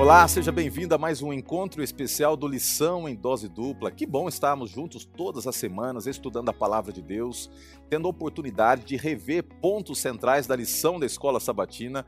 Olá, 0.00 0.26
seja 0.26 0.50
bem-vindo 0.50 0.94
a 0.94 0.98
mais 0.98 1.22
um 1.22 1.32
encontro 1.32 1.82
especial 1.82 2.34
do 2.34 2.48
Lição 2.48 3.06
em 3.08 3.14
Dose 3.14 3.46
Dupla. 3.46 3.90
Que 3.90 4.06
bom 4.06 4.26
estarmos 4.26 4.70
juntos 4.70 5.04
todas 5.04 5.46
as 5.46 5.54
semanas 5.54 6.06
estudando 6.06 6.48
a 6.48 6.52
palavra 6.52 6.92
de 6.92 7.02
Deus, 7.02 7.50
tendo 7.90 8.08
a 8.08 8.10
oportunidade 8.10 8.84
de 8.84 8.96
rever 8.96 9.44
pontos 9.60 10.00
centrais 10.00 10.46
da 10.46 10.56
lição 10.56 10.98
da 10.98 11.04
escola 11.04 11.38
sabatina. 11.38 12.06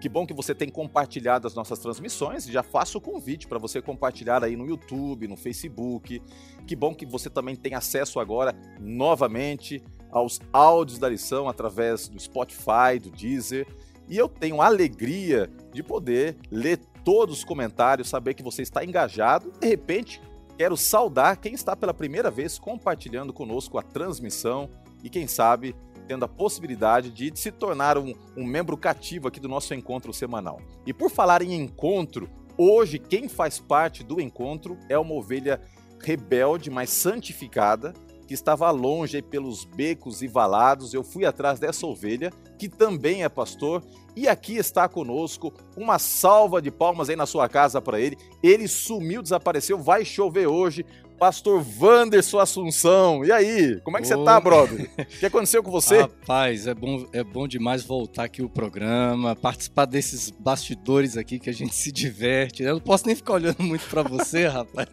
Que 0.00 0.08
bom 0.08 0.26
que 0.26 0.34
você 0.34 0.54
tem 0.54 0.68
compartilhado 0.68 1.46
as 1.46 1.54
nossas 1.54 1.78
transmissões. 1.78 2.44
Já 2.44 2.62
faço 2.62 2.98
o 2.98 3.00
convite 3.00 3.48
para 3.48 3.58
você 3.58 3.80
compartilhar 3.80 4.44
aí 4.44 4.54
no 4.54 4.66
YouTube, 4.66 5.26
no 5.26 5.36
Facebook. 5.36 6.22
Que 6.66 6.76
bom 6.76 6.94
que 6.94 7.06
você 7.06 7.30
também 7.30 7.56
tem 7.56 7.74
acesso 7.74 8.20
agora 8.20 8.54
novamente 8.78 9.82
aos 10.10 10.38
áudios 10.52 10.98
da 10.98 11.08
lição 11.08 11.48
através 11.48 12.08
do 12.08 12.20
Spotify, 12.20 12.98
do 13.00 13.10
Deezer. 13.10 13.66
E 14.08 14.18
eu 14.18 14.28
tenho 14.28 14.60
a 14.60 14.66
alegria 14.66 15.50
de 15.72 15.82
poder 15.82 16.36
ler 16.50 16.78
todos 17.04 17.38
os 17.38 17.44
comentários, 17.44 18.08
saber 18.08 18.34
que 18.34 18.42
você 18.42 18.62
está 18.62 18.84
engajado. 18.84 19.52
De 19.60 19.68
repente, 19.68 20.20
quero 20.56 20.76
saudar 20.76 21.36
quem 21.36 21.54
está 21.54 21.74
pela 21.74 21.94
primeira 21.94 22.30
vez 22.30 22.58
compartilhando 22.58 23.32
conosco 23.32 23.78
a 23.78 23.82
transmissão 23.82 24.68
e 25.02 25.10
quem 25.10 25.26
sabe 25.26 25.74
tendo 26.06 26.24
a 26.24 26.28
possibilidade 26.28 27.10
de 27.10 27.32
se 27.34 27.50
tornar 27.50 27.96
um, 27.96 28.12
um 28.36 28.44
membro 28.44 28.76
cativo 28.76 29.28
aqui 29.28 29.40
do 29.40 29.48
nosso 29.48 29.72
encontro 29.74 30.12
semanal. 30.12 30.60
E 30.86 30.92
por 30.92 31.10
falar 31.10 31.42
em 31.42 31.54
encontro, 31.54 32.28
hoje 32.56 32.98
quem 32.98 33.28
faz 33.28 33.58
parte 33.58 34.02
do 34.02 34.20
encontro 34.20 34.76
é 34.88 34.98
uma 34.98 35.14
ovelha 35.14 35.60
rebelde, 36.00 36.70
mas 36.70 36.90
santificada, 36.90 37.94
que 38.32 38.34
estava 38.34 38.70
longe 38.70 39.20
pelos 39.20 39.66
becos 39.66 40.22
e 40.22 40.26
valados. 40.26 40.94
Eu 40.94 41.04
fui 41.04 41.26
atrás 41.26 41.60
dessa 41.60 41.86
ovelha, 41.86 42.32
que 42.58 42.66
também 42.66 43.24
é 43.24 43.28
pastor, 43.28 43.84
e 44.16 44.26
aqui 44.26 44.56
está 44.56 44.88
conosco. 44.88 45.52
Uma 45.76 45.98
salva 45.98 46.62
de 46.62 46.70
palmas 46.70 47.10
aí 47.10 47.16
na 47.16 47.26
sua 47.26 47.46
casa 47.46 47.78
para 47.82 48.00
ele. 48.00 48.16
Ele 48.42 48.66
sumiu, 48.66 49.20
desapareceu, 49.20 49.78
vai 49.78 50.02
chover 50.02 50.46
hoje. 50.46 50.86
Pastor 51.18 51.64
Wanderson 51.78 52.38
Assunção. 52.38 53.22
E 53.22 53.30
aí, 53.30 53.78
como 53.84 53.98
é 53.98 54.00
que 54.00 54.12
Ô... 54.12 54.16
você 54.16 54.24
tá, 54.24 54.40
brother? 54.40 54.90
O 54.98 55.04
que 55.04 55.26
aconteceu 55.26 55.62
com 55.62 55.70
você? 55.70 56.00
Rapaz, 56.00 56.66
é 56.66 56.74
bom, 56.74 57.06
é 57.12 57.22
bom 57.22 57.46
demais 57.46 57.84
voltar 57.84 58.24
aqui 58.24 58.42
o 58.42 58.48
programa, 58.48 59.36
participar 59.36 59.84
desses 59.84 60.30
bastidores 60.30 61.16
aqui 61.16 61.38
que 61.38 61.50
a 61.50 61.52
gente 61.52 61.74
se 61.74 61.92
diverte. 61.92 62.62
Eu 62.62 62.74
não 62.74 62.80
posso 62.80 63.06
nem 63.06 63.14
ficar 63.14 63.34
olhando 63.34 63.62
muito 63.62 63.86
para 63.88 64.02
você, 64.02 64.48
rapaz. 64.48 64.88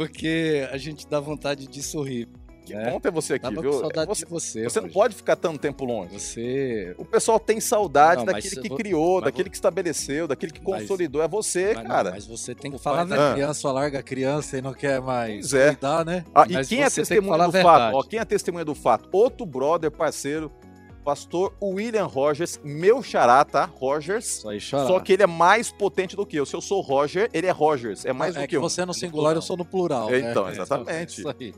Porque 0.00 0.66
a 0.72 0.78
gente 0.78 1.06
dá 1.06 1.20
vontade 1.20 1.66
de 1.66 1.82
sorrir. 1.82 2.26
Que 2.64 2.72
é. 2.72 2.90
bom 2.90 2.98
ter 2.98 3.10
você 3.10 3.34
aqui, 3.34 3.42
Tava 3.42 3.60
viu? 3.60 3.70
Com 3.70 3.80
saudade 3.80 4.08
você, 4.08 4.24
de 4.24 4.30
você. 4.30 4.64
Você 4.64 4.78
hoje. 4.78 4.86
não 4.86 4.94
pode 4.94 5.14
ficar 5.14 5.36
tanto 5.36 5.58
tempo 5.58 5.84
longe. 5.84 6.18
Você. 6.18 6.94
O 6.96 7.04
pessoal 7.04 7.38
tem 7.38 7.60
saudade 7.60 8.24
não, 8.24 8.32
daquele 8.32 8.56
que 8.62 8.68
vou... 8.70 8.78
criou, 8.78 9.20
daquele 9.20 9.44
vou... 9.44 9.50
que 9.50 9.56
estabeleceu, 9.58 10.26
daquele 10.26 10.52
que 10.52 10.60
consolidou. 10.62 11.20
Mas... 11.20 11.26
É 11.26 11.30
você, 11.30 11.74
mas 11.74 11.86
cara. 11.86 12.04
Não, 12.04 12.10
mas 12.12 12.26
você 12.26 12.54
tem 12.54 12.70
que 12.70 12.78
o 12.78 12.80
falar 12.80 13.04
da 13.04 13.34
criança, 13.34 13.70
larga 13.70 13.98
a 13.98 14.02
criança 14.02 14.56
e 14.56 14.62
não 14.62 14.72
quer 14.72 15.02
mais 15.02 15.52
é. 15.52 15.68
cuidar, 15.72 16.02
né? 16.02 16.24
Ah, 16.34 16.46
e 16.48 16.64
quem 16.64 16.82
é 16.82 16.88
testemunha 16.88 17.44
do 17.44 17.52
fato? 17.52 17.96
Ó, 17.96 18.02
quem 18.02 18.18
é 18.18 18.24
testemunha 18.24 18.64
do 18.64 18.74
fato? 18.74 19.06
Outro 19.12 19.44
brother, 19.44 19.90
parceiro, 19.90 20.50
pastor 21.04 21.52
William 21.62 22.06
Rogers, 22.06 22.60
meu 22.62 23.02
xará, 23.02 23.44
tá? 23.44 23.64
Rogers. 23.64 24.44
Aí, 24.46 24.60
só 24.60 25.00
que 25.00 25.12
ele 25.12 25.22
é 25.22 25.26
mais 25.26 25.70
potente 25.70 26.16
do 26.16 26.26
que 26.26 26.36
eu. 26.36 26.46
Se 26.46 26.54
eu 26.54 26.60
sou 26.60 26.80
Roger, 26.80 27.28
ele 27.32 27.46
é 27.46 27.50
Rogers. 27.50 28.04
É 28.04 28.12
mais 28.12 28.34
é, 28.34 28.40
do 28.40 28.44
é 28.44 28.46
que, 28.46 28.56
eu. 28.56 28.60
você 28.60 28.82
é 28.82 28.86
no 28.86 28.94
singular, 28.94 29.34
eu 29.34 29.42
sou 29.42 29.56
no 29.56 29.64
plural. 29.64 30.14
Então, 30.14 30.46
né? 30.46 30.52
exatamente. 30.52 30.90
É 30.90 31.04
isso 31.04 31.28
aí. 31.28 31.54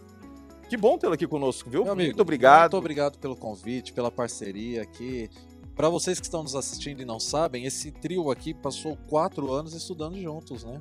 Que 0.69 0.77
bom 0.77 0.97
tê-lo 0.97 1.13
aqui 1.13 1.27
conosco, 1.27 1.69
viu? 1.69 1.85
Meu 1.85 1.93
amigo, 1.93 2.09
muito 2.09 2.23
obrigado. 2.23 2.73
Muito 2.73 2.79
obrigado 2.79 3.19
pelo 3.19 3.37
convite, 3.37 3.93
pela 3.93 4.11
parceria 4.11 4.83
aqui. 4.83 5.29
Para 5.75 5.89
vocês 5.89 6.19
que 6.19 6.27
estão 6.27 6.43
nos 6.43 6.55
assistindo 6.55 7.01
e 7.01 7.05
não 7.05 7.19
sabem, 7.19 7.65
esse 7.65 7.91
trio 7.91 8.31
aqui 8.31 8.55
passou 8.55 8.97
quatro 9.09 9.53
anos 9.53 9.75
estudando 9.75 10.19
juntos, 10.21 10.65
né? 10.65 10.79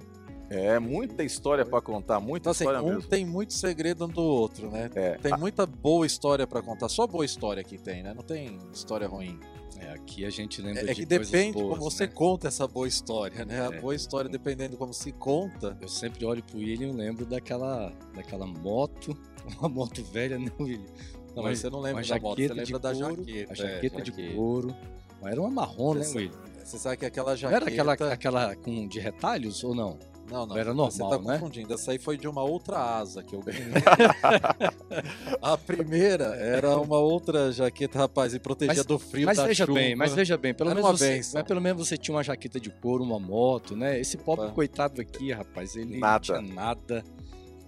É, 0.54 0.78
muita 0.80 1.24
história 1.24 1.66
para 1.66 1.80
contar, 1.82 2.20
muita 2.20 2.44
então, 2.44 2.52
assim, 2.52 2.66
história 2.66 2.82
um 2.84 2.96
mesmo. 2.96 3.10
tem 3.10 3.26
muito 3.26 3.54
segredo 3.54 4.06
do 4.06 4.22
outro, 4.22 4.70
né? 4.70 4.90
É. 4.96 5.12
Tem 5.18 5.38
muita 5.38 5.66
boa 5.66 6.06
história 6.06 6.46
para 6.46 6.62
contar, 6.62 6.90
só 6.90 7.08
boa 7.08 7.24
história 7.24 7.64
que 7.64 7.78
tem, 7.78 8.03
né? 8.03 8.14
Não 8.14 8.22
tem 8.22 8.59
história 8.74 9.08
ruim. 9.08 9.40
É, 9.80 9.94
aqui 9.94 10.25
a 10.25 10.30
gente 10.30 10.62
lembra 10.62 10.81
é, 10.81 10.86
de 10.86 10.92
É 10.92 10.94
que 10.96 11.06
depende 11.06 11.53
boas, 11.53 11.70
como 11.70 11.81
você 11.90 12.06
né? 12.06 12.12
conta 12.14 12.50
essa 12.50 12.68
boa 12.68 12.86
história, 12.88 13.46
né? 13.46 13.62
A 13.62 13.74
É. 13.74 13.80
boa 13.80 13.96
história, 13.96 14.30
dependendo 14.30 14.75
como 14.75 14.94
se 14.94 15.12
conta. 15.14 15.78
Eu 15.81 15.88
sempre 15.88 16.25
olho 16.25 16.44
pro 16.44 16.58
William 16.59 16.90
e 16.90 16.92
lembro 16.92 17.25
daquela, 17.25 17.92
daquela 18.14 18.46
moto, 18.46 19.18
uma 19.58 19.70
moto 19.70 20.04
velha, 20.04 20.38
né, 20.38 20.52
William? 20.59 20.86
Não, 21.34 21.44
mas 21.44 21.59
você 21.59 21.70
não 21.70 21.80
lembra 21.80 22.04
da 22.06 22.20
moto, 22.20 22.36
você 22.36 22.48
jaqueta 22.50 22.66
de 22.66 22.74
lembra 22.74 22.80
da 22.80 22.94
couro, 22.94 23.25
jaqueta. 23.25 23.54
A 23.54 23.56
jaqueta 23.56 23.98
é, 23.98 24.02
de 24.02 24.09
jaqueta. 24.12 24.36
couro. 24.36 24.75
Mas 25.22 25.31
era 25.31 25.42
uma 25.42 25.50
marrom, 25.50 25.94
né, 25.94 26.04
Você- 26.04 26.18
William? 26.18 26.52
Você 26.64 26.78
sabe 26.78 26.98
que 26.98 27.06
aquela 27.06 27.31
Não 27.31 27.38
jaqueta... 27.38 27.56
era 27.64 27.70
aquela, 27.94 28.14
aquela 28.14 28.56
com 28.56 28.88
de 28.88 29.00
retalhos 29.00 29.64
ou 29.64 29.74
não? 29.74 29.98
Não, 30.31 30.46
não. 30.46 30.58
Era 30.58 30.74
Você 30.74 31.00
normal, 31.02 31.19
tá 31.19 31.28
né? 31.28 31.38
confundindo. 31.40 31.74
Essa 31.74 31.92
aí 31.92 32.00
foi 32.00 32.18
de 32.18 32.28
uma 32.28 32.42
outra 32.44 32.78
asa 32.80 33.22
que 33.22 33.36
eu 33.36 33.42
ganhei. 33.42 33.66
a 35.42 35.58
primeira 35.58 36.25
era 36.36 36.78
uma 36.78 36.97
outra 36.97 37.52
jaqueta, 37.52 38.00
rapaz, 38.00 38.34
e 38.34 38.40
protegia 38.40 38.75
Mas- 38.78 38.86
do 38.86 38.97
frio, 39.00 39.25
Mas 39.25 39.38
da 39.38 39.46
veja 39.47 39.66
chuva. 39.66 39.80
bem, 39.80 39.96
mas 39.96 40.14
veja 40.14 40.38
bem, 40.38 40.53
pelo 40.53 40.69
Era 40.69 40.75
menos, 40.75 40.90
uma 40.92 40.97
você, 40.97 41.22
mas 41.34 41.44
pelo 41.44 41.62
menos 41.62 41.88
você 41.88 41.97
tinha 41.97 42.16
uma 42.16 42.24
jaqueta 42.24 42.59
de 42.59 42.69
couro, 42.69 43.03
uma 43.03 43.19
moto, 43.19 43.75
né? 43.75 44.00
Esse 44.00 44.18
pobre 44.18 44.46
Opa. 44.46 44.53
coitado 44.56 45.02
aqui, 45.02 45.31
rapaz, 45.31 45.75
ele 45.75 45.97
Nada. 46.00 46.34
não 46.34 46.44
tinha 46.44 46.56
nada. 46.56 47.03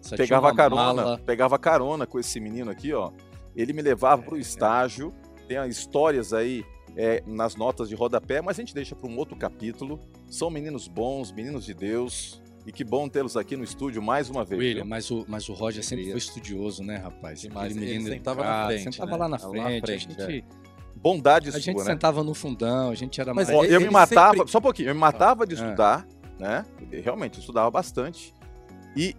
Só 0.02 0.16
Pegava 0.18 0.54
carona, 0.54 0.82
mala. 0.84 1.18
pegava 1.26 1.58
carona 1.58 2.06
com 2.06 2.20
esse 2.20 2.40
menino 2.40 2.70
aqui, 2.72 2.94
ó. 2.94 3.12
Ele 3.56 3.72
me 3.72 3.82
levava 3.82 4.22
É, 4.22 4.26
pro 4.26 4.38
é. 4.38 4.40
estágio. 4.40 5.14
Tem 5.48 5.58
as 5.58 5.70
histórias 5.70 6.34
aí 6.34 6.66
é, 6.96 7.24
nas 7.26 7.56
notas 7.56 7.88
de 7.88 7.96
rodapé, 7.96 8.42
mas 8.42 8.58
a 8.58 8.62
gente 8.62 8.74
deixa 8.74 8.96
para 8.96 9.10
um 9.10 9.18
outro 9.18 9.36
capítulo. 9.38 10.00
São 10.30 10.50
meninos 10.50 10.88
bons, 10.90 11.32
meninos 11.32 11.64
de 11.66 11.74
Deus. 11.74 12.42
E 12.66 12.72
que 12.72 12.84
bom 12.84 13.10
tê-los 13.10 13.36
aqui 13.36 13.58
no 13.58 13.64
estúdio 13.64 14.02
mais 14.02 14.30
uma 14.30 14.46
vez. 14.46 14.60
William, 14.60 14.82
viu? 14.84 14.86
mas 14.90 15.12
o, 15.12 15.26
mas 15.28 15.50
o 15.50 15.54
Roger 15.54 15.84
sempre 15.84 16.10
foi 16.10 16.18
estudioso, 16.18 16.82
né, 16.84 16.96
rapaz? 16.98 17.42
Demais. 17.42 17.72
Aquele 17.74 17.86
Ele 17.86 17.98
menino 18.00 18.16
sentava 18.16 18.44
na 18.44 18.66
frente, 18.68 18.84
Sentava 18.84 19.12
né? 19.12 19.18
lá 19.18 19.28
na 19.28 19.38
Lá 19.38 19.48
na 19.48 19.50
frente. 19.64 19.86
frente, 19.86 20.22
a 20.22 20.26
gente, 20.28 20.46
Bondade 20.96 21.50
a 21.50 21.52
sua, 21.52 21.60
gente 21.62 21.78
né? 21.80 21.84
sentava 21.84 22.24
no 22.24 22.34
fundão, 22.34 22.90
a 22.90 22.96
gente 22.96 23.20
era 23.20 23.34
Mas 23.34 23.48
mais... 23.50 23.60
Ó, 23.60 23.66
eu 23.66 23.76
ele 23.80 23.86
me 23.86 23.92
matava, 23.92 24.38
sempre- 24.38 24.52
só 24.52 24.60
um 24.60 24.62
pouquinho, 24.62 24.90
eu 24.90 24.94
me 24.96 25.02
matava 25.02 25.46
de 25.46 25.56
Ah. 25.56 25.58
estudar, 25.58 26.08
né? 26.40 26.66
Realmente, 27.04 27.36
eu 27.36 27.40
estudava 27.42 27.70
bastante. 27.70 28.34
E 28.96 29.14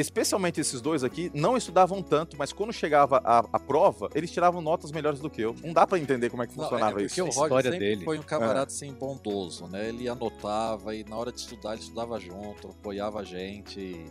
especialmente 0.00 0.60
esses 0.60 0.80
dois 0.80 1.04
aqui 1.04 1.30
não 1.34 1.56
estudavam 1.56 2.02
tanto, 2.02 2.36
mas 2.38 2.52
quando 2.52 2.72
chegava 2.72 3.20
a, 3.24 3.38
a 3.52 3.58
prova, 3.58 4.08
eles 4.14 4.30
tiravam 4.30 4.60
notas 4.60 4.90
melhores 4.92 5.20
do 5.20 5.28
que 5.30 5.40
eu. 5.42 5.54
Não 5.62 5.72
dá 5.72 5.86
pra 5.86 5.98
entender 5.98 6.30
como 6.30 6.42
é 6.42 6.46
que 6.46 6.56
Não, 6.56 6.64
funcionava 6.64 7.00
é 7.00 7.04
isso. 7.04 7.14
porque 7.22 7.38
o 7.38 7.42
A 7.44 7.48
Roger 7.48 7.78
dele. 7.78 8.04
foi 8.04 8.18
um 8.18 8.22
camarada 8.22 8.66
assim 8.66 8.92
bondoso, 8.92 9.66
né? 9.68 9.88
Ele 9.88 10.08
anotava 10.08 10.94
e 10.94 11.04
na 11.04 11.16
hora 11.16 11.30
de 11.32 11.40
estudar 11.40 11.72
ele 11.74 11.82
estudava 11.82 12.18
junto, 12.18 12.68
apoiava 12.68 13.20
a 13.20 13.24
gente. 13.24 14.04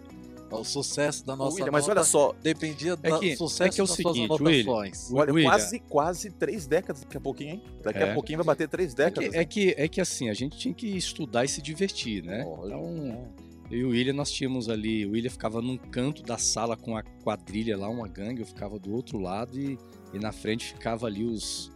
O 0.52 0.64
sucesso 0.64 1.24
da 1.24 1.36
nossa 1.36 1.58
William, 1.58 1.72
mas 1.72 1.88
olha 1.88 2.04
só, 2.04 2.34
dependia 2.42 2.94
É 3.04 3.10
do 3.12 3.20
que- 3.20 3.36
sucesso 3.36 3.64
é 3.64 3.70
que 3.70 3.80
é 3.80 3.84
o 3.84 3.88
das 3.88 3.96
seguinte, 3.96 4.26
suas 4.28 4.42
William, 4.42 4.64
anotações. 4.64 5.14
olha, 5.14 5.32
William. 5.32 5.50
quase, 5.52 5.80
quase 5.82 6.32
três 6.32 6.66
décadas 6.66 7.04
daqui 7.04 7.18
a 7.18 7.22
pouquinho, 7.22 7.50
hein? 7.52 7.64
Daqui 7.84 8.00
É. 8.00 8.10
a 8.10 8.14
pouquinho 8.16 8.40
vai 8.40 8.46
bater 8.48 8.68
três 8.68 8.94
É 8.94 8.96
décadas. 8.96 9.30
que, 9.30 9.38
é, 9.38 9.46
que, 9.46 9.76
é 9.78 9.88
que 9.88 10.02
assim, 10.02 10.28
a 10.28 10.34
gente 10.34 10.58
tinha 10.58 10.74
que 10.74 10.88
estudar 10.88 11.46
e 11.46 11.48
se 11.48 11.62
divertir, 11.62 12.24
né? 12.24 12.44
Lógico, 12.44 12.66
Então, 12.66 12.92
né? 12.94 13.28
Eu 13.69 13.80
e 13.80 13.84
o 13.84 13.90
William, 13.90 14.13
nós 14.13 14.31
tínhamos 14.31 14.69
ali, 14.69 15.06
o 15.06 15.12
William 15.12 15.30
ficava 15.30 15.62
num 15.62 15.78
canto 15.78 16.24
da 16.24 16.38
sala 16.38 16.75
com 16.75 16.97
a 16.97 17.03
quadrilha 17.03 17.78
lá, 17.78 17.88
uma 17.90 18.07
gangue, 18.07 18.41
eu 18.41 18.46
ficava 18.46 18.80
do 18.80 18.94
outro 18.94 19.19
lado 19.19 19.59
e, 19.59 19.78
e 20.13 20.19
na 20.19 20.31
frente 20.31 20.74
ficava 20.74 21.06
ali 21.06 21.24
os, 21.24 21.72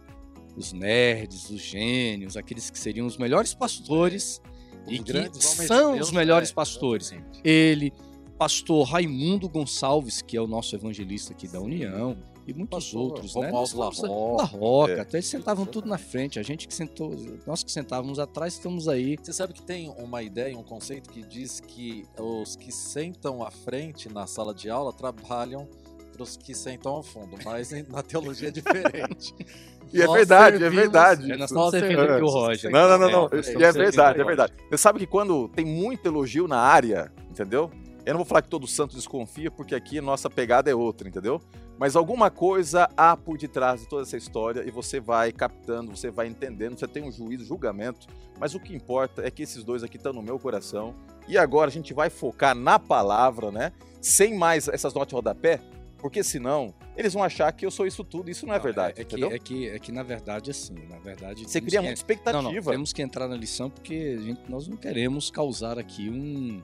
os 0.56 0.72
nerds, 0.72 1.50
os 1.50 1.60
gênios, 1.60 2.36
aqueles 2.36 2.70
que 2.70 2.78
seriam 2.78 3.06
os 3.06 3.16
melhores 3.16 3.54
pastores 3.54 4.40
e 4.86 4.98
Os 4.98 5.04
que 5.04 5.12
homens 5.12 5.32
de 5.32 5.44
são 5.44 5.92
Deus, 5.94 6.08
os 6.08 6.12
melhores 6.12 6.50
é, 6.50 6.54
pastores. 6.54 7.12
Ele, 7.42 7.92
pastor 8.36 8.86
Raimundo 8.86 9.48
Gonçalves, 9.48 10.20
que 10.20 10.36
é 10.36 10.40
o 10.40 10.46
nosso 10.46 10.74
evangelista 10.74 11.32
aqui 11.32 11.48
da 11.48 11.60
União, 11.60 12.16
e 12.46 12.52
muitos 12.54 12.84
Pastor 12.86 13.00
outros, 13.02 13.34
né? 13.36 13.50
Nós- 13.50 13.72
La 13.72 13.86
La 13.86 13.90
Roca. 13.90 14.44
Roca, 14.44 14.92
É. 14.92 15.00
até 15.00 15.16
eles 15.18 15.26
sentavam 15.26 15.64
tudo 15.66 15.88
na 15.88 15.98
frente, 15.98 16.38
a 16.38 16.42
gente 16.42 16.66
que 16.68 16.74
sentou, 16.74 17.14
nós 17.46 17.62
que 17.64 17.72
sentávamos 17.72 18.18
atrás, 18.18 18.54
estamos 18.54 18.88
aí. 18.88 19.16
Você 19.22 19.32
sabe 19.32 19.52
que 19.52 19.62
tem 19.62 19.88
uma 19.98 20.22
ideia, 20.22 20.56
um 20.58 20.62
conceito 20.62 21.08
que 21.10 21.22
diz 21.22 21.60
que 21.60 22.04
os 22.18 22.56
que 22.56 22.70
sentam 22.72 23.42
à 23.42 23.50
frente 23.50 24.08
na 24.12 24.26
sala 24.26 24.54
de 24.54 24.68
aula 24.70 24.92
trabalham 24.92 25.66
para 26.12 26.22
os 26.22 26.36
que 26.36 26.54
sentam 26.54 26.92
ao 26.92 27.02
fundo, 27.02 27.36
mas 27.44 27.70
na 27.88 28.02
teologia 28.02 28.48
é 28.48 28.52
diferente. 28.52 29.34
E 29.92 30.02
é 30.02 30.08
verdade, 30.08 30.56
é 30.56 30.58
servimos- 30.58 30.82
verdade. 30.82 31.30
É, 31.30 31.36
nós 31.36 31.70
servimos- 31.70 32.04
aqui 32.10 32.22
o 32.22 32.26
Roger. 32.28 32.70
Não, 32.72 32.88
não, 32.88 32.98
não, 32.98 33.10
não. 33.10 33.24
É, 33.26 33.60
E 33.60 33.62
é 33.62 33.70
verdade, 33.70 34.20
é 34.20 34.24
verdade. 34.24 34.52
Você 34.68 34.78
sabe 34.78 34.98
que 34.98 35.06
quando 35.06 35.46
tem 35.50 35.64
muito 35.64 36.04
elogio 36.08 36.48
na 36.48 36.58
área, 36.58 37.12
entendeu? 37.30 37.70
Eu 38.06 38.12
não 38.12 38.18
vou 38.18 38.26
falar 38.26 38.42
que 38.42 38.48
todo 38.48 38.66
santo 38.66 38.94
desconfia, 38.94 39.50
porque 39.50 39.74
aqui 39.74 40.00
nossa 40.00 40.28
pegada 40.28 40.70
é 40.70 40.74
outra, 40.74 41.08
entendeu? 41.08 41.40
Mas 41.78 41.96
alguma 41.96 42.30
coisa 42.30 42.88
há 42.96 43.16
por 43.16 43.38
detrás 43.38 43.80
de 43.80 43.88
toda 43.88 44.02
essa 44.02 44.16
história 44.16 44.62
e 44.66 44.70
você 44.70 45.00
vai 45.00 45.32
captando, 45.32 45.96
você 45.96 46.10
vai 46.10 46.26
entendendo, 46.26 46.78
você 46.78 46.86
tem 46.86 47.02
um 47.02 47.10
juízo, 47.10 47.44
julgamento. 47.46 48.06
Mas 48.38 48.54
o 48.54 48.60
que 48.60 48.74
importa 48.74 49.26
é 49.26 49.30
que 49.30 49.42
esses 49.42 49.64
dois 49.64 49.82
aqui 49.82 49.96
estão 49.96 50.12
no 50.12 50.22
meu 50.22 50.38
coração. 50.38 50.94
E 51.26 51.38
agora 51.38 51.68
a 51.68 51.72
gente 51.72 51.94
vai 51.94 52.10
focar 52.10 52.54
na 52.54 52.78
palavra, 52.78 53.50
né? 53.50 53.72
Sem 54.00 54.36
mais 54.36 54.68
essas 54.68 54.92
notas 54.92 55.08
de 55.08 55.14
rodapé. 55.14 55.60
Porque 55.98 56.22
senão, 56.22 56.74
eles 56.98 57.14
vão 57.14 57.22
achar 57.24 57.50
que 57.50 57.64
eu 57.64 57.70
sou 57.70 57.86
isso 57.86 58.04
tudo. 58.04 58.30
Isso 58.30 58.44
não 58.46 58.52
é 58.52 58.58
verdade, 58.58 58.98
é, 58.98 59.00
é 59.00 59.04
que, 59.06 59.24
é, 59.24 59.38
que, 59.38 59.68
é 59.70 59.78
que, 59.78 59.90
na 59.90 60.02
verdade, 60.02 60.50
assim, 60.50 60.74
na 60.90 60.98
verdade... 60.98 61.48
Você 61.48 61.62
cria 61.62 61.80
muita 61.80 61.94
expectativa. 61.94 62.42
Não, 62.42 62.52
não, 62.52 62.62
temos 62.62 62.92
que 62.92 63.00
entrar 63.00 63.26
na 63.26 63.34
lição 63.36 63.70
porque 63.70 64.18
gente- 64.18 64.42
nós 64.46 64.68
não 64.68 64.76
queremos 64.76 65.30
causar 65.30 65.78
aqui 65.78 66.10
um- 66.10 66.60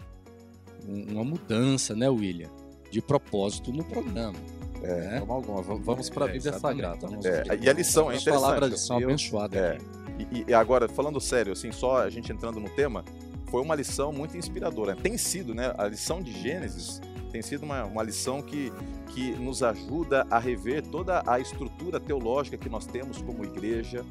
uma 0.89 1.25
mudança, 1.25 1.95
né, 1.95 2.09
William? 2.09 2.51
De 2.91 3.01
propósito 3.01 3.73
no 3.73 3.85
programa. 3.85 4.39
É. 4.83 4.97
né? 4.97 5.19
Alguma. 5.19 5.63
Vamos 5.63 6.09
para 6.11 6.25
a 6.25 6.29
Bíblia. 6.29 6.59
Sagrada. 6.59 7.07
Vamos 7.07 7.25
É, 7.25 7.45
e 7.61 7.69
a 7.69 7.73
lição 7.73 8.11
é 8.11 8.17
As 8.17 8.23
interessante. 8.23 8.43
palavras 8.43 8.81
São 8.81 8.97
abençoadas 8.97 9.61
É. 9.61 9.79
E, 10.19 10.45
e 10.49 10.55
agora, 10.55 10.89
falando 10.89 11.21
sério, 11.21 11.53
assim, 11.53 11.73
só 11.73 11.99
a 11.99 12.11
gente 12.11 12.31
entrando 12.31 12.61
no 12.61 12.69
tema, 12.71 13.05
foi 13.51 13.63
uma 13.63 13.75
lição 13.75 14.13
muito 14.13 14.37
inspiradora. 14.37 14.95
Tem 14.95 15.17
sido, 15.17 15.55
né? 15.55 15.75
A 15.79 15.87
lição 15.87 16.21
de 16.23 16.33
Gênesis 16.33 17.01
tem 17.31 17.43
sido 17.43 17.63
uma, 17.63 17.85
uma 17.85 18.03
lição 18.03 18.43
que, 18.43 18.73
que 19.09 19.31
nos 19.33 19.63
ajuda 19.63 20.27
a 20.31 20.39
rever 20.39 20.83
toda 20.83 21.23
a 21.27 21.39
estrutura 21.39 21.99
teológica 22.01 22.59
que 22.59 22.69
nós 22.69 22.87
temos 22.87 23.23
como 23.23 23.45
igreja, 23.45 24.05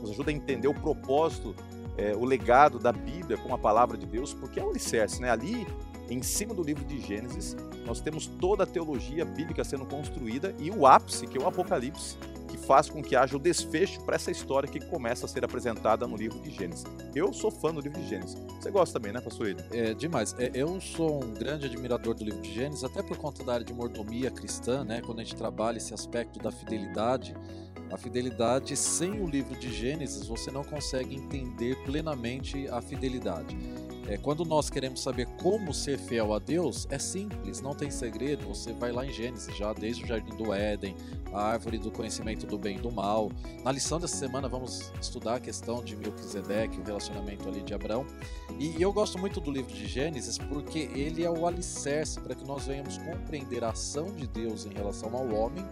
nos 0.00 0.10
ajuda 0.10 0.30
a 0.30 0.34
entender 0.34 0.68
o 0.68 0.74
propósito, 0.74 1.54
é, 1.96 2.14
o 2.16 2.24
legado 2.24 2.78
da 2.78 2.92
Bíblia 2.92 3.36
como 3.36 3.54
a 3.54 3.58
palavra 3.58 3.96
de 3.96 4.06
Deus, 4.06 4.32
porque 4.32 4.58
é 4.58 4.64
o 4.64 4.70
alicerce, 4.70 5.20
né? 5.20 5.30
Ali, 5.30 5.66
em 6.08 6.22
cima 6.22 6.54
do 6.54 6.62
livro 6.62 6.84
de 6.84 7.00
Gênesis, 7.00 7.56
nós 7.86 8.00
temos 8.00 8.26
toda 8.26 8.64
a 8.64 8.66
teologia 8.66 9.24
bíblica 9.24 9.64
sendo 9.64 9.86
construída 9.86 10.54
e 10.58 10.70
o 10.70 10.86
ápice, 10.86 11.26
que 11.26 11.38
é 11.38 11.40
o 11.40 11.46
Apocalipse, 11.46 12.16
que 12.48 12.58
faz 12.58 12.90
com 12.90 13.02
que 13.02 13.16
haja 13.16 13.34
o 13.34 13.38
desfecho 13.38 14.02
para 14.04 14.14
essa 14.14 14.30
história 14.30 14.68
que 14.68 14.78
começa 14.86 15.24
a 15.24 15.28
ser 15.28 15.44
apresentada 15.44 16.06
no 16.06 16.16
livro 16.16 16.38
de 16.40 16.50
Gênesis. 16.50 16.84
Eu 17.14 17.32
sou 17.32 17.50
fã 17.50 17.72
do 17.72 17.80
livro 17.80 17.98
de 18.00 18.08
Gênesis. 18.08 18.36
Você 18.60 18.70
gosta 18.70 18.98
também, 18.98 19.12
né, 19.12 19.20
pastor 19.20 19.48
Ele? 19.48 19.62
É 19.70 19.94
demais. 19.94 20.34
É, 20.38 20.50
eu 20.54 20.78
sou 20.80 21.24
um 21.24 21.32
grande 21.32 21.66
admirador 21.66 22.14
do 22.14 22.24
livro 22.24 22.42
de 22.42 22.52
Gênesis, 22.52 22.84
até 22.84 23.02
por 23.02 23.16
conta 23.16 23.42
da 23.42 23.54
área 23.54 23.64
de 23.64 23.72
mordomia 23.72 24.30
cristã, 24.30 24.84
né? 24.84 25.00
Quando 25.00 25.20
a 25.20 25.24
gente 25.24 25.34
trabalha 25.34 25.78
esse 25.78 25.94
aspecto 25.94 26.38
da 26.38 26.52
fidelidade, 26.52 27.34
a 27.90 27.96
fidelidade 27.96 28.74
sem 28.76 29.20
o 29.20 29.26
livro 29.26 29.54
de 29.58 29.70
Gênesis 29.70 30.26
você 30.26 30.50
não 30.50 30.64
consegue 30.64 31.14
entender 31.14 31.76
plenamente 31.84 32.66
a 32.68 32.80
fidelidade. 32.80 33.56
É, 34.08 34.16
quando 34.16 34.44
nós 34.44 34.68
queremos 34.68 35.00
saber 35.00 35.26
como 35.40 35.72
ser 35.72 35.96
fiel 35.96 36.34
a 36.34 36.38
Deus, 36.38 36.88
é 36.90 36.98
simples, 36.98 37.60
não 37.60 37.74
tem 37.74 37.90
segredo. 37.90 38.48
Você 38.48 38.72
vai 38.72 38.90
lá 38.90 39.06
em 39.06 39.12
Gênesis, 39.12 39.56
já 39.56 39.72
desde 39.72 40.02
o 40.02 40.06
jardim 40.06 40.36
do 40.36 40.52
Éden, 40.52 40.96
a 41.32 41.40
árvore 41.40 41.78
do 41.78 41.90
conhecimento 41.90 42.46
do 42.46 42.58
bem 42.58 42.76
e 42.78 42.80
do 42.80 42.90
mal. 42.90 43.30
Na 43.62 43.70
lição 43.70 44.00
dessa 44.00 44.16
semana 44.16 44.48
vamos 44.48 44.92
estudar 45.00 45.36
a 45.36 45.40
questão 45.40 45.82
de 45.84 45.96
Melquisedeque, 45.96 46.80
o 46.80 46.84
relacionamento 46.84 47.48
ali 47.48 47.62
de 47.62 47.74
Abraão. 47.74 48.04
E 48.58 48.80
eu 48.82 48.92
gosto 48.92 49.18
muito 49.18 49.40
do 49.40 49.50
livro 49.50 49.72
de 49.72 49.86
Gênesis 49.86 50.36
porque 50.36 50.90
ele 50.94 51.24
é 51.24 51.30
o 51.30 51.46
alicerce 51.46 52.20
para 52.20 52.34
que 52.34 52.44
nós 52.44 52.66
venhamos 52.66 52.98
compreender 52.98 53.62
a 53.62 53.70
ação 53.70 54.06
de 54.06 54.26
Deus 54.26 54.66
em 54.66 54.72
relação 54.72 55.14
ao 55.14 55.32
homem 55.32 55.64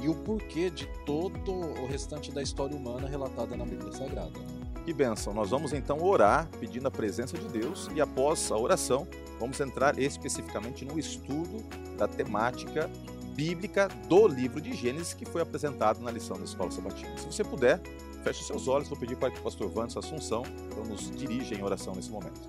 e 0.00 0.08
o 0.08 0.14
porquê 0.14 0.70
de 0.70 0.86
todo 1.04 1.52
o 1.52 1.86
restante 1.86 2.30
da 2.30 2.42
história 2.42 2.76
humana 2.76 3.08
relatada 3.08 3.56
na 3.56 3.64
Bíblia 3.64 3.92
Sagrada. 3.92 4.57
Que 4.88 4.94
bênção. 4.94 5.34
Nós 5.34 5.50
vamos 5.50 5.74
então 5.74 6.02
orar 6.02 6.48
pedindo 6.58 6.88
a 6.88 6.90
presença 6.90 7.36
de 7.36 7.46
Deus 7.48 7.90
e 7.94 8.00
após 8.00 8.50
a 8.50 8.56
oração, 8.56 9.06
vamos 9.38 9.60
entrar 9.60 9.98
especificamente 9.98 10.82
no 10.82 10.98
estudo 10.98 11.62
da 11.98 12.08
temática 12.08 12.88
bíblica 13.34 13.88
do 14.08 14.26
livro 14.26 14.62
de 14.62 14.72
Gênesis 14.72 15.12
que 15.12 15.26
foi 15.26 15.42
apresentado 15.42 16.00
na 16.00 16.10
lição 16.10 16.38
da 16.38 16.44
Escola 16.44 16.70
Sabatina. 16.70 17.18
Se 17.18 17.26
você 17.26 17.44
puder, 17.44 17.82
feche 18.24 18.42
seus 18.44 18.66
olhos, 18.66 18.88
vou 18.88 18.98
pedir 18.98 19.14
para 19.18 19.30
que 19.30 19.38
o 19.38 19.42
pastor 19.42 19.68
Vantes 19.68 19.94
Assunção 19.94 20.42
então, 20.46 20.82
nos 20.86 21.10
dirija 21.14 21.54
em 21.54 21.62
oração 21.62 21.94
nesse 21.94 22.08
momento. 22.08 22.40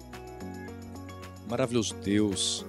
Maravilhoso 1.50 1.94
Deus, 1.95 2.65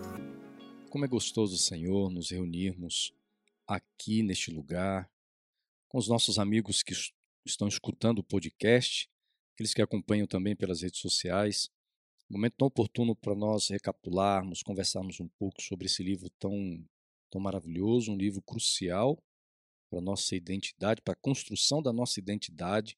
como 0.88 1.04
é 1.04 1.08
gostoso, 1.08 1.56
Senhor, 1.56 2.10
nos 2.10 2.28
reunirmos 2.32 3.14
aqui 3.68 4.24
neste 4.24 4.50
lugar, 4.50 5.08
com 5.86 5.96
os 5.96 6.08
nossos 6.08 6.40
amigos 6.40 6.82
que 6.82 6.92
es- 6.92 7.12
estão 7.46 7.68
escutando 7.68 8.18
o 8.18 8.24
podcast, 8.24 9.08
aqueles 9.60 9.74
que 9.74 9.82
acompanham 9.82 10.26
também 10.26 10.56
pelas 10.56 10.80
redes 10.80 11.00
sociais. 11.00 11.68
Momento 12.30 12.54
tão 12.56 12.68
oportuno 12.68 13.14
para 13.14 13.34
nós 13.34 13.68
recapitularmos, 13.68 14.62
conversarmos 14.62 15.20
um 15.20 15.28
pouco 15.38 15.60
sobre 15.60 15.86
esse 15.86 16.02
livro 16.02 16.30
tão, 16.38 16.82
tão 17.30 17.40
maravilhoso, 17.40 18.10
um 18.10 18.16
livro 18.16 18.40
crucial 18.40 19.22
para 19.90 19.98
a 19.98 20.02
nossa 20.02 20.34
identidade, 20.34 21.02
para 21.02 21.12
a 21.12 21.20
construção 21.20 21.82
da 21.82 21.92
nossa 21.92 22.18
identidade, 22.18 22.96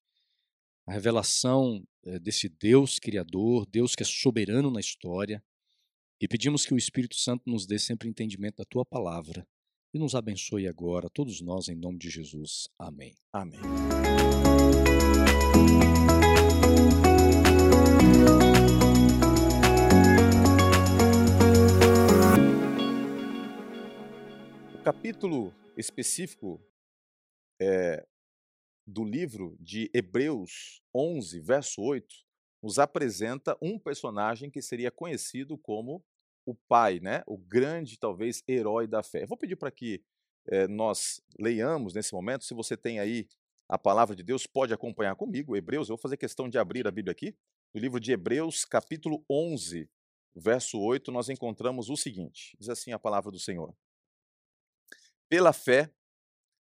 a 0.86 0.92
revelação 0.92 1.82
eh, 2.04 2.18
desse 2.20 2.48
Deus 2.48 2.98
Criador, 2.98 3.66
Deus 3.66 3.96
que 3.96 4.02
é 4.02 4.06
soberano 4.06 4.70
na 4.70 4.78
história. 4.78 5.42
E 6.20 6.28
pedimos 6.28 6.64
que 6.64 6.74
o 6.74 6.78
Espírito 6.78 7.16
Santo 7.16 7.42
nos 7.46 7.66
dê 7.66 7.78
sempre 7.78 8.08
entendimento 8.08 8.58
da 8.58 8.64
tua 8.64 8.84
palavra 8.84 9.44
e 9.92 9.98
nos 9.98 10.14
abençoe 10.14 10.68
agora, 10.68 11.10
todos 11.10 11.40
nós, 11.40 11.68
em 11.68 11.74
nome 11.74 11.98
de 11.98 12.08
Jesus. 12.08 12.68
Amém. 12.78 13.16
Amém. 13.32 13.60
Capítulo 24.82 25.54
específico 25.76 26.60
é, 27.60 28.04
do 28.84 29.04
livro 29.04 29.56
de 29.60 29.88
Hebreus 29.94 30.82
11, 30.92 31.38
verso 31.38 31.80
8, 31.80 32.12
nos 32.60 32.80
apresenta 32.80 33.56
um 33.62 33.78
personagem 33.78 34.50
que 34.50 34.60
seria 34.60 34.90
conhecido 34.90 35.56
como 35.56 36.04
o 36.44 36.52
pai, 36.68 36.98
né? 36.98 37.22
o 37.28 37.38
grande, 37.38 37.96
talvez, 37.96 38.42
herói 38.48 38.88
da 38.88 39.04
fé. 39.04 39.22
Eu 39.22 39.28
vou 39.28 39.38
pedir 39.38 39.54
para 39.54 39.70
que 39.70 40.02
eh, 40.48 40.66
nós 40.66 41.22
leiamos 41.38 41.94
nesse 41.94 42.12
momento. 42.12 42.44
Se 42.44 42.52
você 42.52 42.76
tem 42.76 42.98
aí 42.98 43.28
a 43.68 43.78
palavra 43.78 44.16
de 44.16 44.24
Deus, 44.24 44.48
pode 44.48 44.74
acompanhar 44.74 45.14
comigo. 45.14 45.56
Hebreus, 45.56 45.88
eu 45.88 45.94
vou 45.94 46.02
fazer 46.02 46.16
questão 46.16 46.48
de 46.48 46.58
abrir 46.58 46.88
a 46.88 46.90
Bíblia 46.90 47.12
aqui. 47.12 47.36
No 47.72 47.80
livro 47.80 48.00
de 48.00 48.10
Hebreus, 48.10 48.64
capítulo 48.64 49.24
11, 49.30 49.88
verso 50.34 50.80
8, 50.80 51.12
nós 51.12 51.28
encontramos 51.28 51.88
o 51.88 51.96
seguinte: 51.96 52.56
diz 52.58 52.68
assim 52.68 52.90
a 52.90 52.98
palavra 52.98 53.30
do 53.30 53.38
Senhor. 53.38 53.72
Pela 55.32 55.54
fé, 55.54 55.90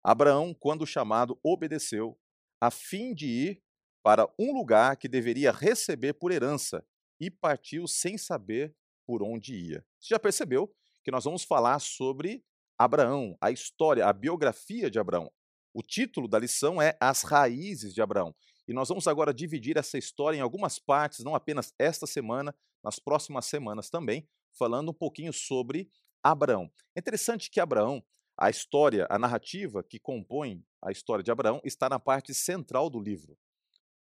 Abraão, 0.04 0.54
quando 0.54 0.86
chamado, 0.86 1.40
obedeceu, 1.42 2.20
a 2.60 2.70
fim 2.70 3.14
de 3.14 3.26
ir 3.26 3.64
para 4.04 4.28
um 4.38 4.52
lugar 4.52 4.98
que 4.98 5.08
deveria 5.08 5.54
receber 5.54 6.12
por 6.12 6.34
herança, 6.34 6.86
e 7.18 7.32
partiu 7.32 7.88
sem 7.88 8.18
saber 8.18 8.76
por 9.06 9.24
onde 9.24 9.56
ia. 9.56 9.86
Você 9.98 10.14
já 10.14 10.20
percebeu 10.20 10.70
que 11.02 11.10
nós 11.10 11.24
vamos 11.24 11.46
falar 11.46 11.80
sobre 11.80 12.44
Abraão, 12.78 13.38
a 13.40 13.52
história, 13.52 14.06
a 14.06 14.12
biografia 14.12 14.92
de 14.92 15.00
Abraão. 15.00 15.32
O 15.74 15.82
título 15.82 16.28
da 16.28 16.38
lição 16.38 16.82
é 16.82 16.98
As 17.00 17.24
Raízes 17.24 17.94
de 17.94 18.02
Abraão. 18.02 18.36
E 18.68 18.74
nós 18.74 18.90
vamos 18.90 19.08
agora 19.08 19.34
dividir 19.34 19.78
essa 19.78 19.98
história 19.98 20.36
em 20.36 20.42
algumas 20.42 20.78
partes, 20.78 21.24
não 21.24 21.36
apenas 21.36 21.74
esta 21.80 22.06
semana, 22.06 22.54
nas 22.84 23.00
próximas 23.00 23.46
semanas 23.46 23.90
também, 23.90 24.28
falando 24.52 24.90
um 24.90 24.94
pouquinho 24.94 25.32
sobre 25.32 25.90
Abraão. 26.22 26.70
É 26.94 27.00
interessante 27.00 27.50
que 27.50 27.62
Abraão, 27.62 28.04
a 28.38 28.50
história, 28.50 29.08
a 29.10 29.18
narrativa 29.18 29.84
que 29.84 30.00
compõe 30.00 30.64
a 30.82 30.92
história 30.92 31.24
de 31.24 31.32
Abraão, 31.32 31.60
está 31.64 31.90
na 31.90 32.00
parte 32.00 32.34
central 32.34 32.90
do 32.90 33.00
livro. 33.00 33.38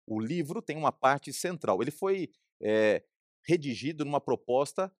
O 0.06 0.20
livro 0.20 0.60
tem 0.60 0.76
uma 0.76 0.92
parte 0.92 1.32
central. 1.32 1.80
Ele 1.80 1.90
foi 1.90 2.30
é, 2.60 3.04
redigido 3.46 4.04
numa 4.04 4.20
proposta 4.20 4.92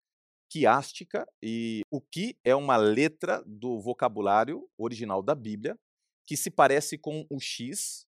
quiástica 0.49 1.27
e 1.43 1.83
o 1.91 2.01
que 2.01 2.39
é 2.45 2.55
uma 2.55 2.77
letra 2.77 3.43
do 3.47 3.81
vocabulário 3.81 4.69
original 4.79 5.23
da 5.23 5.35
Bíblia 5.35 5.79
que 6.27 6.37
se 6.37 6.51
parece 6.51 6.97
com 6.97 7.27
o 7.29 7.41
X 7.41 8.07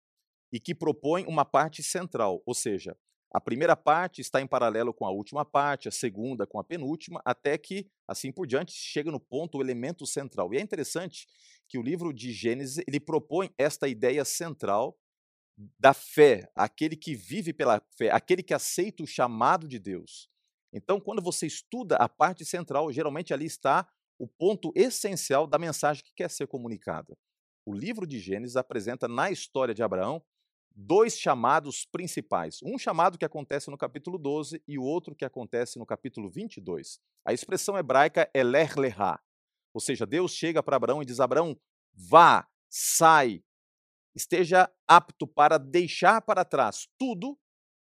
e 0.51 0.59
que 0.59 0.73
propõe 0.73 1.25
uma 1.27 1.45
parte 1.45 1.83
central, 1.83 2.41
ou 2.45 2.55
seja, 2.55 2.97
a 3.31 3.39
primeira 3.39 3.75
parte 3.75 4.21
está 4.21 4.41
em 4.41 4.47
paralelo 4.47 4.93
com 4.93 5.05
a 5.05 5.11
última 5.11 5.45
parte, 5.45 5.87
a 5.87 5.91
segunda 5.91 6.47
com 6.47 6.59
a 6.59 6.63
penúltima, 6.63 7.21
até 7.23 7.57
que, 7.57 7.87
assim 8.07 8.31
por 8.31 8.47
diante, 8.47 8.71
chega 8.71 9.11
no 9.11 9.19
ponto, 9.19 9.57
o 9.57 9.61
elemento 9.61 10.05
central. 10.05 10.51
E 10.53 10.57
é 10.57 10.61
interessante 10.61 11.27
que 11.67 11.77
o 11.77 11.81
livro 11.81 12.11
de 12.11 12.31
Gênesis 12.33 12.83
ele 12.87 12.99
propõe 12.99 13.53
esta 13.57 13.87
ideia 13.87 14.25
central 14.25 14.97
da 15.77 15.93
fé, 15.93 16.49
aquele 16.55 16.95
que 16.95 17.13
vive 17.13 17.53
pela 17.53 17.81
fé, 17.95 18.09
aquele 18.11 18.41
que 18.41 18.53
aceita 18.53 19.03
o 19.03 19.07
chamado 19.07 19.67
de 19.67 19.77
Deus. 19.77 20.29
Então, 20.73 20.99
quando 20.99 21.21
você 21.21 21.45
estuda 21.45 21.97
a 21.97 22.07
parte 22.07 22.45
central, 22.45 22.91
geralmente 22.91 23.33
ali 23.33 23.45
está 23.45 23.87
o 24.17 24.27
ponto 24.27 24.71
essencial 24.75 25.45
da 25.45 25.59
mensagem 25.59 26.03
que 26.03 26.13
quer 26.15 26.29
ser 26.29 26.47
comunicada. 26.47 27.17
O 27.65 27.73
livro 27.73 28.07
de 28.07 28.19
Gênesis 28.19 28.55
apresenta 28.55 29.07
na 29.07 29.29
história 29.29 29.73
de 29.73 29.83
Abraão 29.83 30.23
dois 30.75 31.17
chamados 31.17 31.85
principais. 31.85 32.59
Um 32.63 32.77
chamado 32.77 33.17
que 33.17 33.25
acontece 33.25 33.69
no 33.69 33.77
capítulo 33.77 34.17
12 34.17 34.61
e 34.67 34.77
o 34.77 34.83
outro 34.83 35.15
que 35.15 35.25
acontece 35.25 35.77
no 35.77 35.85
capítulo 35.85 36.29
22. 36.29 36.99
A 37.25 37.33
expressão 37.33 37.77
hebraica 37.77 38.29
é 38.33 38.43
ler 38.43 38.75
lehá, 38.75 39.19
ou 39.73 39.81
seja, 39.81 40.05
Deus 40.05 40.33
chega 40.33 40.63
para 40.63 40.75
Abraão 40.75 41.01
e 41.01 41.05
diz: 41.05 41.19
Abraão, 41.19 41.57
vá, 41.93 42.47
sai, 42.69 43.43
esteja 44.15 44.69
apto 44.87 45.27
para 45.27 45.57
deixar 45.57 46.21
para 46.21 46.43
trás 46.43 46.87
tudo 46.97 47.37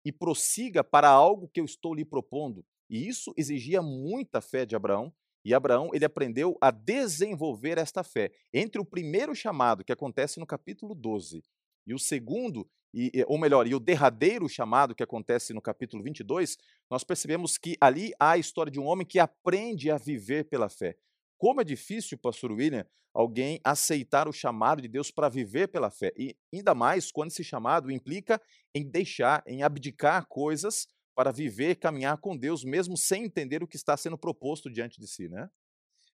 e 0.05 0.13
prossiga 0.13 0.85
para 0.85 1.09
algo 1.09 1.49
que 1.49 1.61
eu 1.61 1.65
estou 1.65 1.95
lhe 1.95 2.05
propondo. 2.05 2.65
E 2.89 3.09
isso 3.09 3.33
exigia 3.37 3.83
muita 3.83 4.41
fé 4.41 4.65
de 4.65 4.77
Abraão 4.77 5.13
E 5.45 5.55
Abraão, 5.55 5.91
ele 5.93 6.05
aprendeu 6.05 6.57
a 6.61 6.73
desenvolver 6.73 7.79
esta 7.79 8.03
fé. 8.03 8.33
Entre 8.53 8.81
o 8.81 8.85
primeiro 8.85 9.33
chamado, 9.33 9.85
que 9.85 9.93
acontece 9.93 10.41
no 10.41 10.47
capítulo 10.47 10.93
12, 10.93 11.41
e 11.87 11.95
o 11.95 11.99
segundo, 11.99 12.69
e, 12.93 13.25
ou 13.27 13.39
melhor, 13.39 13.67
e 13.67 13.75
o 13.75 13.81
derradeiro 13.81 14.49
chamado, 14.49 14.95
que 14.95 15.03
acontece 15.03 15.53
no 15.53 15.61
capítulo 15.61 16.03
22, 16.03 16.57
nós 16.91 17.05
percebemos 17.05 17.59
que 17.59 17.77
ali 17.81 18.13
há 18.19 18.33
a 18.33 18.39
história 18.39 18.73
de 18.73 18.81
um 18.81 18.87
homem 18.87 19.07
que 19.07 19.19
aprende 19.19 19.91
a 19.91 19.99
viver 19.99 20.49
pela 20.49 20.69
fé. 20.69 20.97
Como 21.39 21.61
é 21.61 21.65
difícil, 21.65 22.17
pastor 22.19 22.53
William, 22.53 22.87
alguém 23.13 23.61
aceitar 23.65 24.29
o 24.29 24.33
chamado 24.33 24.83
de 24.83 24.89
Deus 24.89 25.11
para 25.11 25.29
viver 25.29 25.69
pela 25.69 25.91
fé. 25.91 26.13
E 26.17 26.37
ainda 26.53 26.75
mais 26.75 27.11
quando 27.11 27.31
esse 27.31 27.45
chamado 27.45 27.91
implica 27.91 28.41
em 28.75 28.89
deixar, 28.89 29.43
em 29.47 29.63
abdicar 29.63 30.27
coisas 30.27 30.87
para 31.15 31.33
viver, 31.33 31.77
caminhar 31.77 32.19
com 32.19 32.37
Deus, 32.37 32.63
mesmo 32.63 32.97
sem 32.97 33.25
entender 33.25 33.63
o 33.63 33.67
que 33.67 33.77
está 33.77 33.97
sendo 33.97 34.19
proposto 34.19 34.71
diante 34.71 35.01
de 35.01 35.07
si, 35.07 35.29
né? 35.29 35.49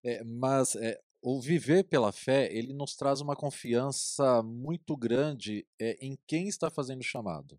É, 0.05 0.23
mas 0.23 0.75
é, 0.75 0.99
o 1.23 1.39
viver 1.39 1.85
pela 1.85 2.11
fé, 2.11 2.53
ele 2.53 2.73
nos 2.73 2.95
traz 2.95 3.21
uma 3.21 3.33
confiança 3.33 4.43
muito 4.43 4.95
grande 4.97 5.65
é, 5.79 5.97
em 6.05 6.19
quem 6.27 6.49
está 6.49 6.69
fazendo 6.69 6.99
o 6.99 7.03
chamado. 7.03 7.57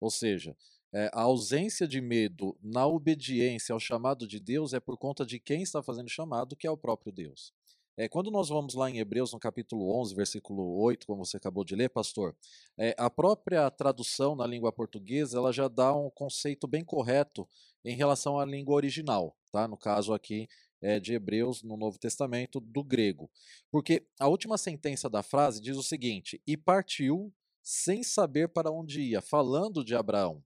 Ou 0.00 0.10
seja, 0.10 0.56
é, 0.94 1.10
a 1.12 1.20
ausência 1.20 1.86
de 1.86 2.00
medo 2.00 2.56
na 2.62 2.86
obediência 2.86 3.74
ao 3.74 3.78
chamado 3.78 4.26
de 4.26 4.40
Deus 4.40 4.72
é 4.72 4.80
por 4.80 4.96
conta 4.96 5.26
de 5.26 5.38
quem 5.38 5.62
está 5.62 5.82
fazendo 5.82 6.06
o 6.06 6.10
chamado, 6.10 6.56
que 6.56 6.66
é 6.66 6.70
o 6.70 6.76
próprio 6.76 7.12
Deus. 7.12 7.52
É, 7.98 8.08
quando 8.08 8.30
nós 8.30 8.48
vamos 8.48 8.74
lá 8.74 8.90
em 8.90 8.98
Hebreus, 8.98 9.32
no 9.32 9.38
capítulo 9.38 9.98
11, 10.00 10.14
versículo 10.14 10.78
8, 10.82 11.06
como 11.06 11.24
você 11.24 11.36
acabou 11.36 11.64
de 11.64 11.74
ler, 11.74 11.90
pastor, 11.90 12.34
é, 12.78 12.94
a 12.98 13.10
própria 13.10 13.70
tradução 13.70 14.34
na 14.34 14.46
língua 14.46 14.72
portuguesa 14.72 15.36
ela 15.36 15.52
já 15.52 15.68
dá 15.68 15.94
um 15.94 16.08
conceito 16.10 16.66
bem 16.66 16.84
correto 16.84 17.46
em 17.84 17.94
relação 17.94 18.38
à 18.38 18.44
língua 18.44 18.74
original, 18.74 19.36
tá? 19.52 19.68
no 19.68 19.76
caso 19.76 20.12
aqui 20.12 20.48
é, 20.80 21.00
de 21.00 21.14
Hebreus 21.14 21.62
no 21.62 21.76
Novo 21.76 21.98
Testamento, 21.98 22.60
do 22.60 22.82
grego. 22.82 23.30
Porque 23.70 24.06
a 24.18 24.28
última 24.28 24.58
sentença 24.58 25.08
da 25.08 25.22
frase 25.22 25.60
diz 25.60 25.76
o 25.76 25.82
seguinte: 25.82 26.40
E 26.46 26.56
partiu 26.56 27.32
sem 27.62 28.02
saber 28.02 28.48
para 28.48 28.70
onde 28.70 29.00
ia, 29.00 29.20
falando 29.20 29.84
de 29.84 29.94
Abraão. 29.94 30.44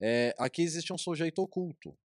É, 0.00 0.34
aqui 0.38 0.62
existe 0.62 0.92
um 0.92 0.98
sujeito 0.98 1.40
oculto. 1.40 1.96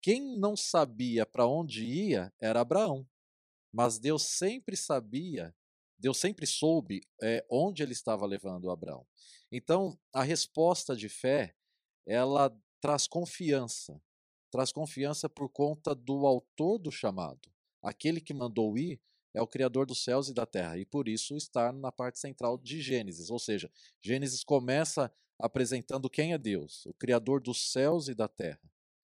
Quem 0.00 0.36
não 0.36 0.56
sabia 0.56 1.24
para 1.24 1.46
onde 1.46 1.84
ia 1.84 2.32
era 2.40 2.60
Abraão. 2.60 3.06
Mas 3.72 3.98
Deus 3.98 4.24
sempre 4.24 4.76
sabia, 4.76 5.54
Deus 5.98 6.18
sempre 6.18 6.46
soube 6.46 7.00
é, 7.22 7.44
onde 7.48 7.82
ele 7.82 7.92
estava 7.92 8.26
levando 8.26 8.70
Abraão. 8.70 9.06
Então, 9.50 9.98
a 10.12 10.22
resposta 10.22 10.94
de 10.94 11.08
fé, 11.08 11.54
ela 12.06 12.54
traz 12.80 13.06
confiança. 13.06 14.00
Traz 14.52 14.70
confiança 14.70 15.30
por 15.30 15.48
conta 15.48 15.94
do 15.94 16.26
autor 16.26 16.78
do 16.78 16.92
chamado. 16.92 17.50
Aquele 17.82 18.20
que 18.20 18.34
mandou 18.34 18.76
ir 18.76 19.00
é 19.32 19.40
o 19.40 19.46
Criador 19.46 19.86
dos 19.86 20.04
céus 20.04 20.28
e 20.28 20.34
da 20.34 20.44
terra, 20.44 20.76
e 20.76 20.84
por 20.84 21.08
isso 21.08 21.34
está 21.34 21.72
na 21.72 21.90
parte 21.90 22.18
central 22.18 22.58
de 22.58 22.82
Gênesis. 22.82 23.30
Ou 23.30 23.38
seja, 23.38 23.72
Gênesis 24.02 24.44
começa 24.44 25.10
apresentando 25.38 26.10
quem 26.10 26.34
é 26.34 26.38
Deus, 26.38 26.84
o 26.84 26.92
Criador 26.92 27.40
dos 27.40 27.72
céus 27.72 28.08
e 28.08 28.14
da 28.14 28.28
terra, 28.28 28.60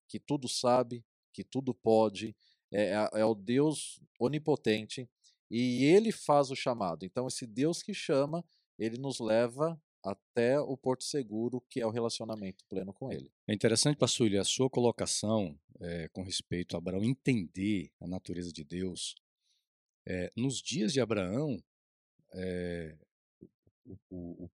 que 0.08 0.18
tudo 0.18 0.48
sabe, 0.48 1.04
que 1.34 1.44
tudo 1.44 1.74
pode, 1.74 2.34
é, 2.72 2.92
é, 2.92 3.20
é 3.20 3.24
o 3.26 3.34
Deus 3.34 4.00
onipotente 4.18 5.06
e 5.50 5.84
ele 5.84 6.10
faz 6.10 6.50
o 6.50 6.56
chamado. 6.56 7.04
Então, 7.04 7.28
esse 7.28 7.46
Deus 7.46 7.82
que 7.82 7.92
chama, 7.92 8.42
ele 8.78 8.96
nos 8.96 9.20
leva 9.20 9.78
até 10.06 10.58
o 10.60 10.76
porto 10.76 11.02
seguro, 11.02 11.60
que 11.68 11.80
é 11.80 11.86
o 11.86 11.90
relacionamento 11.90 12.64
pleno 12.66 12.92
com 12.92 13.10
ele. 13.12 13.32
É 13.46 13.52
interessante, 13.52 13.98
pastor 13.98 14.32
a 14.36 14.44
sua 14.44 14.70
colocação 14.70 15.58
é, 15.80 16.08
com 16.08 16.22
respeito 16.22 16.76
a 16.76 16.78
Abraão 16.78 17.02
entender 17.02 17.90
a 18.00 18.06
natureza 18.06 18.52
de 18.52 18.62
Deus. 18.62 19.16
É, 20.06 20.30
nos 20.36 20.62
dias 20.62 20.92
de 20.92 21.00
Abraão, 21.00 21.60
é, 22.34 22.96
o, 23.84 23.98
o, 24.10 24.50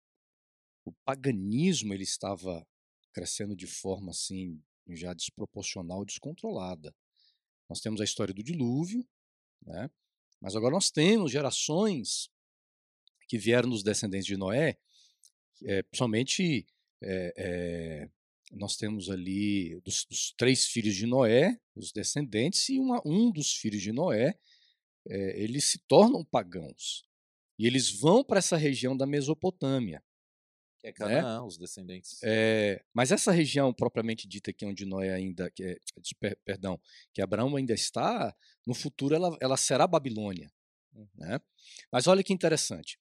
o 0.84 0.92
paganismo 1.04 1.92
ele 1.92 2.04
estava 2.04 2.64
crescendo 3.12 3.56
de 3.56 3.66
forma 3.66 4.12
assim 4.12 4.62
já 4.88 5.12
desproporcional, 5.12 6.04
descontrolada. 6.04 6.94
Nós 7.68 7.80
temos 7.80 8.00
a 8.00 8.04
história 8.04 8.32
do 8.32 8.42
dilúvio, 8.42 9.04
né? 9.62 9.90
mas 10.40 10.54
agora 10.54 10.74
nós 10.74 10.90
temos 10.90 11.32
gerações 11.32 12.30
que 13.28 13.38
vieram 13.38 13.68
dos 13.68 13.82
descendentes 13.82 14.26
de 14.26 14.36
Noé, 14.36 14.78
é, 15.64 15.82
principalmente 15.82 16.66
é, 17.02 17.34
é, 17.36 18.08
nós 18.52 18.76
temos 18.76 19.10
ali 19.10 19.80
dos, 19.80 20.04
dos, 20.04 20.32
três 20.36 20.66
filhos 20.66 20.94
de 20.94 21.06
Noé, 21.06 21.58
os 21.74 21.92
descendentes, 21.92 22.68
e 22.68 22.78
uma, 22.78 23.00
um 23.04 23.30
dos 23.30 23.54
filhos 23.54 23.80
de 23.82 23.92
Noé, 23.92 24.38
eles 25.06 25.64
se 25.64 25.78
tornam 25.88 26.24
pagãos. 26.24 27.04
E 27.58 27.66
eles 27.66 27.90
vão 27.90 28.22
para 28.22 28.38
essa 28.38 28.56
região 28.56 28.96
da 28.96 29.06
Mesopotâmia. 29.06 30.02
Que 30.80 30.88
é? 30.88 30.92
Canaã, 30.92 31.40
né? 31.40 31.46
os 31.46 31.58
descendentes. 31.58 32.18
É, 32.22 32.82
mas 32.92 33.12
essa 33.12 33.30
região 33.30 33.72
propriamente 33.72 34.26
dita 34.26 34.50
aqui 34.50 34.64
onde 34.64 34.86
Noé 34.86 35.12
ainda, 35.12 35.50
que 35.50 35.62
é, 35.62 35.78
perdão, 36.44 36.80
que 37.12 37.20
Abraão 37.20 37.54
ainda 37.56 37.74
está, 37.74 38.34
no 38.66 38.74
futuro 38.74 39.14
ela, 39.14 39.36
ela 39.40 39.56
será 39.58 39.86
Babilônia. 39.86 40.50
Uhum. 40.94 41.06
Né? 41.16 41.38
Mas 41.92 42.06
olha 42.06 42.24
que 42.24 42.32
interessante. 42.32 42.98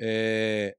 É, 0.00 0.76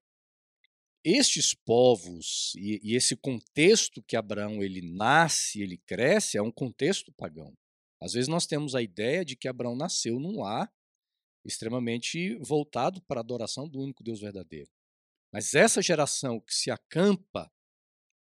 estes 1.05 1.53
povos 1.53 2.53
e, 2.57 2.81
e, 2.83 2.95
esse 2.95 3.15
contexto 3.15 4.01
que 4.01 4.15
Abraão 4.15 4.63
ele 4.63 4.81
nasce, 4.81 5.61
ele 5.61 5.77
cresce, 5.77 6.35
é 6.35 6.41
um 6.41 6.51
contexto 6.51 7.13
pagão. 7.13 7.55
Às 8.01 8.13
vezes 8.13 8.27
nós 8.27 8.47
temos 8.47 8.73
a 8.73 8.81
ideia 8.81 9.23
de 9.23 9.35
que 9.35 9.47
Abraão 9.47 9.75
nasceu 9.75 10.19
num 10.19 10.41
lar 10.41 10.73
extremamente 11.45 12.35
voltado 12.39 12.99
para 13.03 13.19
a 13.19 13.23
adoração 13.23 13.69
do 13.69 13.79
único 13.79 14.03
Deus 14.03 14.19
verdadeiro. 14.19 14.69
Mas 15.31 15.53
essa 15.53 15.79
geração 15.79 16.39
que 16.39 16.55
se 16.55 16.71
acampa 16.71 17.51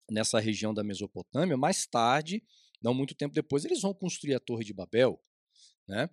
nessa 0.09 0.39
região 0.39 0.71
da 0.71 0.83
Mesopotâmia, 0.83 1.57
mais 1.57 1.87
tarde, 1.87 2.43
não 2.79 2.93
muito 2.93 3.15
tempo 3.15 3.33
depois, 3.33 3.65
eles 3.65 3.81
vão 3.81 3.93
construir 3.93 4.35
a 4.35 4.39
Torre 4.39 4.63
de 4.63 4.73
Babel. 4.73 5.19
Né? 5.87 6.07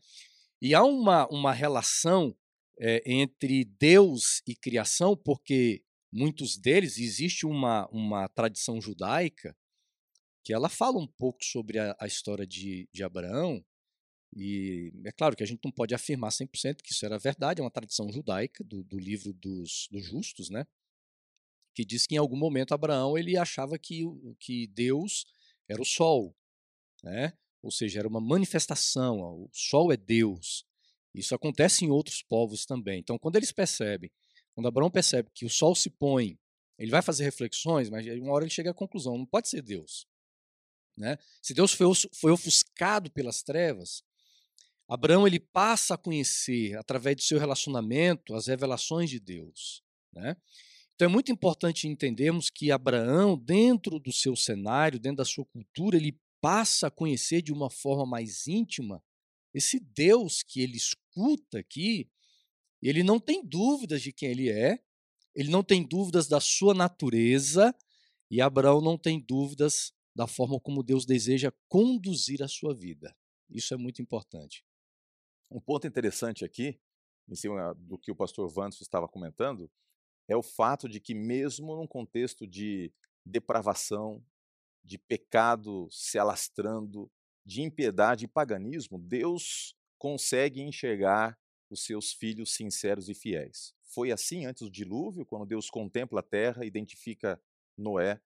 E 0.62 0.74
há 0.74 0.82
uma, 0.82 1.26
uma 1.28 1.52
relação 1.52 2.34
é, 2.78 3.02
entre 3.04 3.64
Deus 3.64 4.42
e 4.46 4.56
criação, 4.56 5.14
porque 5.14 5.83
muitos 6.14 6.56
deles, 6.56 6.98
existe 6.98 7.44
uma, 7.44 7.88
uma 7.88 8.28
tradição 8.28 8.80
judaica 8.80 9.56
que 10.44 10.52
ela 10.52 10.68
fala 10.68 10.98
um 10.98 11.06
pouco 11.06 11.44
sobre 11.44 11.78
a, 11.78 11.96
a 11.98 12.06
história 12.06 12.46
de, 12.46 12.88
de 12.92 13.02
Abraão, 13.02 13.64
e 14.36 14.92
é 15.04 15.12
claro 15.12 15.36
que 15.36 15.42
a 15.42 15.46
gente 15.46 15.60
não 15.64 15.72
pode 15.72 15.94
afirmar 15.94 16.30
100% 16.30 16.82
que 16.82 16.92
isso 16.92 17.04
era 17.04 17.18
verdade, 17.18 17.60
é 17.60 17.64
uma 17.64 17.70
tradição 17.70 18.12
judaica 18.12 18.62
do, 18.62 18.84
do 18.84 18.98
livro 18.98 19.32
dos, 19.32 19.88
dos 19.90 20.04
justos, 20.04 20.50
né? 20.50 20.64
que 21.74 21.84
diz 21.84 22.06
que 22.06 22.14
em 22.14 22.18
algum 22.18 22.36
momento 22.36 22.72
Abraão 22.72 23.18
ele 23.18 23.36
achava 23.36 23.76
que, 23.76 24.02
que 24.38 24.68
Deus 24.68 25.26
era 25.68 25.82
o 25.82 25.84
sol, 25.84 26.36
né? 27.02 27.32
ou 27.60 27.70
seja, 27.70 27.98
era 27.98 28.08
uma 28.08 28.20
manifestação, 28.20 29.18
o 29.20 29.50
sol 29.52 29.92
é 29.92 29.96
Deus. 29.96 30.64
Isso 31.12 31.34
acontece 31.34 31.84
em 31.84 31.90
outros 31.90 32.22
povos 32.22 32.66
também. 32.66 33.00
Então, 33.00 33.18
quando 33.18 33.36
eles 33.36 33.52
percebem, 33.52 34.10
quando 34.54 34.68
Abraão 34.68 34.90
percebe 34.90 35.30
que 35.34 35.44
o 35.44 35.50
sol 35.50 35.74
se 35.74 35.90
põe, 35.90 36.38
ele 36.78 36.90
vai 36.90 37.02
fazer 37.02 37.24
reflexões, 37.24 37.90
mas 37.90 38.06
uma 38.06 38.32
hora 38.32 38.44
ele 38.44 38.50
chega 38.50 38.70
à 38.70 38.74
conclusão: 38.74 39.18
não 39.18 39.26
pode 39.26 39.48
ser 39.48 39.62
Deus. 39.62 40.06
Né? 40.96 41.18
Se 41.42 41.52
Deus 41.52 41.72
foi, 41.72 41.86
foi 42.12 42.30
ofuscado 42.30 43.10
pelas 43.10 43.42
trevas, 43.42 44.02
Abraão 44.88 45.26
ele 45.26 45.40
passa 45.40 45.94
a 45.94 45.98
conhecer, 45.98 46.76
através 46.76 47.16
do 47.16 47.22
seu 47.22 47.38
relacionamento, 47.38 48.34
as 48.34 48.46
revelações 48.46 49.10
de 49.10 49.18
Deus. 49.18 49.82
Né? 50.12 50.36
Então 50.94 51.06
é 51.06 51.08
muito 51.08 51.32
importante 51.32 51.88
entendermos 51.88 52.50
que 52.50 52.70
Abraão, 52.70 53.36
dentro 53.36 53.98
do 53.98 54.12
seu 54.12 54.36
cenário, 54.36 55.00
dentro 55.00 55.18
da 55.18 55.24
sua 55.24 55.44
cultura, 55.44 55.96
ele 55.96 56.18
passa 56.40 56.86
a 56.86 56.90
conhecer 56.90 57.42
de 57.42 57.52
uma 57.52 57.70
forma 57.70 58.06
mais 58.06 58.46
íntima 58.46 59.02
esse 59.52 59.80
Deus 59.80 60.42
que 60.42 60.60
ele 60.60 60.76
escuta 60.76 61.58
aqui. 61.58 62.08
Ele 62.88 63.02
não 63.02 63.18
tem 63.18 63.44
dúvidas 63.44 64.02
de 64.02 64.12
quem 64.12 64.30
ele 64.30 64.50
é, 64.50 64.78
ele 65.34 65.50
não 65.50 65.62
tem 65.62 65.82
dúvidas 65.82 66.28
da 66.28 66.38
sua 66.38 66.74
natureza, 66.74 67.74
e 68.30 68.40
Abraão 68.40 68.80
não 68.80 68.98
tem 68.98 69.20
dúvidas 69.20 69.92
da 70.14 70.26
forma 70.26 70.60
como 70.60 70.82
Deus 70.82 71.04
deseja 71.04 71.52
conduzir 71.68 72.42
a 72.42 72.48
sua 72.48 72.74
vida. 72.74 73.16
Isso 73.50 73.74
é 73.74 73.76
muito 73.76 74.00
importante. 74.00 74.64
Um 75.50 75.60
ponto 75.60 75.86
interessante 75.86 76.44
aqui, 76.44 76.78
em 77.28 77.34
cima 77.34 77.74
do 77.74 77.98
que 77.98 78.10
o 78.12 78.16
pastor 78.16 78.48
Vantos 78.48 78.80
estava 78.80 79.08
comentando, 79.08 79.70
é 80.28 80.36
o 80.36 80.42
fato 80.42 80.88
de 80.88 81.00
que, 81.00 81.14
mesmo 81.14 81.74
num 81.76 81.86
contexto 81.86 82.46
de 82.46 82.92
depravação, 83.24 84.24
de 84.82 84.98
pecado 84.98 85.88
se 85.90 86.18
alastrando, 86.18 87.10
de 87.44 87.62
impiedade 87.62 88.24
e 88.24 88.28
paganismo, 88.28 88.98
Deus 88.98 89.74
consegue 89.98 90.60
enxergar 90.60 91.38
os 91.70 91.84
seus 91.84 92.12
filhos 92.12 92.54
sinceros 92.54 93.08
e 93.08 93.14
fiéis. 93.14 93.74
Foi 93.84 94.10
assim 94.10 94.46
antes 94.46 94.62
do 94.62 94.70
dilúvio, 94.70 95.24
quando 95.24 95.46
Deus 95.46 95.70
contempla 95.70 96.20
a 96.20 96.22
terra, 96.22 96.64
identifica 96.64 97.40
Noé. 97.76 98.20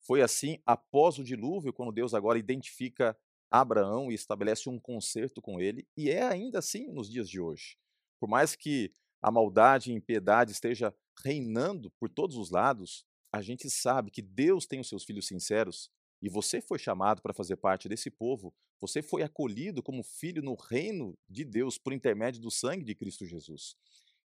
Foi 0.00 0.22
assim 0.22 0.60
após 0.66 1.18
o 1.18 1.24
dilúvio, 1.24 1.72
quando 1.72 1.92
Deus 1.92 2.14
agora 2.14 2.38
identifica 2.38 3.16
Abraão 3.50 4.10
e 4.10 4.14
estabelece 4.14 4.68
um 4.68 4.78
concerto 4.78 5.42
com 5.42 5.60
ele, 5.60 5.86
e 5.96 6.10
é 6.10 6.22
ainda 6.22 6.58
assim 6.58 6.88
nos 6.88 7.10
dias 7.10 7.28
de 7.28 7.38
hoje. 7.38 7.76
Por 8.18 8.28
mais 8.28 8.56
que 8.56 8.94
a 9.20 9.30
maldade 9.30 9.90
e 9.90 9.94
a 9.94 9.96
impiedade 9.96 10.52
esteja 10.52 10.94
reinando 11.22 11.90
por 11.92 12.08
todos 12.08 12.36
os 12.36 12.50
lados, 12.50 13.04
a 13.32 13.42
gente 13.42 13.68
sabe 13.70 14.10
que 14.10 14.22
Deus 14.22 14.66
tem 14.66 14.80
os 14.80 14.88
seus 14.88 15.04
filhos 15.04 15.26
sinceros 15.26 15.90
e 16.22 16.28
você 16.28 16.60
foi 16.60 16.78
chamado 16.78 17.20
para 17.20 17.34
fazer 17.34 17.56
parte 17.56 17.88
desse 17.88 18.08
povo, 18.08 18.54
você 18.80 19.02
foi 19.02 19.22
acolhido 19.22 19.82
como 19.82 20.04
filho 20.04 20.40
no 20.40 20.54
reino 20.54 21.18
de 21.28 21.44
Deus 21.44 21.76
por 21.76 21.92
intermédio 21.92 22.40
do 22.40 22.50
sangue 22.50 22.84
de 22.84 22.94
Cristo 22.94 23.26
Jesus. 23.26 23.74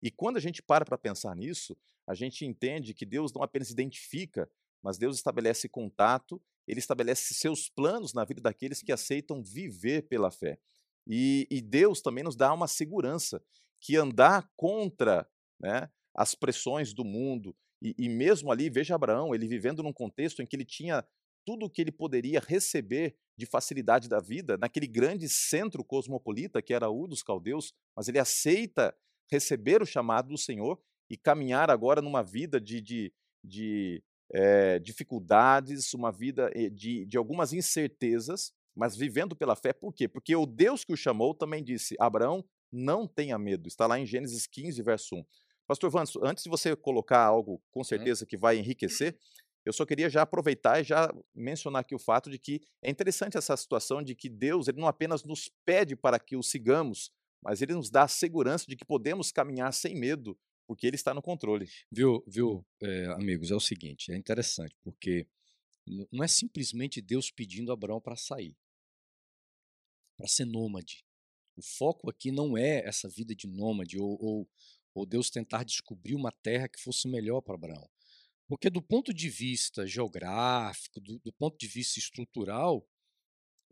E 0.04 0.12
quando 0.12 0.36
a 0.36 0.42
gente 0.42 0.62
para 0.62 0.84
para 0.84 0.98
pensar 0.98 1.34
nisso, 1.36 1.78
a 2.06 2.14
gente 2.14 2.46
entende 2.46 2.94
que 2.94 3.06
Deus 3.06 3.32
não 3.34 3.42
apenas 3.42 3.70
identifica, 3.72 4.50
mas 4.84 4.98
Deus 4.98 5.16
estabelece 5.16 5.70
contato, 5.70 6.42
ele 6.68 6.80
estabelece 6.80 7.34
seus 7.34 7.70
planos 7.70 8.14
na 8.14 8.25
vida 8.25 8.42
daqueles 8.42 8.82
que 8.82 8.92
aceitam 8.92 9.42
viver 9.42 10.08
pela 10.08 10.30
fé. 10.30 10.60
E, 11.08 11.48
e 11.50 11.62
Deus 11.62 12.02
também 12.02 12.24
nos 12.24 12.36
dá 12.36 12.54
uma 12.54 12.68
segurança 12.68 13.42
que 13.80 13.96
andar 13.96 14.50
contra 14.58 15.28
né, 15.60 15.90
as 16.14 16.36
pressões 16.36 16.94
do 16.94 17.06
mundo, 17.06 17.56
e, 17.82 17.96
e 17.98 18.10
mesmo 18.10 18.52
ali, 18.52 18.70
veja 18.70 18.96
Abraão, 18.96 19.34
ele 19.34 19.48
vivendo 19.48 19.84
num 19.84 19.94
contexto 19.94 20.42
em 20.42 20.46
que 20.46 20.56
ele 20.56 20.66
tinha 20.66 21.06
tudo 21.46 21.66
o 21.66 21.70
que 21.70 21.82
ele 21.82 21.92
poderia 21.92 22.40
receber 22.40 23.16
de 23.38 23.46
facilidade 23.46 24.10
da 24.10 24.20
vida, 24.20 24.58
naquele 24.58 24.88
grande 24.88 25.30
centro 25.30 25.84
cosmopolita 25.84 26.62
que 26.62 26.74
era 26.74 26.90
o 26.90 27.08
dos 27.08 27.22
caldeus, 27.22 27.74
mas 27.96 28.08
ele 28.08 28.20
aceita 28.20 28.96
receber 29.30 29.82
o 29.82 29.86
chamado 29.86 30.30
do 30.30 30.38
Senhor 30.38 30.80
e 31.10 31.18
caminhar 31.18 31.70
agora 31.70 32.02
numa 32.02 32.24
vida 32.24 32.60
de, 32.60 32.82
de, 32.82 33.14
de 33.44 34.04
é, 34.34 34.80
dificuldades, 34.80 35.94
uma 35.94 36.12
vida 36.12 36.50
eh, 36.54 36.70
de, 36.70 37.06
de 37.06 37.18
algumas 37.18 37.54
incertezas, 37.54 38.52
mas 38.75 38.96
vivendo 38.96 39.36
pela 39.36 39.56
fé. 39.56 39.72
Por 39.72 39.94
quê? 39.94 40.08
Porque 40.08 40.36
o 40.36 40.46
Deus 40.46 40.84
que 40.84 40.94
o 40.94 40.98
chamou 40.98 41.34
também 41.34 41.64
disse: 41.64 41.96
Abraão, 42.00 42.44
não 42.72 43.08
tenha 43.08 43.38
medo. 43.38 43.68
Está 43.68 43.88
lá 43.88 44.00
em 44.00 44.06
Gênesis 44.06 44.48
15, 44.48 44.82
verso 44.82 45.16
1. 45.16 45.25
Pastor 45.68 45.90
Vanso, 45.90 46.20
antes 46.24 46.44
de 46.44 46.50
você 46.50 46.75
colocar 46.75 47.24
algo 47.24 47.62
com 47.72 47.84
certeza 47.84 48.25
que 48.25 48.38
vai 48.38 48.58
enriquecer, 48.58 49.18
eu 49.65 49.74
só 49.74 49.86
queria 49.86 50.10
já 50.10 50.22
aproveitar 50.22 50.79
e 50.79 50.84
já 50.84 51.12
mencionar 51.34 51.81
aqui 51.81 51.95
o 51.95 52.00
fato 52.00 52.29
de 52.29 52.38
que 52.38 52.62
é 52.84 52.89
interessante 52.89 53.36
essa 53.36 53.57
situação 53.57 54.03
de 54.03 54.13
que 54.13 54.29
Deus 54.29 54.67
ele 54.67 54.79
não 54.79 54.88
apenas 54.88 55.24
nos 55.24 55.50
pede 55.65 55.95
para 55.95 56.19
que 56.19 56.36
o 56.36 56.43
sigamos, 56.43 57.12
mas 57.41 57.62
ele 57.62 57.74
nos 57.74 57.89
dá 57.89 58.03
a 58.03 58.07
segurança 58.07 58.65
de 58.67 58.75
que 58.75 58.86
podemos 58.86 59.31
caminhar 59.31 59.74
sem 59.74 59.95
medo, 59.95 60.38
porque 60.67 60.86
ele 60.86 60.95
está 60.95 61.13
no 61.15 61.22
controle. 61.22 61.67
Viu, 61.91 62.24
viu 62.27 62.63
é, 62.81 63.07
amigos, 63.07 63.50
é 63.50 63.55
o 63.55 63.60
seguinte, 63.60 64.12
é 64.12 64.15
interessante, 64.15 64.75
porque 64.84 65.27
não 66.12 66.24
é 66.24 66.27
simplesmente 66.27 67.01
Deus 67.01 67.31
pedindo 67.31 67.72
a 67.72 67.74
Abraão 67.74 68.00
para 68.00 68.15
sair, 68.15 68.55
para 70.15 70.27
ser 70.27 70.45
nômade. 70.45 71.03
O 71.55 71.62
foco 71.62 72.10
aqui 72.10 72.31
não 72.31 72.57
é 72.57 72.86
essa 72.86 73.10
vida 73.10 73.34
de 73.34 73.48
nômade 73.48 73.98
ou, 73.98 74.17
ou, 74.22 74.50
ou 74.93 75.05
Deus 75.05 75.29
tentar 75.29 75.63
descobrir 75.63 76.13
uma 76.13 76.31
terra 76.31 76.67
que 76.67 76.79
fosse 76.79 77.07
melhor 77.07 77.41
para 77.41 77.55
Abraão. 77.55 77.89
Porque 78.48 78.70
do 78.70 78.82
ponto 78.82 79.14
de 79.14 79.30
vista 79.30 79.88
geográfico, 79.88 81.02
do, 81.02 81.20
do 81.20 81.34
ponto 81.34 81.58
de 81.58 81.68
vista 81.68 82.00
estrutural, 82.00 82.88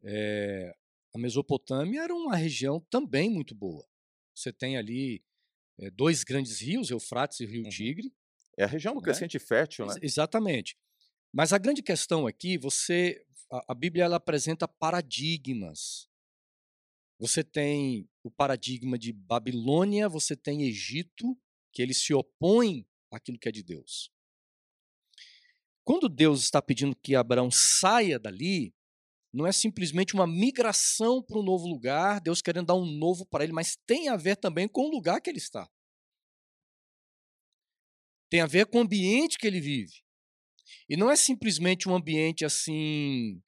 é, 0.04 0.76
a 1.14 1.20
Mesopotâmia 1.20 2.02
era 2.02 2.14
uma 2.14 2.36
região 2.36 2.80
também 2.90 3.30
muito 3.30 3.54
boa. 3.54 3.88
Você 4.36 4.52
tem 4.52 4.78
ali 4.78 5.24
é, 5.80 5.92
dois 5.92 6.24
grandes 6.24 6.60
rios, 6.60 6.90
Eufrates 6.90 7.40
e 7.40 7.46
o 7.46 7.48
Rio 7.48 7.64
uhum. 7.64 7.70
Tigre. 7.70 8.14
É 8.58 8.64
a 8.64 8.68
região 8.68 8.94
do 8.94 9.00
né? 9.00 9.06
crescente 9.06 9.38
fértil, 9.40 9.86
né? 9.86 9.96
Exatamente. 10.02 10.78
Mas 11.32 11.54
a 11.54 11.58
grande 11.58 11.82
questão 11.82 12.28
aqui, 12.28 12.58
você, 12.58 13.26
a, 13.52 13.74
a 13.74 13.76
Bíblia 13.76 14.06
ela 14.06 14.18
apresenta 14.18 14.68
paradigmas. 14.68 16.08
Você 17.20 17.44
tem 17.44 18.08
o 18.24 18.30
paradigma 18.30 18.98
de 18.98 19.14
Babilônia, 19.14 20.10
você 20.10 20.36
tem 20.36 20.64
Egito, 20.64 21.38
que 21.72 21.82
eles 21.82 21.98
se 21.98 22.14
opõem 22.14 22.86
àquilo 23.12 23.40
que 23.40 23.48
é 23.48 23.52
de 23.52 23.64
Deus. 23.64 24.13
Quando 25.84 26.08
Deus 26.08 26.42
está 26.44 26.62
pedindo 26.62 26.96
que 26.96 27.16
Abraão 27.16 27.52
saia 27.52 28.18
dali, 28.18 28.74
não 29.34 29.48
é 29.48 29.52
simplesmente 29.52 30.14
uma 30.14 30.28
migração 30.28 31.22
para 31.22 31.40
um 31.40 31.44
novo 31.44 31.68
lugar, 31.68 32.22
Deus 32.22 32.42
querendo 32.42 32.68
dar 32.68 32.76
um 32.76 32.86
novo 32.86 33.26
para 33.26 33.44
ele, 33.44 33.52
mas 33.52 33.76
tem 33.86 34.08
a 34.08 34.16
ver 34.16 34.38
também 34.38 34.68
com 34.68 34.84
o 34.84 34.92
lugar 34.92 35.20
que 35.20 35.30
ele 35.30 35.40
está. 35.40 35.70
Tem 38.30 38.42
a 38.42 38.48
ver 38.48 38.68
com 38.68 38.78
o 38.78 38.82
ambiente 38.82 39.38
que 39.38 39.48
ele 39.48 39.60
vive. 39.60 40.04
E 40.88 40.96
não 40.96 41.10
é 41.10 41.16
simplesmente 41.16 41.90
um 41.90 41.96
ambiente 41.96 42.46
assim 42.46 43.42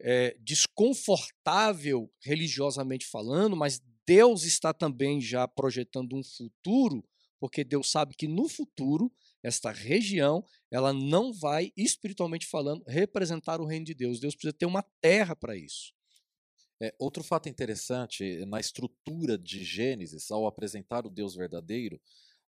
é, 0.00 0.36
desconfortável 0.40 2.10
religiosamente 2.22 3.06
falando, 3.06 3.56
mas 3.56 3.80
Deus 4.06 4.44
está 4.44 4.72
também 4.72 5.20
já 5.20 5.48
projetando 5.48 6.14
um 6.14 6.22
futuro, 6.22 7.04
porque 7.40 7.64
Deus 7.64 7.90
sabe 7.90 8.14
que 8.14 8.28
no 8.28 8.48
futuro 8.48 9.12
esta 9.46 9.70
região, 9.70 10.44
ela 10.72 10.92
não 10.92 11.32
vai, 11.32 11.72
espiritualmente 11.76 12.46
falando, 12.46 12.82
representar 12.88 13.60
o 13.60 13.64
reino 13.64 13.84
de 13.84 13.94
Deus. 13.94 14.18
Deus 14.18 14.34
precisa 14.34 14.52
ter 14.52 14.66
uma 14.66 14.82
terra 15.00 15.36
para 15.36 15.56
isso. 15.56 15.94
É, 16.82 16.92
outro 16.98 17.22
fato 17.22 17.48
interessante, 17.48 18.44
na 18.46 18.58
estrutura 18.58 19.38
de 19.38 19.64
Gênesis, 19.64 20.32
ao 20.32 20.48
apresentar 20.48 21.06
o 21.06 21.10
Deus 21.10 21.36
verdadeiro, 21.36 22.00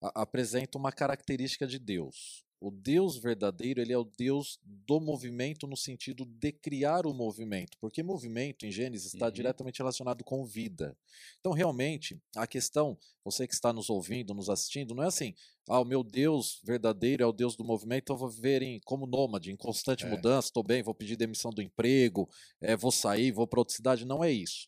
a, 0.02 0.24
apresenta 0.24 0.78
uma 0.78 0.92
característica 0.92 1.68
de 1.68 1.78
Deus. 1.78 2.44
O 2.60 2.72
Deus 2.72 3.18
verdadeiro, 3.18 3.80
ele 3.80 3.94
é 3.94 3.98
o 3.98 4.04
Deus 4.04 4.60
do 4.64 5.00
movimento 5.00 5.68
no 5.68 5.78
sentido 5.78 6.26
de 6.26 6.52
criar 6.52 7.06
o 7.06 7.14
movimento, 7.14 7.78
porque 7.80 8.02
movimento 8.02 8.66
em 8.66 8.72
Gênesis 8.72 9.14
está 9.14 9.28
uhum. 9.28 9.32
diretamente 9.32 9.78
relacionado 9.78 10.24
com 10.24 10.44
vida. 10.44 10.98
Então, 11.40 11.52
realmente, 11.52 12.20
a 12.36 12.48
questão, 12.48 12.98
você 13.24 13.48
que 13.48 13.54
está 13.54 13.72
nos 13.72 13.92
ouvindo, 13.92 14.34
nos 14.34 14.50
assistindo, 14.50 14.96
não 14.96 15.04
é 15.04 15.08
assim, 15.08 15.36
ah, 15.70 15.80
o 15.80 15.86
meu 15.86 16.04
Deus 16.04 16.60
verdadeiro 16.64 17.22
é 17.22 17.26
o 17.28 17.32
Deus 17.32 17.56
do 17.56 17.64
movimento, 17.64 18.04
então 18.04 18.16
eu 18.16 18.20
vou 18.20 18.30
viver 18.30 18.64
em, 18.64 18.80
como 18.86 19.06
nômade, 19.06 19.52
em 19.52 19.56
constante 19.56 20.06
é. 20.06 20.10
mudança, 20.10 20.48
estou 20.48 20.64
bem, 20.64 20.82
vou 20.82 20.96
pedir 20.96 21.16
demissão 21.16 21.52
do 21.52 21.62
emprego, 21.62 22.28
é, 22.60 22.76
vou 22.76 22.92
sair, 22.92 23.32
vou 23.32 23.46
para 23.46 23.60
outra 23.60 23.76
cidade. 23.76 24.04
Não 24.06 24.24
é 24.24 24.32
isso. 24.32 24.68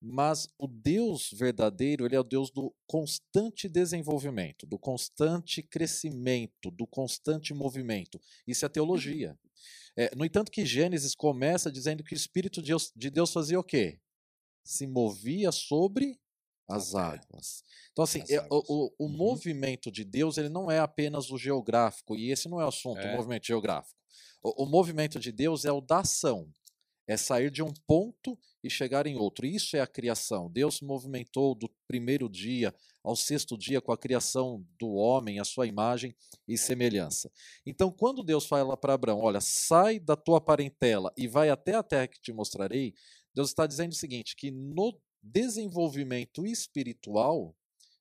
Mas 0.00 0.48
o 0.58 0.66
Deus 0.66 1.30
verdadeiro, 1.32 2.06
ele 2.06 2.16
é 2.16 2.20
o 2.20 2.24
Deus 2.24 2.50
do 2.50 2.74
constante 2.86 3.68
desenvolvimento, 3.68 4.64
do 4.64 4.78
constante 4.78 5.62
crescimento, 5.62 6.70
do 6.70 6.86
constante 6.86 7.52
movimento. 7.52 8.18
Isso 8.46 8.64
é 8.64 8.68
teologia. 8.68 9.38
É, 9.94 10.14
no 10.16 10.24
entanto, 10.24 10.50
que 10.50 10.64
Gênesis 10.64 11.14
começa 11.14 11.70
dizendo 11.70 12.02
que 12.02 12.14
o 12.14 12.16
Espírito 12.16 12.62
de 12.62 12.68
Deus, 12.68 12.90
de 12.96 13.10
Deus 13.10 13.30
fazia 13.30 13.60
o 13.60 13.64
quê? 13.64 14.00
Se 14.64 14.86
movia 14.86 15.52
sobre 15.52 16.18
as 16.66 16.94
águas. 16.94 17.62
Então, 17.92 18.04
assim, 18.04 18.22
é, 18.30 18.40
o, 18.50 18.62
o, 18.68 18.94
o 18.98 19.06
uhum. 19.06 19.08
movimento 19.08 19.90
de 19.90 20.04
Deus 20.04 20.38
ele 20.38 20.48
não 20.48 20.70
é 20.70 20.78
apenas 20.78 21.30
o 21.30 21.36
geográfico, 21.36 22.16
e 22.16 22.30
esse 22.30 22.48
não 22.48 22.60
é 22.60 22.64
o 22.64 22.68
assunto, 22.68 23.00
é. 23.00 23.12
o 23.12 23.16
movimento 23.16 23.46
geográfico. 23.46 23.98
O, 24.42 24.64
o 24.64 24.66
movimento 24.66 25.18
de 25.18 25.32
Deus 25.32 25.64
é 25.64 25.72
o 25.72 25.80
da 25.80 25.98
ação 25.98 26.48
é 27.10 27.16
sair 27.16 27.50
de 27.50 27.60
um 27.60 27.72
ponto 27.88 28.38
e 28.62 28.70
chegar 28.70 29.04
em 29.04 29.16
outro. 29.16 29.44
Isso 29.44 29.76
é 29.76 29.80
a 29.80 29.86
criação. 29.86 30.48
Deus 30.48 30.76
se 30.76 30.84
movimentou 30.84 31.56
do 31.56 31.68
primeiro 31.88 32.28
dia 32.28 32.72
ao 33.02 33.16
sexto 33.16 33.58
dia 33.58 33.80
com 33.80 33.90
a 33.90 33.98
criação 33.98 34.64
do 34.78 34.92
homem, 34.92 35.40
a 35.40 35.44
sua 35.44 35.66
imagem 35.66 36.14
e 36.46 36.56
semelhança. 36.56 37.28
Então, 37.66 37.90
quando 37.90 38.22
Deus 38.22 38.46
fala 38.46 38.76
para 38.76 38.94
Abraão: 38.94 39.18
Olha, 39.18 39.40
sai 39.40 39.98
da 39.98 40.14
tua 40.14 40.40
parentela 40.40 41.12
e 41.16 41.26
vai 41.26 41.50
até 41.50 41.74
a 41.74 41.82
terra 41.82 42.06
que 42.06 42.20
te 42.20 42.32
mostrarei, 42.32 42.94
Deus 43.34 43.48
está 43.48 43.66
dizendo 43.66 43.90
o 43.90 43.96
seguinte: 43.96 44.36
que 44.36 44.52
no 44.52 44.96
desenvolvimento 45.20 46.46
espiritual, 46.46 47.56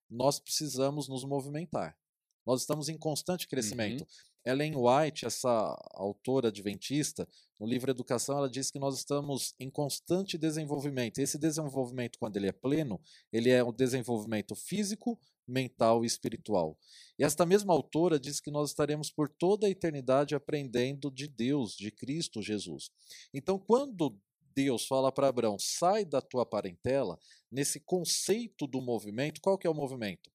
nós 0.08 0.40
precisamos 0.40 1.08
nos 1.08 1.24
movimentar. 1.24 1.98
Nós 2.46 2.62
estamos 2.62 2.90
em 2.90 2.98
constante 2.98 3.48
crescimento. 3.48 4.02
Uhum. 4.02 4.08
Ellen 4.46 4.74
White, 4.76 5.26
essa 5.26 5.50
autora 5.94 6.48
adventista, 6.50 7.28
no 7.60 7.68
livro 7.68 7.92
Educação, 7.92 8.38
ela 8.38 8.50
diz 8.50 8.72
que 8.72 8.80
nós 8.80 8.96
estamos 8.98 9.54
em 9.60 9.70
constante 9.70 10.38
desenvolvimento. 10.38 11.20
Esse 11.20 11.38
desenvolvimento, 11.38 12.18
quando 12.18 12.38
ele 12.38 12.48
é 12.48 12.54
pleno, 12.54 13.02
ele 13.34 13.50
é 13.50 13.62
um 13.62 13.74
desenvolvimento 13.74 14.56
físico, 14.56 15.20
mental 15.46 16.04
e 16.04 16.08
espiritual. 16.08 16.78
E 17.18 17.24
esta 17.24 17.46
mesma 17.46 17.74
autora 17.74 18.18
diz 18.18 18.40
que 18.40 18.50
nós 18.50 18.70
estaremos 18.70 19.12
por 19.12 19.28
toda 19.28 19.68
a 19.68 19.70
eternidade 19.70 20.36
aprendendo 20.36 21.12
de 21.12 21.28
Deus, 21.28 21.76
de 21.76 21.92
Cristo 21.92 22.42
Jesus. 22.42 22.92
Então, 23.34 23.60
quando 23.60 24.18
Deus 24.56 24.86
fala 24.86 25.12
para 25.12 25.28
Abraão, 25.28 25.58
sai 25.60 26.06
da 26.06 26.22
tua 26.22 26.46
parentela, 26.46 27.20
nesse 27.52 27.80
conceito 27.82 28.68
do 28.68 28.82
movimento, 28.82 29.42
qual 29.42 29.58
que 29.58 29.68
é 29.68 29.70
o 29.70 29.76
movimento? 29.76 30.32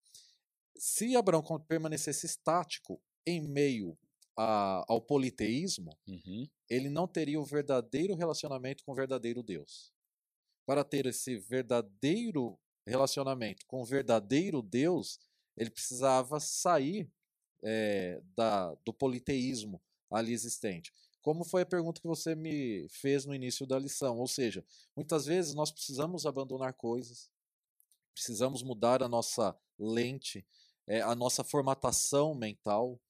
Se 0.77 1.17
Abraão 1.17 1.43
permanecesse 1.67 2.27
estático, 2.27 3.01
em 3.27 3.41
meio 3.41 3.97
a, 4.37 4.85
ao 4.89 5.01
politeísmo, 5.01 5.97
uhum. 6.07 6.49
ele 6.69 6.89
não 6.89 7.07
teria 7.07 7.41
o 7.41 7.45
verdadeiro 7.45 8.15
relacionamento 8.15 8.85
com 8.85 8.93
o 8.93 8.95
verdadeiro 8.95 9.43
Deus. 9.43 9.93
Para 10.67 10.83
ter 10.83 11.07
esse 11.07 11.37
verdadeiro 11.39 12.59
relacionamento 12.87 13.67
com 13.67 13.83
o 13.83 13.85
verdadeiro 13.85 14.63
Deus, 14.63 15.19
ele 15.57 15.71
precisava 15.71 16.41
sair 16.41 17.11
é, 17.63 18.21
da, 18.37 18.75
do 18.85 18.93
politeísmo 18.93 19.81
ali 20.11 20.33
existente. 20.33 20.93
como 21.23 21.43
foi 21.45 21.63
a 21.63 21.67
pergunta 21.67 22.01
que 22.01 22.07
você 22.07 22.35
me 22.35 22.87
fez 22.91 23.25
no 23.25 23.35
início 23.35 23.67
da 23.67 23.79
lição. 23.79 24.19
Ou 24.19 24.29
seja, 24.29 24.65
muitas 24.95 25.25
vezes 25.25 25.55
nós 25.55 25.71
precisamos 25.71 26.27
abandonar 26.27 26.75
coisas, 26.75 27.31
precisamos 28.13 28.63
mudar 28.63 29.03
a 29.03 29.09
nossa 29.09 29.57
lente, 29.79 30.47
é, 30.87 31.01
a 31.01 31.15
nossa 31.15 31.43
formatação 31.43 32.35
mental, 32.35 33.01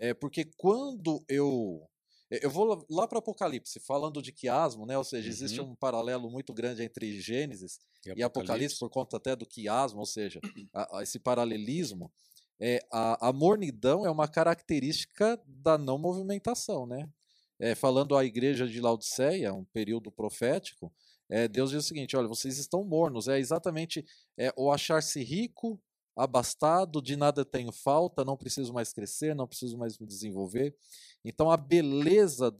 é, 0.00 0.14
porque 0.14 0.44
quando 0.56 1.24
eu 1.28 1.86
eu 2.30 2.48
vou 2.48 2.86
lá 2.88 3.08
para 3.08 3.18
Apocalipse, 3.18 3.80
falando 3.80 4.22
de 4.22 4.30
quiasmo, 4.30 4.86
né? 4.86 4.96
ou 4.96 5.02
seja, 5.02 5.26
uhum. 5.26 5.32
existe 5.32 5.60
um 5.60 5.74
paralelo 5.74 6.30
muito 6.30 6.54
grande 6.54 6.80
entre 6.80 7.20
Gênesis 7.20 7.80
e, 8.06 8.10
e 8.10 8.10
Apocalipse. 8.10 8.24
Apocalipse, 8.24 8.78
por 8.78 8.88
conta 8.88 9.16
até 9.16 9.34
do 9.34 9.44
quiasmo, 9.44 9.98
ou 9.98 10.06
seja, 10.06 10.40
a, 10.72 10.98
a 10.98 11.02
esse 11.02 11.18
paralelismo. 11.18 12.12
É, 12.60 12.78
a, 12.92 13.28
a, 13.28 13.32
mornidão 13.32 14.06
é 14.06 14.10
uma 14.10 14.28
característica 14.28 15.42
da 15.44 15.76
não 15.76 15.98
movimentação. 15.98 16.86
Né? 16.86 17.08
É, 17.58 17.74
falando 17.74 18.16
à 18.16 18.24
igreja 18.24 18.68
de 18.68 18.80
Laodiceia, 18.80 19.52
um 19.52 19.64
período 19.64 20.12
profético, 20.12 20.92
é, 21.28 21.48
Deus 21.48 21.70
diz 21.70 21.84
o 21.84 21.88
seguinte: 21.88 22.16
olha, 22.16 22.28
vocês 22.28 22.58
estão 22.58 22.84
mornos. 22.84 23.28
É 23.28 23.38
exatamente 23.38 24.04
é, 24.36 24.52
o 24.56 24.70
achar-se 24.70 25.22
rico, 25.24 25.80
abastado, 26.22 27.00
de 27.00 27.16
nada 27.16 27.44
tenho 27.44 27.72
falta, 27.72 28.24
não 28.24 28.36
preciso 28.36 28.72
mais 28.72 28.92
crescer, 28.92 29.34
não 29.34 29.46
preciso 29.46 29.78
mais 29.78 29.98
me 29.98 30.06
desenvolver. 30.06 30.76
Então 31.24 31.50
a 31.50 31.56
beleza 31.56 32.54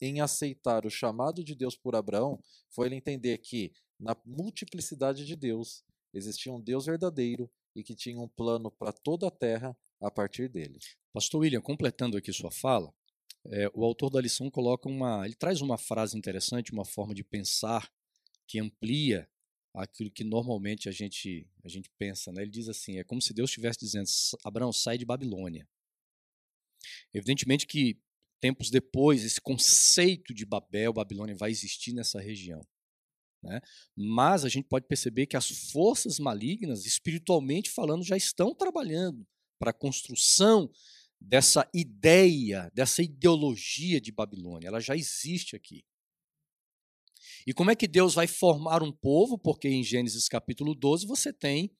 em 0.00 0.20
aceitar 0.20 0.86
o 0.86 0.90
chamado 0.90 1.42
de 1.42 1.54
Deus 1.54 1.76
por 1.76 1.94
Abraão 1.94 2.38
foi 2.70 2.86
ele 2.86 2.96
entender 2.96 3.38
que 3.38 3.72
na 3.98 4.16
multiplicidade 4.24 5.24
de 5.24 5.36
Deus 5.36 5.84
existia 6.12 6.52
um 6.52 6.60
Deus 6.60 6.86
verdadeiro 6.86 7.50
e 7.74 7.82
que 7.82 7.94
tinha 7.94 8.20
um 8.20 8.28
plano 8.28 8.70
para 8.70 8.92
toda 8.92 9.26
a 9.26 9.30
terra 9.30 9.76
a 10.00 10.10
partir 10.10 10.48
dele. 10.48 10.78
Pastor 11.12 11.40
William, 11.40 11.60
completando 11.60 12.16
aqui 12.16 12.32
sua 12.32 12.50
fala, 12.50 12.92
é, 13.46 13.68
o 13.74 13.84
autor 13.84 14.10
da 14.10 14.20
lição 14.20 14.50
coloca 14.50 14.88
uma, 14.88 15.24
ele 15.24 15.34
traz 15.34 15.60
uma 15.60 15.76
frase 15.76 16.16
interessante, 16.16 16.72
uma 16.72 16.84
forma 16.84 17.14
de 17.14 17.24
pensar 17.24 17.90
que 18.46 18.60
amplia 18.60 19.28
aquilo 19.74 20.10
que 20.10 20.22
normalmente 20.22 20.88
a 20.88 20.92
gente 20.92 21.46
a 21.64 21.68
gente 21.68 21.90
pensa, 21.98 22.32
né? 22.32 22.42
Ele 22.42 22.50
diz 22.50 22.68
assim, 22.68 22.98
é 22.98 23.04
como 23.04 23.20
se 23.20 23.34
Deus 23.34 23.50
estivesse 23.50 23.80
dizendo: 23.80 24.08
Abraão, 24.44 24.72
sai 24.72 24.96
de 24.96 25.04
Babilônia. 25.04 25.68
Evidentemente 27.12 27.66
que 27.66 27.98
tempos 28.40 28.70
depois 28.70 29.24
esse 29.24 29.40
conceito 29.40 30.34
de 30.34 30.44
Babel, 30.44 30.92
Babilônia 30.92 31.34
vai 31.34 31.50
existir 31.50 31.92
nessa 31.92 32.20
região. 32.20 32.60
Né? 33.42 33.60
Mas 33.96 34.44
a 34.44 34.48
gente 34.48 34.66
pode 34.68 34.86
perceber 34.86 35.26
que 35.26 35.36
as 35.36 35.48
forças 35.70 36.18
malignas, 36.18 36.86
espiritualmente 36.86 37.70
falando, 37.70 38.04
já 38.04 38.16
estão 38.16 38.54
trabalhando 38.54 39.26
para 39.58 39.70
a 39.70 39.74
construção 39.74 40.70
dessa 41.20 41.68
ideia, 41.72 42.70
dessa 42.74 43.02
ideologia 43.02 44.00
de 44.00 44.12
Babilônia. 44.12 44.68
Ela 44.68 44.80
já 44.80 44.96
existe 44.96 45.56
aqui. 45.56 45.84
E 47.46 47.52
como 47.52 47.70
é 47.70 47.76
que 47.76 47.86
Deus 47.86 48.14
vai 48.14 48.26
formar 48.26 48.82
um 48.82 48.92
povo? 48.92 49.38
Porque 49.38 49.68
em 49.68 49.82
Gênesis 49.82 50.28
capítulo 50.28 50.74
12 50.74 51.06
você 51.06 51.32
tem 51.32 51.70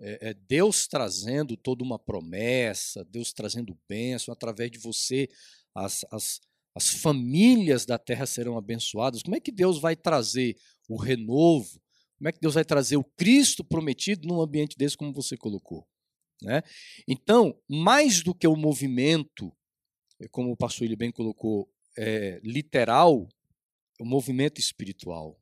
é, 0.00 0.30
é, 0.30 0.34
Deus 0.34 0.86
trazendo 0.86 1.56
toda 1.56 1.82
uma 1.82 1.98
promessa, 1.98 3.04
Deus 3.04 3.32
trazendo 3.32 3.76
bênção, 3.88 4.32
através 4.32 4.70
de 4.70 4.78
você 4.78 5.28
as, 5.74 6.04
as, 6.10 6.40
as 6.74 6.88
famílias 6.90 7.84
da 7.84 7.98
terra 7.98 8.26
serão 8.26 8.56
abençoadas. 8.56 9.22
Como 9.22 9.36
é 9.36 9.40
que 9.40 9.50
Deus 9.50 9.80
vai 9.80 9.96
trazer 9.96 10.56
o 10.88 10.96
renovo? 10.96 11.80
Como 12.16 12.28
é 12.28 12.32
que 12.32 12.40
Deus 12.40 12.54
vai 12.54 12.64
trazer 12.64 12.96
o 12.96 13.04
Cristo 13.04 13.64
prometido 13.64 14.26
num 14.26 14.40
ambiente 14.40 14.76
desse, 14.76 14.96
como 14.96 15.12
você 15.12 15.36
colocou? 15.36 15.86
Né? 16.42 16.62
Então, 17.06 17.56
mais 17.68 18.22
do 18.22 18.34
que 18.34 18.46
o 18.46 18.56
movimento, 18.56 19.52
como 20.30 20.52
o 20.52 20.56
pastor 20.56 20.86
ele 20.86 20.96
bem 20.96 21.10
colocou, 21.10 21.68
é, 21.96 22.40
literal, 22.42 23.28
o 23.98 24.04
movimento 24.04 24.60
espiritual. 24.60 25.40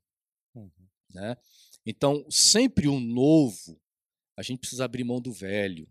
Uhum. 0.54 0.70
Né? 1.10 1.36
Então, 1.84 2.26
sempre 2.30 2.88
o 2.88 2.98
novo, 2.98 3.80
a 4.36 4.42
gente 4.42 4.60
precisa 4.60 4.84
abrir 4.84 5.04
mão 5.04 5.20
do 5.20 5.32
velho. 5.32 5.88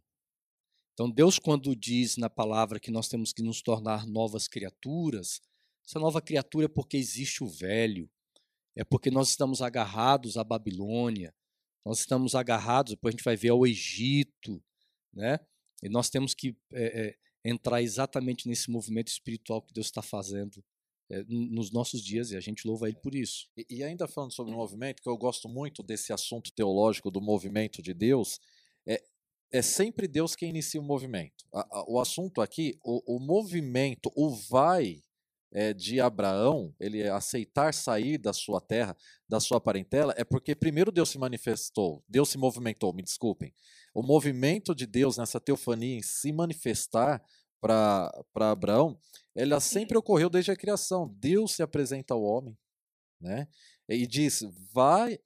Então, 0.94 1.10
Deus, 1.10 1.38
quando 1.38 1.76
diz 1.76 2.18
na 2.18 2.30
palavra 2.30 2.80
que 2.80 2.92
nós 2.92 3.08
temos 3.08 3.34
que 3.34 3.44
nos 3.44 3.62
tornar 3.62 4.08
novas 4.08 4.48
criaturas, 4.48 5.42
essa 5.86 6.00
nova 6.00 6.22
criatura 6.22 6.66
é 6.66 6.70
porque 6.70 6.98
existe 6.98 7.44
o 7.44 7.48
velho, 7.48 8.10
é 8.76 8.84
porque 8.84 9.12
nós 9.12 9.30
estamos 9.30 9.62
agarrados 9.62 10.38
à 10.38 10.44
Babilônia, 10.44 11.34
nós 11.86 12.00
estamos 12.00 12.34
agarrados, 12.34 12.94
depois 12.94 13.14
a 13.14 13.16
gente 13.18 13.24
vai 13.24 13.36
ver 13.36 13.50
ao 13.50 13.68
Egito, 13.68 14.64
né? 15.14 15.40
E 15.84 15.90
nós 15.90 16.10
temos 16.10 16.34
que 16.34 16.58
é, 16.74 17.08
é, 17.08 17.18
entrar 17.44 17.82
exatamente 17.82 18.48
nesse 18.48 18.72
movimento 18.72 19.10
espiritual 19.10 19.62
que 19.62 19.74
Deus 19.74 19.88
está 19.88 20.02
fazendo 20.02 20.64
nos 21.28 21.72
nossos 21.72 22.04
dias 22.04 22.32
e 22.32 22.38
a 22.38 22.40
gente 22.40 22.68
louva 22.68 22.88
ele 22.88 22.98
por 22.98 23.14
isso. 23.14 23.48
E, 23.56 23.66
e, 23.70 23.84
ainda 23.84 24.08
falando 24.08 24.34
sobre 24.34 24.54
o 24.54 24.58
movimento, 24.58 25.02
que 25.02 25.10
eu 25.10 25.18
gosto 25.18 25.48
muito 25.48 25.84
desse 25.84 26.12
assunto 26.12 26.52
teológico 26.52 27.12
do 27.12 27.22
movimento 27.22 27.82
de 27.82 27.94
Deus, 27.94 28.40
é, 28.88 29.04
é 29.52 29.62
sempre 29.62 30.08
Deus 30.08 30.36
quem 30.36 30.50
inicia 30.50 30.82
o 30.82 30.84
movimento. 30.84 31.46
A, 31.54 31.62
a, 31.62 31.86
o 31.88 32.00
assunto 32.00 32.42
aqui, 32.42 32.80
o, 32.84 33.18
o 33.18 33.20
movimento, 33.20 34.12
o 34.16 34.32
vai 34.32 35.02
é, 35.52 35.74
de 35.74 36.02
Abraão, 36.02 36.74
ele 36.80 37.08
aceitar 37.08 37.74
sair 37.74 38.18
da 38.18 38.34
sua 38.34 38.60
terra, 38.60 38.98
da 39.30 39.40
sua 39.40 39.62
parentela, 39.62 40.14
é 40.18 40.24
porque 40.24 40.56
primeiro 40.56 40.92
Deus 40.92 41.10
se 41.10 41.18
manifestou, 41.18 42.04
Deus 42.10 42.30
se 42.30 42.38
movimentou, 42.38 42.94
me 42.94 43.04
desculpem. 43.04 43.54
O 43.94 44.04
movimento 44.04 44.76
de 44.76 44.86
Deus 44.86 45.18
nessa 45.18 45.40
teofania 45.40 45.98
em 45.98 46.02
se 46.02 46.34
manifestar 46.34 47.24
para 47.66 48.52
Abraão, 48.52 49.00
ela 49.34 49.60
sempre 49.60 49.98
ocorreu 49.98 50.30
desde 50.30 50.52
a 50.52 50.56
criação. 50.56 51.12
Deus 51.18 51.54
se 51.54 51.64
apresenta 51.64 52.14
ao 52.14 52.22
homem, 52.22 52.56
né? 53.20 53.48
E 53.90 54.06
diz: 54.06 54.44
vai, 54.72 55.20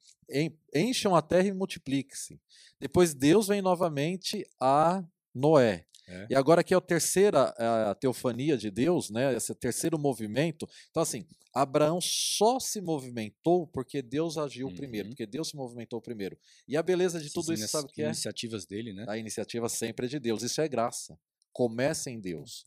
encham 0.74 1.14
a 1.14 1.20
terra 1.20 1.48
e 1.48 1.52
multiplique-se. 1.52 2.40
Depois 2.78 3.12
Deus 3.12 3.48
vem 3.48 3.60
novamente 3.60 4.46
a 4.58 5.04
Noé. 5.34 5.86
É. 6.08 6.26
E 6.30 6.34
agora 6.34 6.62
aqui 6.62 6.74
é 6.74 6.76
a 6.76 6.80
terceira 6.80 7.54
a 7.90 7.94
teofania 7.94 8.56
de 8.56 8.70
Deus, 8.70 9.10
né? 9.10 9.34
Esse 9.36 9.54
terceiro 9.54 9.98
movimento. 9.98 10.66
Então, 10.90 11.02
assim, 11.02 11.24
Abraão 11.54 12.00
só 12.00 12.58
se 12.58 12.80
movimentou 12.80 13.66
porque 13.66 14.02
Deus 14.02 14.38
agiu 14.38 14.68
uhum. 14.68 14.74
primeiro, 14.74 15.08
porque 15.10 15.26
Deus 15.26 15.48
se 15.48 15.56
movimentou 15.56 16.00
primeiro. 16.00 16.38
E 16.66 16.76
a 16.76 16.82
beleza 16.82 17.20
de 17.20 17.30
tudo 17.30 17.52
isso, 17.52 17.68
sabe 17.68 17.86
o 17.86 17.92
que 17.92 18.02
é? 18.02 18.06
Iniciativas 18.06 18.66
dele, 18.66 18.92
né? 18.92 19.04
A 19.08 19.18
iniciativa 19.18 19.68
sempre 19.68 20.06
é 20.06 20.08
de 20.08 20.18
Deus. 20.18 20.42
Isso 20.42 20.60
é 20.60 20.68
graça 20.68 21.18
começa 21.52 22.10
em 22.10 22.20
Deus. 22.20 22.64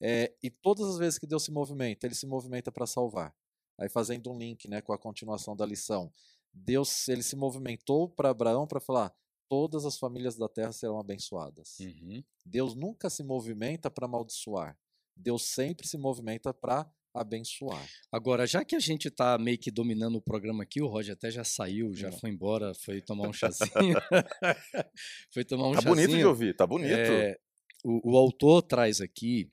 É, 0.00 0.34
e 0.42 0.50
todas 0.50 0.86
as 0.86 0.98
vezes 0.98 1.18
que 1.18 1.26
Deus 1.26 1.44
se 1.44 1.50
movimenta, 1.50 2.06
ele 2.06 2.14
se 2.14 2.26
movimenta 2.26 2.70
para 2.70 2.86
salvar. 2.86 3.34
Aí 3.78 3.88
fazendo 3.88 4.30
um 4.30 4.38
link 4.38 4.68
né, 4.68 4.80
com 4.80 4.92
a 4.92 4.98
continuação 4.98 5.56
da 5.56 5.66
lição. 5.66 6.12
Deus 6.52 7.08
ele 7.08 7.22
se 7.22 7.36
movimentou 7.36 8.08
para 8.08 8.30
Abraão 8.30 8.66
para 8.66 8.80
falar: 8.80 9.14
todas 9.48 9.84
as 9.84 9.98
famílias 9.98 10.36
da 10.36 10.48
terra 10.48 10.72
serão 10.72 10.98
abençoadas. 10.98 11.78
Uhum. 11.80 12.22
Deus 12.44 12.74
nunca 12.74 13.10
se 13.10 13.22
movimenta 13.22 13.90
para 13.90 14.06
amaldiçoar. 14.06 14.78
Deus 15.14 15.44
sempre 15.44 15.86
se 15.86 15.96
movimenta 15.96 16.52
para 16.52 16.90
abençoar. 17.14 17.82
Agora, 18.12 18.46
já 18.46 18.64
que 18.64 18.76
a 18.76 18.78
gente 18.78 19.08
está 19.08 19.38
meio 19.38 19.58
que 19.58 19.70
dominando 19.70 20.16
o 20.16 20.20
programa 20.20 20.62
aqui, 20.62 20.82
o 20.82 20.86
Roger 20.86 21.14
até 21.14 21.30
já 21.30 21.44
saiu, 21.44 21.94
já 21.94 22.12
foi 22.12 22.30
embora, 22.30 22.74
foi 22.74 23.00
tomar 23.00 23.28
um 23.28 23.32
chazinho. 23.32 23.66
foi 25.32 25.44
tomar 25.44 25.68
um 25.68 25.72
tá 25.72 25.80
chazinho. 25.80 25.94
Tá 25.94 26.02
bonito 26.02 26.18
de 26.18 26.24
ouvir, 26.26 26.54
tá 26.56 26.66
bonito. 26.66 26.92
É, 26.92 27.38
o, 27.86 28.12
o 28.12 28.16
autor 28.16 28.62
traz 28.62 29.00
aqui 29.00 29.48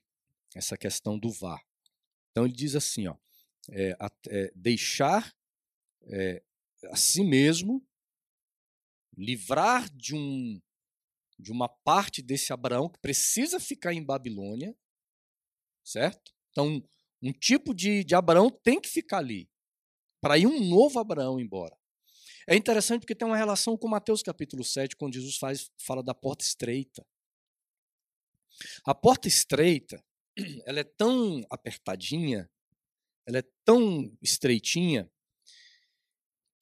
essa 0.56 0.76
questão 0.76 1.16
do 1.16 1.30
vá. 1.30 1.62
Então 2.30 2.44
ele 2.44 2.54
diz 2.54 2.74
assim, 2.74 3.06
ó, 3.06 3.16
é, 3.70 3.96
é, 4.28 4.52
deixar 4.56 5.32
é, 6.02 6.42
a 6.90 6.96
si 6.96 7.22
mesmo, 7.22 7.86
livrar 9.16 9.88
de 9.94 10.14
um 10.14 10.60
de 11.36 11.50
uma 11.50 11.68
parte 11.68 12.22
desse 12.22 12.52
Abraão 12.52 12.88
que 12.88 12.98
precisa 13.00 13.58
ficar 13.58 13.92
em 13.92 14.04
Babilônia, 14.04 14.74
certo? 15.84 16.32
Então 16.50 16.82
um 17.22 17.32
tipo 17.32 17.74
de, 17.74 18.04
de 18.04 18.14
Abraão 18.14 18.50
tem 18.50 18.80
que 18.80 18.88
ficar 18.88 19.18
ali 19.18 19.48
para 20.20 20.38
ir 20.38 20.46
um 20.46 20.68
novo 20.68 20.98
Abraão 20.98 21.38
embora. 21.38 21.76
É 22.48 22.54
interessante 22.54 23.00
porque 23.00 23.14
tem 23.14 23.26
uma 23.26 23.36
relação 23.36 23.76
com 23.76 23.88
Mateus 23.88 24.22
capítulo 24.22 24.62
7, 24.62 24.96
quando 24.96 25.14
Jesus 25.14 25.36
faz, 25.36 25.70
fala 25.78 26.02
da 26.02 26.14
porta 26.14 26.44
estreita. 26.44 27.04
A 28.84 28.94
porta 28.94 29.28
estreita, 29.28 30.02
ela 30.66 30.80
é 30.80 30.84
tão 30.84 31.44
apertadinha, 31.50 32.50
ela 33.26 33.38
é 33.38 33.44
tão 33.64 34.16
estreitinha, 34.22 35.10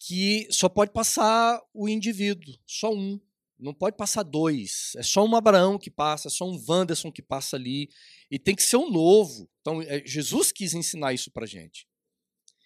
que 0.05 0.48
só 0.50 0.68
pode 0.68 0.92
passar 0.92 1.61
o 1.72 1.88
indivíduo, 1.88 2.52
só 2.66 2.92
um. 2.92 3.20
Não 3.57 3.72
pode 3.72 3.96
passar 3.96 4.24
dois. 4.24 4.92
É 4.96 5.02
só 5.05 5.24
um 5.24 5.37
Abraão 5.37 5.78
que 5.78 5.88
passa, 5.88 6.26
é 6.26 6.31
só 6.31 6.44
um 6.44 6.61
Wanderson 6.68 7.12
que 7.12 7.22
passa 7.22 7.55
ali. 7.55 7.88
E 8.28 8.37
tem 8.37 8.57
que 8.57 8.62
ser 8.64 8.76
um 8.76 8.90
novo. 8.90 9.48
Então, 9.61 9.81
é, 9.81 10.02
Jesus 10.05 10.50
quis 10.50 10.74
ensinar 10.74 11.12
isso 11.12 11.31
para 11.31 11.46
gente. 11.46 11.87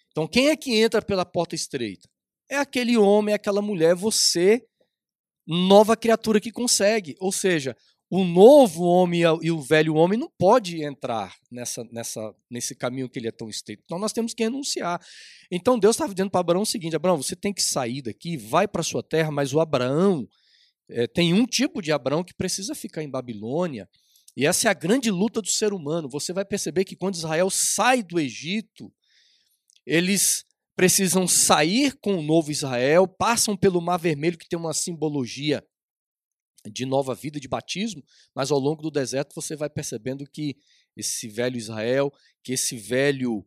Então, 0.09 0.27
quem 0.27 0.49
é 0.49 0.57
que 0.57 0.73
entra 0.73 0.99
pela 0.99 1.23
porta 1.23 1.53
estreita? 1.53 2.09
É 2.49 2.57
aquele 2.57 2.97
homem, 2.97 3.33
é 3.33 3.35
aquela 3.35 3.61
mulher, 3.61 3.93
você, 3.93 4.65
nova 5.45 5.95
criatura 5.95 6.41
que 6.41 6.51
consegue. 6.51 7.15
Ou 7.19 7.31
seja, 7.31 7.77
o 8.09 8.23
novo 8.23 8.83
homem 8.83 9.21
e 9.41 9.51
o 9.51 9.59
velho 9.59 9.95
homem 9.95 10.17
não 10.17 10.31
pode 10.37 10.81
entrar 10.81 11.35
nessa, 11.51 11.83
nessa, 11.91 12.33
nesse 12.49 12.73
caminho 12.73 13.09
que 13.09 13.19
ele 13.19 13.27
é 13.27 13.31
tão 13.31 13.49
estreito. 13.49 13.83
Então 13.85 13.99
nós 13.99 14.13
temos 14.13 14.33
que 14.33 14.43
renunciar. 14.43 15.01
Então 15.51 15.77
Deus 15.77 15.95
estava 15.95 16.13
dizendo 16.13 16.31
para 16.31 16.39
Abraão 16.39 16.61
o 16.61 16.65
seguinte: 16.65 16.95
Abraão, 16.95 17.17
você 17.17 17.35
tem 17.35 17.53
que 17.53 17.61
sair 17.61 18.01
daqui, 18.01 18.37
vai 18.37 18.67
para 18.67 18.81
sua 18.81 19.03
terra, 19.03 19.29
mas 19.29 19.53
o 19.53 19.59
Abraão 19.59 20.27
é, 20.89 21.05
tem 21.05 21.33
um 21.33 21.45
tipo 21.45 21.81
de 21.81 21.91
Abraão 21.91 22.23
que 22.23 22.33
precisa 22.33 22.73
ficar 22.73 23.03
em 23.03 23.09
Babilônia. 23.09 23.89
E 24.37 24.45
essa 24.45 24.67
é 24.67 24.71
a 24.71 24.73
grande 24.73 25.11
luta 25.11 25.41
do 25.41 25.49
ser 25.49 25.73
humano. 25.73 26.07
Você 26.09 26.31
vai 26.31 26.45
perceber 26.45 26.85
que 26.85 26.95
quando 26.95 27.15
Israel 27.15 27.49
sai 27.49 28.03
do 28.03 28.19
Egito, 28.19 28.93
eles 29.85 30.45
precisam 30.75 31.27
sair 31.27 31.97
com 31.99 32.17
o 32.17 32.21
novo 32.21 32.51
Israel, 32.51 33.07
passam 33.07 33.57
pelo 33.57 33.81
Mar 33.81 33.97
Vermelho, 33.97 34.37
que 34.37 34.47
tem 34.47 34.57
uma 34.57 34.73
simbologia 34.73 35.65
de 36.71 36.85
nova 36.85 37.13
vida, 37.13 37.39
de 37.39 37.47
batismo, 37.47 38.03
mas 38.33 38.51
ao 38.51 38.59
longo 38.59 38.81
do 38.81 38.91
deserto 38.91 39.33
você 39.33 39.55
vai 39.55 39.69
percebendo 39.69 40.25
que 40.29 40.57
esse 40.95 41.27
velho 41.27 41.57
Israel, 41.57 42.11
que 42.43 42.53
esse 42.53 42.77
velho 42.77 43.45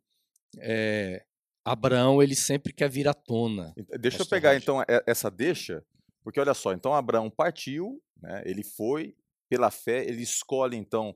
é, 0.59 1.25
Abraão, 1.65 2.23
ele 2.23 2.35
sempre 2.35 2.73
quer 2.73 2.89
vir 2.89 3.09
à 3.09 3.15
tona. 3.15 3.75
Deixa 3.99 4.23
eu 4.23 4.27
pegar 4.27 4.57
então 4.57 4.83
essa 5.07 5.31
deixa, 5.31 5.85
porque 6.23 6.41
olha 6.41 6.55
só, 6.55 6.73
então 6.73 6.95
Abraão 6.95 7.31
partiu, 7.31 8.03
né, 8.21 8.43
ele 8.45 8.63
foi, 8.63 9.15
pela 9.49 9.71
fé, 9.71 10.05
ele 10.05 10.23
escolhe 10.23 10.77
então 10.77 11.15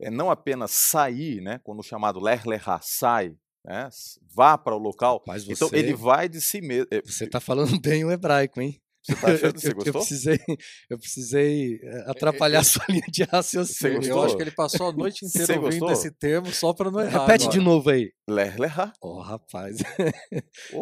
é, 0.00 0.10
não 0.10 0.30
apenas 0.30 0.72
sair, 0.72 1.40
né, 1.40 1.60
quando 1.62 1.80
o 1.80 1.84
chamado 1.84 2.20
ler 2.20 2.42
sai, 2.82 3.36
né, 3.64 3.88
vá 4.34 4.58
para 4.58 4.74
o 4.74 4.78
local. 4.78 5.18
Rapaz, 5.18 5.48
então 5.48 5.70
ele 5.72 5.94
vai 5.94 6.28
de 6.28 6.40
si 6.40 6.60
mesmo. 6.60 6.88
Eh, 6.90 7.02
você 7.04 7.24
está 7.24 7.40
falando 7.40 7.78
bem 7.80 8.04
o 8.04 8.10
hebraico, 8.10 8.60
hein? 8.60 8.80
Você 9.04 9.14
tá 9.16 9.32
achando? 9.32 9.60
Você 9.60 9.74
gostou? 9.74 9.86
Eu, 9.86 9.92
precisei, 9.92 10.40
eu 10.90 10.98
precisei 10.98 11.80
eh, 11.82 12.04
atrapalhar 12.06 12.60
a 12.60 12.64
sua 12.64 12.84
linha 12.88 13.04
de 13.08 13.22
raciocínio. 13.24 14.02
Eu 14.02 14.22
acho 14.22 14.36
que 14.36 14.42
ele 14.42 14.50
passou 14.50 14.88
a 14.88 14.92
noite 14.92 15.26
inteira 15.26 15.60
ouvindo 15.60 15.90
esse 15.90 16.10
termo 16.10 16.52
só 16.52 16.72
para 16.72 16.90
não 16.90 17.00
errar. 17.00 17.20
Repete 17.20 17.44
agora. 17.44 17.58
de 17.58 17.64
novo 17.64 17.90
aí. 17.90 18.12
Ler, 18.28 18.58
lerra. 18.58 18.92
Oh, 19.00 19.20
rapaz. 19.20 19.76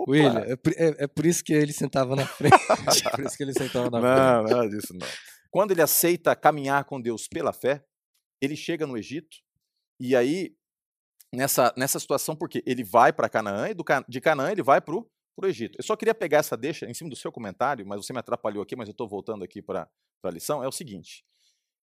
William, 0.08 0.44
é, 0.46 0.52
é, 0.52 1.04
é, 1.04 1.06
por 1.06 1.26
isso 1.26 1.42
que 1.42 1.52
ele 1.52 1.72
sentava 1.72 2.14
na 2.14 2.26
frente. 2.26 2.56
por 3.10 3.24
isso 3.24 3.36
que 3.36 3.42
ele 3.42 3.52
sentava 3.52 3.90
na 3.90 4.00
não, 4.00 4.44
frente. 4.44 4.50
Não, 4.50 4.58
nada 4.58 4.68
disso 4.68 4.94
não. 4.94 5.08
Quando 5.50 5.72
ele 5.72 5.82
aceita 5.82 6.34
caminhar 6.36 6.84
com 6.84 7.00
Deus 7.00 7.26
pela 7.26 7.52
fé, 7.52 7.84
ele 8.40 8.56
chega 8.56 8.86
no 8.86 8.96
Egito 8.96 9.36
e 10.00 10.16
aí 10.16 10.54
nessa, 11.32 11.72
nessa 11.76 11.98
situação, 11.98 12.36
porque 12.36 12.62
ele 12.66 12.84
vai 12.84 13.12
para 13.12 13.28
Canaã 13.28 13.68
e 13.68 13.74
do, 13.74 13.84
de 14.08 14.20
Canaã 14.20 14.50
ele 14.50 14.62
vai 14.62 14.80
para 14.80 14.94
o 14.94 15.06
Egito. 15.44 15.76
Eu 15.78 15.84
só 15.84 15.96
queria 15.96 16.14
pegar 16.14 16.38
essa 16.38 16.56
deixa 16.56 16.86
em 16.86 16.94
cima 16.94 17.10
do 17.10 17.16
seu 17.16 17.32
comentário, 17.32 17.86
mas 17.86 18.04
você 18.04 18.12
me 18.12 18.18
atrapalhou 18.18 18.62
aqui, 18.62 18.76
mas 18.76 18.88
eu 18.88 18.92
estou 18.92 19.08
voltando 19.08 19.42
aqui 19.42 19.62
para 19.62 19.88
a 20.22 20.30
lição. 20.30 20.62
É 20.62 20.68
o 20.68 20.72
seguinte: 20.72 21.24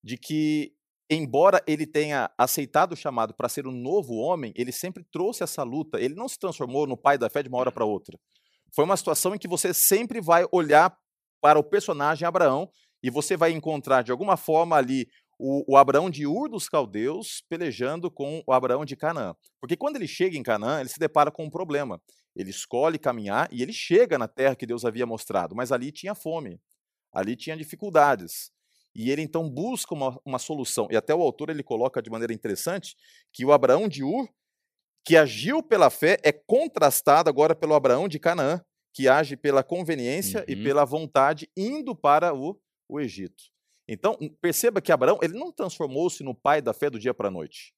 de 0.04 0.18
que, 0.18 0.74
embora 1.10 1.62
ele 1.68 1.86
tenha 1.86 2.30
aceitado 2.38 2.94
o 2.94 2.96
chamado 2.96 3.34
para 3.34 3.50
ser 3.50 3.68
um 3.68 3.72
novo 3.72 4.16
homem, 4.16 4.54
ele 4.56 4.72
sempre 4.72 5.04
trouxe 5.12 5.44
essa 5.44 5.64
luta. 5.64 6.00
Ele 6.00 6.16
não 6.16 6.28
se 6.28 6.38
transformou 6.38 6.86
no 6.88 6.98
pai 6.98 7.18
da 7.18 7.30
fé 7.30 7.44
de 7.44 7.50
uma 7.50 7.58
hora 7.58 7.72
para 7.72 7.86
outra. 7.86 8.18
Foi 8.74 8.86
uma 8.86 8.98
situação 8.98 9.34
em 9.34 9.40
que 9.40 9.48
você 9.48 9.74
sempre 9.74 10.22
vai 10.22 10.46
olhar 10.52 10.96
para 11.42 11.58
o 11.60 11.64
personagem 11.64 12.28
Abraão 12.28 12.70
e 13.02 13.10
você 13.10 13.36
vai 13.36 13.52
encontrar, 13.52 14.04
de 14.04 14.12
alguma 14.12 14.38
forma, 14.38 14.76
ali 14.76 15.08
o, 15.40 15.74
o, 15.74 15.78
Abraão 15.78 16.10
de 16.10 16.28
Ur 16.28 16.50
dos 16.50 16.68
Caldeus 16.68 17.42
pelejando 17.50 18.12
com 18.12 18.44
o 18.46 18.52
Abraão 18.52 18.84
de 18.84 18.96
Canaã. 18.96 19.34
Porque 19.60 19.78
quando 19.78 19.96
ele 19.96 20.08
chega 20.08 20.38
em 20.38 20.44
Canaã, 20.44 20.82
ele 20.82 20.90
se 20.90 21.00
depara 21.00 21.32
com 21.32 21.46
um 21.46 21.50
problema. 21.50 22.02
Ele 22.36 22.50
escolhe 22.50 22.98
caminhar 22.98 23.50
e 23.52 23.62
ele 23.62 23.74
chega 23.74 24.18
na 24.18 24.28
terra 24.28 24.56
que 24.56 24.66
Deus 24.66 24.86
havia 24.86 25.06
mostrado, 25.06 25.56
mas 25.56 25.72
ali 25.72 25.92
tinha 25.92 26.16
fome, 26.16 26.62
ali 27.12 27.36
tinha 27.36 27.58
dificuldades. 27.58 28.52
E 28.96 29.12
ele 29.12 29.22
então 29.22 29.50
busca 29.50 29.94
uma, 29.94 30.20
uma 30.26 30.40
solução. 30.40 30.88
E 30.92 30.98
até 30.98 31.14
o 31.14 31.22
autor 31.22 31.50
ele 31.50 31.64
coloca 31.64 32.02
de 32.02 32.10
maneira 32.10 32.34
interessante 32.34 32.96
que 33.32 33.46
o 33.46 33.52
Abraão 33.52 33.88
de 33.88 34.04
Ur, 34.04 34.28
que 35.06 35.16
agiu 35.16 35.62
pela 35.62 35.90
fé, 35.90 36.18
é 36.24 36.32
contrastado 36.32 37.30
agora 37.30 37.56
pelo 37.56 37.74
Abraão 37.74 38.08
de 38.08 38.20
Canaã, 38.20 38.62
que 38.94 39.08
age 39.08 39.38
pela 39.38 39.64
conveniência 39.64 40.40
uhum. 40.40 40.46
e 40.48 40.64
pela 40.64 40.86
vontade, 40.86 41.50
indo 41.56 41.96
para 41.96 42.34
o, 42.34 42.60
o 42.88 43.00
Egito. 43.00 43.44
Então, 43.88 44.18
hum, 44.22 44.30
perceba 44.42 44.82
que 44.82 44.92
Abraão 44.92 45.18
ele 45.22 45.34
não 45.34 45.52
transformou-se 45.52 46.24
no 46.24 46.36
pai 46.36 46.62
da 46.62 46.74
fé 46.74 46.90
do 46.90 47.00
dia 47.00 47.14
para 47.14 47.28
a 47.28 47.32
noite. 47.32 47.74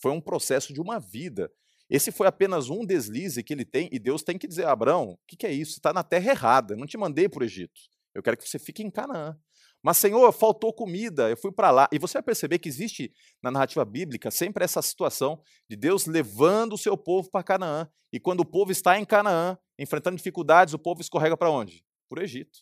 Foi 0.00 0.12
um 0.12 0.20
processo 0.20 0.72
de 0.74 0.80
uma 0.80 0.98
vida. 0.98 1.50
Esse 1.94 2.10
foi 2.10 2.26
apenas 2.26 2.70
um 2.70 2.84
deslize 2.84 3.40
que 3.40 3.52
ele 3.52 3.64
tem, 3.64 3.88
e 3.92 4.00
Deus 4.00 4.24
tem 4.24 4.36
que 4.36 4.48
dizer: 4.48 4.66
Abraão, 4.66 5.10
o 5.10 5.18
que, 5.28 5.36
que, 5.36 5.46
é 5.46 5.52
isso? 5.52 5.74
Você 5.74 5.78
está 5.78 5.92
na 5.92 6.02
terra 6.02 6.32
errada, 6.32 6.74
não 6.74 6.88
te 6.88 6.98
mandei 6.98 7.28
para 7.28 7.42
o 7.42 7.44
Egito. 7.44 7.80
Eu 8.12 8.20
quero 8.20 8.36
que 8.36 8.48
você 8.48 8.58
fique 8.58 8.82
em 8.82 8.90
Canaã. 8.90 9.38
Mas, 9.80 9.98
Senhor, 9.98 10.32
faltou 10.32 10.72
comida, 10.72 11.30
eu 11.30 11.36
fui 11.36 11.52
para 11.52 11.70
lá. 11.70 11.88
E 11.92 11.98
você 12.00 12.14
vai 12.14 12.24
perceber 12.24 12.58
que 12.58 12.68
existe 12.68 13.12
na 13.40 13.48
narrativa 13.48 13.84
bíblica 13.84 14.28
sempre 14.28 14.64
essa 14.64 14.82
situação 14.82 15.40
de 15.70 15.76
Deus 15.76 16.04
levando 16.06 16.72
o 16.72 16.78
seu 16.78 16.96
povo 16.96 17.30
para 17.30 17.44
Canaã. 17.44 17.88
E 18.12 18.18
quando 18.18 18.40
o 18.40 18.44
povo 18.44 18.72
está 18.72 18.98
em 18.98 19.04
Canaã, 19.04 19.56
enfrentando 19.78 20.16
dificuldades, 20.16 20.74
o 20.74 20.78
povo 20.80 21.00
escorrega 21.00 21.36
para 21.36 21.50
onde? 21.50 21.84
Para 22.08 22.18
o 22.18 22.24
Egito. 22.24 22.58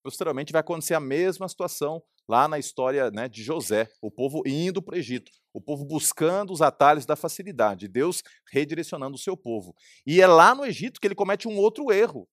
Posteriormente 0.00 0.52
vai 0.52 0.60
acontecer 0.60 0.94
a 0.94 1.00
mesma 1.00 1.48
situação 1.48 2.00
lá 2.28 2.48
na 2.48 2.58
história 2.58 3.10
né, 3.10 3.28
de 3.28 3.42
José, 3.42 3.88
o 4.00 4.10
povo 4.10 4.42
indo 4.46 4.82
para 4.82 4.94
o 4.94 4.98
Egito, 4.98 5.30
o 5.52 5.60
povo 5.60 5.84
buscando 5.84 6.52
os 6.52 6.60
atalhos 6.60 7.06
da 7.06 7.16
facilidade, 7.16 7.88
Deus 7.88 8.22
redirecionando 8.52 9.14
o 9.14 9.18
seu 9.18 9.36
povo. 9.36 9.74
E 10.06 10.20
é 10.20 10.26
lá 10.26 10.54
no 10.54 10.64
Egito 10.64 11.00
que 11.00 11.06
ele 11.06 11.14
comete 11.14 11.46
um 11.46 11.56
outro 11.56 11.92
erro. 11.92 12.28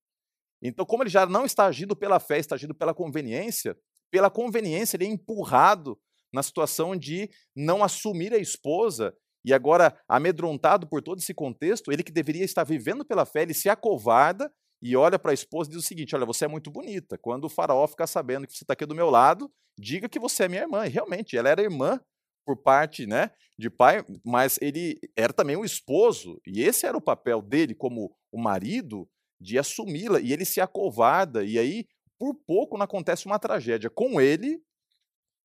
Então, 0.62 0.86
como 0.86 1.04
ele 1.04 1.10
já 1.10 1.26
não 1.26 1.46
está 1.46 1.66
agindo 1.66 1.96
pela 1.96 2.20
fé, 2.20 2.40
está 2.40 2.56
agindo 2.56 2.74
pela 2.74 2.94
conveniência, 2.94 3.78
pela 4.10 4.30
conveniência 4.30 4.98
ele 4.98 5.06
é 5.06 5.10
empurrado 5.10 6.00
na 6.32 6.42
situação 6.42 6.96
de 6.96 7.30
não 7.56 7.84
assumir 7.84 8.34
a 8.34 8.38
esposa 8.38 9.14
e 9.46 9.54
agora, 9.54 9.98
amedrontado 10.08 10.88
por 10.88 11.02
todo 11.02 11.20
esse 11.20 11.34
contexto, 11.34 11.92
ele 11.92 12.04
que 12.04 12.12
deveria 12.12 12.46
estar 12.46 12.64
vivendo 12.64 13.04
pela 13.04 13.26
fé, 13.26 13.42
ele 13.42 13.54
se 13.54 13.68
acovarda 13.68 14.52
e 14.86 14.98
olha 14.98 15.18
para 15.18 15.32
a 15.32 15.34
esposa 15.34 15.70
e 15.70 15.74
diz 15.74 15.82
o 15.82 15.88
seguinte: 15.88 16.14
Olha, 16.14 16.26
você 16.26 16.44
é 16.44 16.48
muito 16.48 16.70
bonita. 16.70 17.18
Quando 17.18 17.46
o 17.46 17.50
faraó 17.50 17.88
ficar 17.88 18.06
sabendo 18.06 18.46
que 18.46 18.52
você 18.52 18.66
está 18.66 18.74
aqui 18.74 18.86
do 18.86 18.94
meu 18.94 19.10
lado, 19.10 19.50
diga 19.80 20.10
que 20.10 20.20
você 20.20 20.44
é 20.44 20.50
minha 20.50 20.64
irmã. 20.64 20.86
E 20.86 20.90
realmente, 20.90 21.38
ela 21.38 21.48
era 21.48 21.62
irmã 21.62 22.02
por 22.46 22.62
parte 22.62 23.08
né, 23.08 23.32
de 23.58 23.70
pai, 23.70 24.04
mas 24.26 24.60
ele 24.62 25.00
era 25.16 25.32
também 25.32 25.56
um 25.56 25.64
esposo, 25.64 26.42
e 26.46 26.62
esse 26.62 26.86
era 26.86 26.98
o 26.98 27.02
papel 27.02 27.42
dele 27.42 27.74
como 27.74 28.14
o 28.30 28.38
marido, 28.38 29.08
de 29.40 29.58
assumi-la, 29.58 30.20
e 30.20 30.34
ele 30.34 30.44
se 30.44 30.60
acovarda, 30.60 31.46
e 31.46 31.58
aí, 31.58 31.86
por 32.20 32.36
pouco, 32.46 32.78
não 32.78 32.84
acontece 32.84 33.26
uma 33.26 33.40
tragédia 33.40 33.90
com 33.90 34.20
ele, 34.20 34.62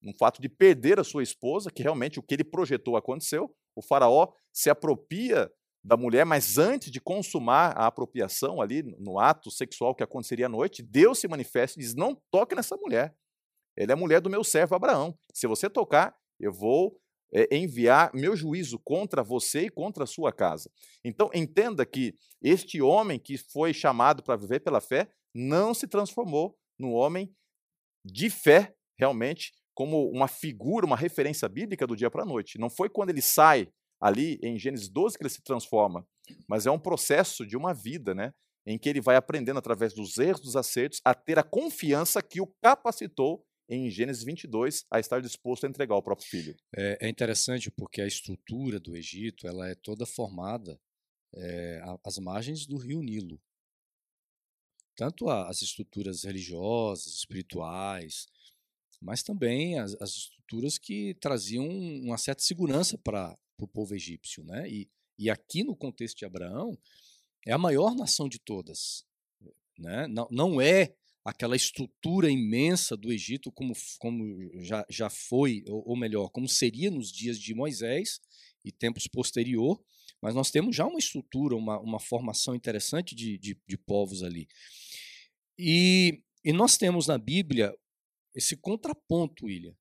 no 0.03 0.13
fato 0.17 0.43
de 0.43 0.49
perder 0.49 0.99
a 0.99 1.05
sua 1.05 1.23
esposa, 1.23 1.71
que 1.71 1.85
realmente 1.85 2.19
o 2.19 2.23
que 2.23 2.35
ele 2.35 2.43
projetou 2.43 2.97
aconteceu, 2.97 3.55
o 3.77 3.83
faraó 3.83 4.33
se 4.53 4.69
apropria 4.69 5.49
da 5.83 5.97
mulher, 5.97 6.27
mas 6.27 6.59
antes 6.59 6.91
de 6.91 7.01
consumar 7.01 7.77
a 7.77 7.87
apropriação 7.87 8.61
ali 8.61 8.83
no 8.99 9.19
ato 9.19 9.51
sexual 9.51 9.95
que 9.95 10.03
aconteceria 10.03 10.47
à 10.47 10.49
noite, 10.49 10.83
Deus 10.83 11.19
se 11.19 11.29
manifesta 11.29 11.79
e 11.79 11.83
diz: 11.83 11.95
Não 11.95 12.21
toque 12.31 12.55
nessa 12.55 12.77
mulher. 12.77 13.15
Ela 13.77 13.93
é 13.93 13.95
a 13.95 13.97
mulher 13.97 14.21
do 14.21 14.29
meu 14.29 14.43
servo 14.43 14.75
Abraão. 14.75 15.17
Se 15.33 15.47
você 15.47 15.71
tocar, 15.71 16.17
eu 16.41 16.53
vou 16.53 17.01
é, 17.33 17.57
enviar 17.57 18.11
meu 18.13 18.35
juízo 18.35 18.79
contra 18.79 19.23
você 19.23 19.63
e 19.63 19.71
contra 19.71 20.05
a 20.05 20.07
sua 20.07 20.33
casa. 20.33 20.71
Então, 21.05 21.31
entenda 21.33 21.87
que 21.87 22.15
este 22.43 22.83
homem 22.83 23.19
que 23.19 23.39
foi 23.39 23.73
chamado 23.73 24.23
para 24.23 24.37
viver 24.37 24.61
pela 24.61 24.81
fé 24.81 25.09
não 25.35 25.73
se 25.75 25.87
transformou 25.87 26.59
no 26.79 26.93
homem 26.93 27.33
de 28.05 28.31
fé, 28.31 28.75
realmente, 28.99 29.53
como 29.75 30.11
uma 30.11 30.27
figura, 30.27 30.87
uma 30.87 30.97
referência 30.97 31.49
bíblica 31.49 31.87
do 31.87 31.95
dia 31.95 32.11
para 32.11 32.23
a 32.23 32.27
noite. 32.27 32.59
Não 32.59 32.69
foi 32.69 32.89
quando 32.89 33.11
ele 33.11 33.23
sai 33.23 33.69
ali 34.01 34.39
em 34.43 34.59
Gênesis 34.59 34.89
12 34.89 35.17
que 35.17 35.23
ele 35.23 35.31
se 35.31 35.43
transforma, 35.43 36.07
mas 36.47 36.67
é 36.67 36.71
um 36.71 36.79
processo 36.79 37.47
de 37.47 37.57
uma 37.57 37.75
vida, 37.75 38.15
né? 38.15 38.33
Em 38.67 38.79
que 38.79 38.89
ele 38.89 39.01
vai 39.01 39.17
aprendendo 39.17 39.59
através 39.59 39.95
dos 39.95 40.19
erros, 40.19 40.43
dos 40.43 40.57
acertos, 40.57 41.01
a 41.05 41.15
ter 41.15 41.39
a 41.39 41.43
confiança 41.43 42.23
que 42.23 42.41
o 42.41 42.47
capacitou 42.63 43.45
em 43.69 43.91
Gênesis 43.91 44.25
22 44.25 44.85
a 44.91 44.99
estar 44.99 45.21
disposto 45.21 45.65
a 45.65 45.69
entregar 45.69 45.95
o 45.97 46.03
próprio 46.03 46.27
filho. 46.27 46.57
É, 46.75 47.07
é 47.07 47.09
interessante 47.09 47.71
porque 47.71 48.01
a 48.01 48.07
estrutura 48.07 48.81
do 48.81 48.97
Egito 48.97 49.47
ela 49.47 49.69
é 49.69 49.75
toda 49.75 50.07
formada 50.07 50.81
é, 51.35 51.83
às 52.05 52.19
margens 52.19 52.67
do 52.67 52.77
rio 52.77 53.03
Nilo. 53.03 53.41
Tanto 54.97 55.29
as 55.31 55.63
estruturas 55.63 56.25
religiosas, 56.25 57.07
espirituais, 57.07 58.27
mas 59.01 59.23
também 59.23 59.79
as, 59.79 59.95
as 60.01 60.11
estruturas 60.11 60.79
que 60.79 61.15
traziam 61.21 61.67
uma 61.69 62.19
certa 62.19 62.43
segurança 62.43 62.99
para 62.99 63.39
para 63.59 63.65
o 63.65 63.69
povo 63.69 63.95
egípcio. 63.95 64.45
Né? 64.45 64.71
E, 64.71 64.89
e 65.19 65.29
aqui 65.29 65.65
no 65.65 65.77
contexto 65.77 66.19
de 66.19 66.25
Abraão, 66.25 66.79
é 67.45 67.53
a 67.53 67.59
maior 67.59 67.95
nação 67.95 68.29
de 68.29 68.39
todas. 68.39 69.05
Né? 69.77 70.07
Não, 70.07 70.29
não 70.31 70.61
é 70.61 70.95
aquela 71.25 71.57
estrutura 71.57 72.31
imensa 72.31 72.97
do 72.97 73.13
Egito 73.13 73.53
como, 73.53 73.75
como 73.99 74.25
já, 74.63 74.87
já 74.89 75.11
foi, 75.11 75.65
ou, 75.69 75.91
ou 75.91 75.97
melhor, 75.97 76.31
como 76.31 76.49
seria 76.49 76.91
nos 76.91 77.13
dias 77.13 77.39
de 77.39 77.53
Moisés 77.55 78.21
e 78.65 78.73
tempos 78.73 79.07
posterior, 79.07 79.83
mas 80.23 80.35
nós 80.35 80.51
temos 80.51 80.75
já 80.75 80.87
uma 80.87 80.99
estrutura, 80.99 81.55
uma, 81.55 81.79
uma 81.81 82.01
formação 82.01 82.55
interessante 82.55 83.15
de, 83.15 83.39
de, 83.39 83.61
de 83.67 83.77
povos 83.77 84.23
ali. 84.23 84.49
E, 85.59 86.23
e 86.45 86.53
nós 86.53 86.77
temos 86.77 87.07
na 87.07 87.19
Bíblia 87.19 87.75
esse 88.35 88.57
contraponto, 88.57 89.47
William, 89.47 89.75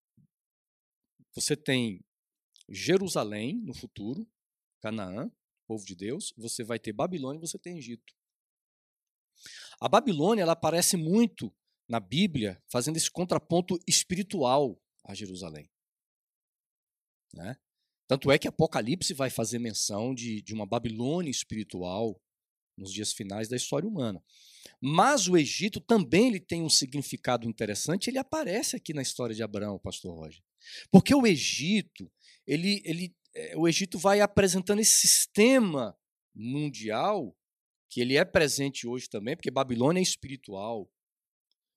Você 1.34 1.56
tem 1.56 2.04
Jerusalém 2.70 3.62
no 3.64 3.74
futuro, 3.74 4.28
Canaã, 4.82 5.32
povo 5.68 5.86
de 5.86 5.96
Deus, 5.96 6.34
você 6.38 6.64
vai 6.64 6.80
ter 6.80 6.94
Babilônia 6.94 7.40
e 7.40 7.48
você 7.48 7.58
tem 7.58 7.78
Egito. 7.78 8.14
A 9.80 9.88
Babilônia 9.88 10.42
ela 10.42 10.54
aparece 10.54 10.98
muito 10.98 11.54
na 11.88 12.00
Bíblia 12.00 12.62
fazendo 12.68 12.98
esse 12.98 13.10
contraponto 13.10 13.80
espiritual 13.88 14.82
a 15.04 15.14
Jerusalém. 15.14 15.70
Né? 17.34 17.58
Tanto 18.08 18.32
é 18.32 18.40
que 18.40 18.48
Apocalipse 18.48 19.14
vai 19.14 19.30
fazer 19.30 19.60
menção 19.60 20.14
de, 20.16 20.42
de 20.42 20.54
uma 20.54 20.66
Babilônia 20.66 21.30
espiritual 21.30 22.20
nos 22.78 22.94
dias 22.94 23.12
finais 23.12 23.48
da 23.48 23.56
história 23.56 23.88
humana. 23.88 24.24
Mas 24.80 25.28
o 25.28 25.38
Egito 25.38 25.80
também 25.80 26.28
ele 26.28 26.40
tem 26.40 26.62
um 26.62 26.70
significado 26.70 27.48
interessante, 27.48 28.10
ele 28.10 28.20
aparece 28.20 28.76
aqui 28.76 28.94
na 28.94 29.02
história 29.02 29.36
de 29.36 29.44
Abraão, 29.44 29.80
pastor 29.80 30.16
Roger. 30.16 30.42
Porque 30.92 31.14
o 31.14 31.26
Egito, 31.26 32.12
ele, 32.48 32.82
ele, 32.86 33.16
é, 33.36 33.58
o 33.58 33.68
Egito 33.68 34.00
vai 34.00 34.22
apresentando 34.22 34.80
esse 34.80 35.08
sistema 35.08 35.96
mundial 36.34 37.36
que 37.90 38.02
ele 38.02 38.16
é 38.16 38.26
presente 38.26 38.88
hoje 38.88 39.10
também, 39.10 39.36
porque 39.36 39.52
Babilônia 39.52 40.00
é 40.00 40.04
espiritual. 40.04 40.90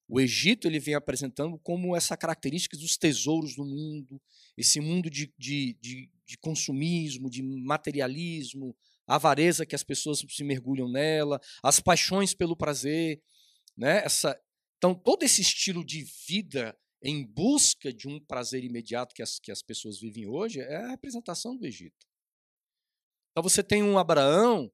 O 0.09 0.21
Egito 0.21 0.67
ele 0.67 0.81
vem 0.81 0.95
apresentando 0.95 1.59
como 1.59 1.95
essa 1.95 2.17
característica 2.17 2.77
dos 2.77 2.97
tesouros 2.97 3.55
do 3.55 3.65
mundo, 3.65 4.21
esse 4.57 4.81
mundo 4.81 5.09
de, 5.09 5.33
de, 5.39 5.77
de, 5.81 6.11
de 6.27 6.39
consumismo, 6.39 7.31
de 7.31 7.43
materialismo, 7.43 8.77
avareza 9.07 9.67
que 9.67 9.75
as 9.75 9.85
pessoas 9.85 10.25
se 10.29 10.45
mergulham 10.45 10.91
nela, 10.91 11.41
as 11.63 11.79
paixões 11.81 12.35
pelo 12.35 12.57
prazer, 12.57 13.23
né? 13.77 14.03
Essa, 14.05 14.39
então 14.79 14.95
todo 14.95 15.23
esse 15.23 15.41
estilo 15.41 15.85
de 15.85 16.05
vida 16.27 16.77
em 17.03 17.25
busca 17.25 17.93
de 17.93 18.07
um 18.09 18.21
prazer 18.21 18.63
imediato 18.63 19.15
que 19.15 19.23
as, 19.23 19.39
que 19.39 19.51
as 19.51 19.63
pessoas 19.63 19.99
vivem 19.99 20.27
hoje 20.27 20.61
é 20.61 20.77
a 20.77 20.91
representação 20.91 21.57
do 21.57 21.67
Egito. 21.67 22.07
Então 23.31 23.43
você 23.43 23.63
tem 23.63 23.83
um 23.83 23.99
Abraão 23.99 24.71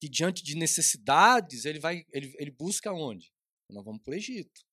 que 0.00 0.08
diante 0.08 0.42
de 0.42 0.54
necessidades 0.54 1.64
ele 1.64 1.80
vai 1.80 2.04
ele, 2.12 2.34
ele 2.38 2.50
busca 2.50 2.92
onde? 2.92 3.32
Nós 3.68 3.84
vamos 3.84 4.02
para 4.02 4.12
o 4.12 4.14
Egito. 4.14 4.64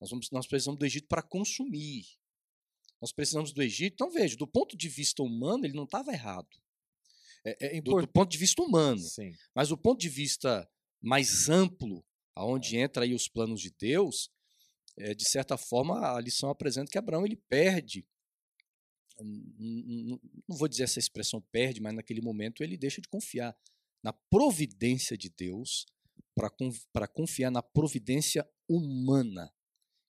Nós, 0.00 0.10
vamos, 0.10 0.30
nós 0.30 0.46
precisamos 0.46 0.78
do 0.78 0.86
Egito 0.86 1.08
para 1.08 1.22
consumir. 1.22 2.06
Nós 3.00 3.12
precisamos 3.12 3.52
do 3.52 3.62
Egito. 3.62 3.94
Então 3.94 4.10
veja, 4.10 4.36
do 4.36 4.46
ponto 4.46 4.76
de 4.76 4.88
vista 4.88 5.22
humano 5.22 5.66
ele 5.66 5.74
não 5.74 5.84
estava 5.84 6.12
errado. 6.12 6.48
É, 7.44 7.78
é 7.78 7.80
do, 7.80 8.00
do, 8.00 8.08
ponto 8.08 8.30
de 8.30 8.38
vista 8.38 8.62
humano. 8.62 9.00
Sim. 9.00 9.32
Mas 9.54 9.68
do 9.68 9.76
ponto 9.76 10.00
de 10.00 10.08
vista 10.08 10.68
mais 11.00 11.48
amplo, 11.48 12.04
aonde 12.34 12.76
entra 12.76 13.04
aí 13.04 13.14
os 13.14 13.28
planos 13.28 13.60
de 13.60 13.70
Deus, 13.70 14.30
é, 14.98 15.14
de 15.14 15.28
certa 15.28 15.56
forma, 15.56 16.16
a 16.16 16.20
lição 16.20 16.50
apresenta 16.50 16.90
que 16.90 16.98
Abraão 16.98 17.24
ele 17.24 17.36
perde, 17.36 18.06
não 19.20 20.56
vou 20.56 20.68
dizer 20.68 20.84
essa 20.84 20.98
expressão 20.98 21.40
perde, 21.40 21.80
mas 21.80 21.94
naquele 21.94 22.20
momento 22.20 22.62
ele 22.62 22.76
deixa 22.76 23.00
de 23.00 23.08
confiar 23.08 23.56
na 24.02 24.12
providência 24.12 25.16
de 25.16 25.28
Deus 25.28 25.86
para 26.92 27.08
confiar 27.08 27.50
na 27.50 27.62
providência 27.62 28.48
humana. 28.68 29.52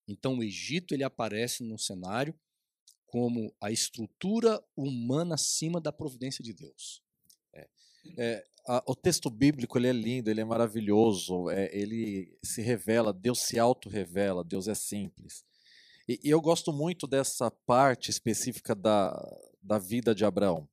Então 0.08 0.38
o 0.38 0.44
Egito 0.44 0.94
ele 0.94 1.04
aparece 1.04 1.64
no 1.64 1.78
cenário 1.78 2.38
como 3.08 3.56
a 3.60 3.72
estrutura 3.72 4.64
humana 4.76 5.36
acima 5.36 5.82
da 5.82 5.92
providência 5.92 6.44
de 6.44 6.54
Deus. 6.54 7.02
É. 7.54 7.68
É, 8.18 8.46
a, 8.68 8.84
o 8.86 8.96
texto 8.96 9.30
bíblico 9.30 9.78
ele 9.78 9.88
é 9.88 9.94
lindo, 9.94 10.30
ele 10.30 10.42
é 10.42 10.46
maravilhoso, 10.46 11.50
é, 11.50 11.70
ele 11.76 12.38
se 12.44 12.62
revela, 12.62 13.12
Deus 13.12 13.40
se 13.42 13.58
auto-revela, 13.58 14.44
Deus 14.44 14.68
é 14.68 14.76
simples. 14.76 15.44
E, 16.08 16.20
e, 16.24 16.30
eu 16.30 16.42
gosto 16.42 16.72
muito 16.72 17.08
dessa 17.08 17.52
parte 17.52 18.10
específica 18.10 18.76
da, 18.76 19.14
da 19.62 19.78
vida 19.78 20.14
de 20.14 20.26
Abraão. 20.26 20.68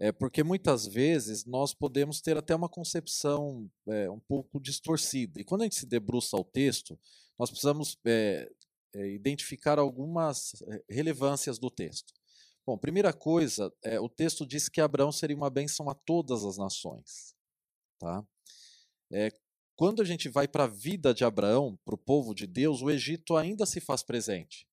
É, 0.00 0.12
porque 0.12 0.44
muitas 0.44 0.86
vezes 0.86 1.44
nós 1.44 1.74
podemos 1.74 2.20
ter 2.20 2.36
até 2.36 2.54
uma 2.54 2.68
concepção 2.68 3.68
é, 3.88 4.08
um 4.08 4.20
pouco 4.20 4.60
distorcida. 4.60 5.40
E 5.40 5.44
quando 5.44 5.62
a 5.62 5.64
gente 5.64 5.74
se 5.74 5.86
debruça 5.86 6.36
ao 6.36 6.44
texto, 6.44 6.96
nós 7.36 7.50
precisamos 7.50 7.98
é, 8.04 8.48
é 8.94 9.08
identificar 9.08 9.78
algumas 9.78 10.62
é, 10.68 10.84
relevâncias 10.88 11.58
do 11.58 11.68
texto. 11.68 12.14
Bom, 12.68 12.76
primeira 12.76 13.14
coisa, 13.14 13.72
é, 13.82 13.98
o 13.98 14.10
texto 14.10 14.46
diz 14.46 14.68
que 14.68 14.78
Abraão 14.78 15.10
seria 15.10 15.34
uma 15.34 15.48
bênção 15.48 15.88
a 15.88 15.94
todas 15.94 16.44
as 16.44 16.58
nações. 16.58 17.34
Tá? 17.98 18.22
É, 19.10 19.32
quando 19.74 20.02
a 20.02 20.04
gente 20.04 20.28
vai 20.28 20.46
para 20.46 20.64
a 20.64 20.66
vida 20.66 21.14
de 21.14 21.24
Abraão, 21.24 21.78
para 21.82 21.94
o 21.94 21.98
povo 21.98 22.34
de 22.34 22.46
Deus, 22.46 22.82
o 22.82 22.90
Egito 22.90 23.38
ainda 23.38 23.64
se 23.64 23.80
faz 23.80 24.02
presente. 24.02 24.68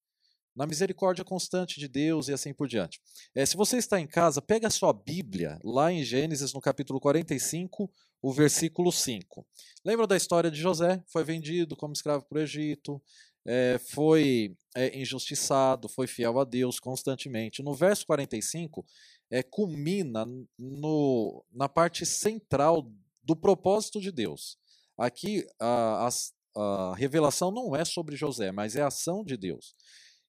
Na 0.54 0.68
misericórdia 0.68 1.24
constante 1.24 1.80
de 1.80 1.88
Deus 1.88 2.28
e 2.28 2.34
assim 2.34 2.54
por 2.54 2.68
diante. 2.68 3.00
É, 3.34 3.46
se 3.46 3.56
você 3.56 3.78
está 3.78 3.98
em 3.98 4.08
casa, 4.08 4.42
pega 4.42 4.68
a 4.68 4.72
sua 4.72 4.92
Bíblia, 4.92 5.58
lá 5.64 5.90
em 5.90 6.04
Gênesis, 6.04 6.52
no 6.52 6.60
capítulo 6.60 7.00
45, 7.00 7.90
o 8.22 8.34
versículo 8.34 8.92
5. 8.92 9.48
Lembra 9.86 10.06
da 10.06 10.18
história 10.18 10.52
de 10.52 10.60
José? 10.60 11.02
Foi 11.08 11.24
vendido 11.24 11.78
como 11.78 11.94
escravo 11.94 12.26
para 12.26 12.40
o 12.40 12.42
Egito, 12.42 13.02
é, 13.46 13.78
foi 13.78 14.56
é, 14.76 14.98
injustiçado, 15.00 15.88
foi 15.88 16.08
fiel 16.08 16.40
a 16.40 16.44
Deus 16.44 16.80
constantemente. 16.80 17.62
No 17.62 17.74
verso 17.74 18.06
45, 18.08 18.86
é, 19.30 19.44
culmina 19.44 20.26
no, 20.58 21.46
na 21.52 21.70
parte 21.70 22.06
central 22.06 22.92
do 23.24 23.36
propósito 23.36 24.02
de 24.02 24.12
Deus. 24.12 24.58
Aqui 24.98 25.46
a, 25.60 26.08
a, 26.08 26.62
a 26.62 26.96
revelação 26.96 27.52
não 27.52 27.76
é 27.76 27.86
sobre 27.86 28.16
José, 28.16 28.52
mas 28.52 28.76
é 28.76 28.82
a 28.82 28.88
ação 28.88 29.24
de 29.24 29.38
Deus. 29.38 29.76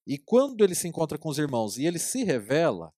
E 0.07 0.19
quando 0.19 0.63
ele 0.63 0.75
se 0.75 0.87
encontra 0.87 1.19
com 1.19 1.29
os 1.29 1.39
irmãos 1.39 1.79
e 1.79 1.87
ele 1.87 1.99
se 1.99 2.23
revela, 2.23 2.93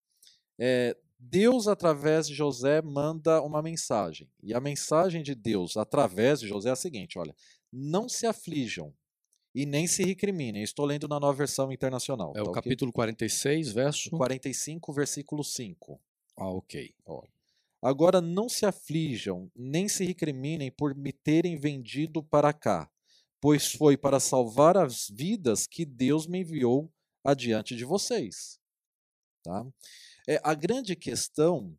é, 0.58 0.96
Deus, 1.18 1.66
através 1.66 2.28
de 2.28 2.34
José, 2.34 2.80
manda 2.80 3.42
uma 3.42 3.60
mensagem. 3.60 4.30
E 4.42 4.54
a 4.54 4.60
mensagem 4.60 5.22
de 5.22 5.34
Deus, 5.34 5.76
através 5.76 6.40
de 6.40 6.46
José, 6.46 6.68
é 6.68 6.72
a 6.72 6.76
seguinte: 6.76 7.18
olha, 7.18 7.34
não 7.72 8.08
se 8.08 8.26
aflijam, 8.26 8.94
e 9.54 9.66
nem 9.66 9.86
se 9.86 10.04
recriminem. 10.04 10.62
Estou 10.62 10.84
lendo 10.84 11.08
na 11.08 11.18
nova 11.18 11.36
versão 11.36 11.72
internacional. 11.72 12.32
É 12.32 12.34
tá 12.34 12.40
o 12.40 12.50
okay? 12.50 12.62
capítulo 12.62 12.92
46, 12.92 13.72
verso 13.72 14.10
45, 14.10 14.92
versículo 14.92 15.44
5. 15.44 16.00
Ah, 16.36 16.50
ok. 16.50 16.94
Olha. 17.06 17.28
Agora 17.80 18.20
não 18.20 18.48
se 18.48 18.66
aflijam, 18.66 19.50
nem 19.54 19.88
se 19.88 20.04
recriminem 20.04 20.70
por 20.70 20.94
me 20.96 21.12
terem 21.12 21.56
vendido 21.56 22.22
para 22.22 22.52
cá, 22.52 22.90
pois 23.40 23.72
foi 23.72 23.96
para 23.96 24.18
salvar 24.18 24.76
as 24.76 25.08
vidas 25.08 25.66
que 25.66 25.84
Deus 25.84 26.26
me 26.26 26.40
enviou 26.40 26.92
adiante 27.24 27.76
de 27.76 27.84
vocês. 27.84 28.58
Tá? 29.44 29.64
É, 30.26 30.40
a 30.42 30.54
grande 30.54 30.96
questão 30.96 31.76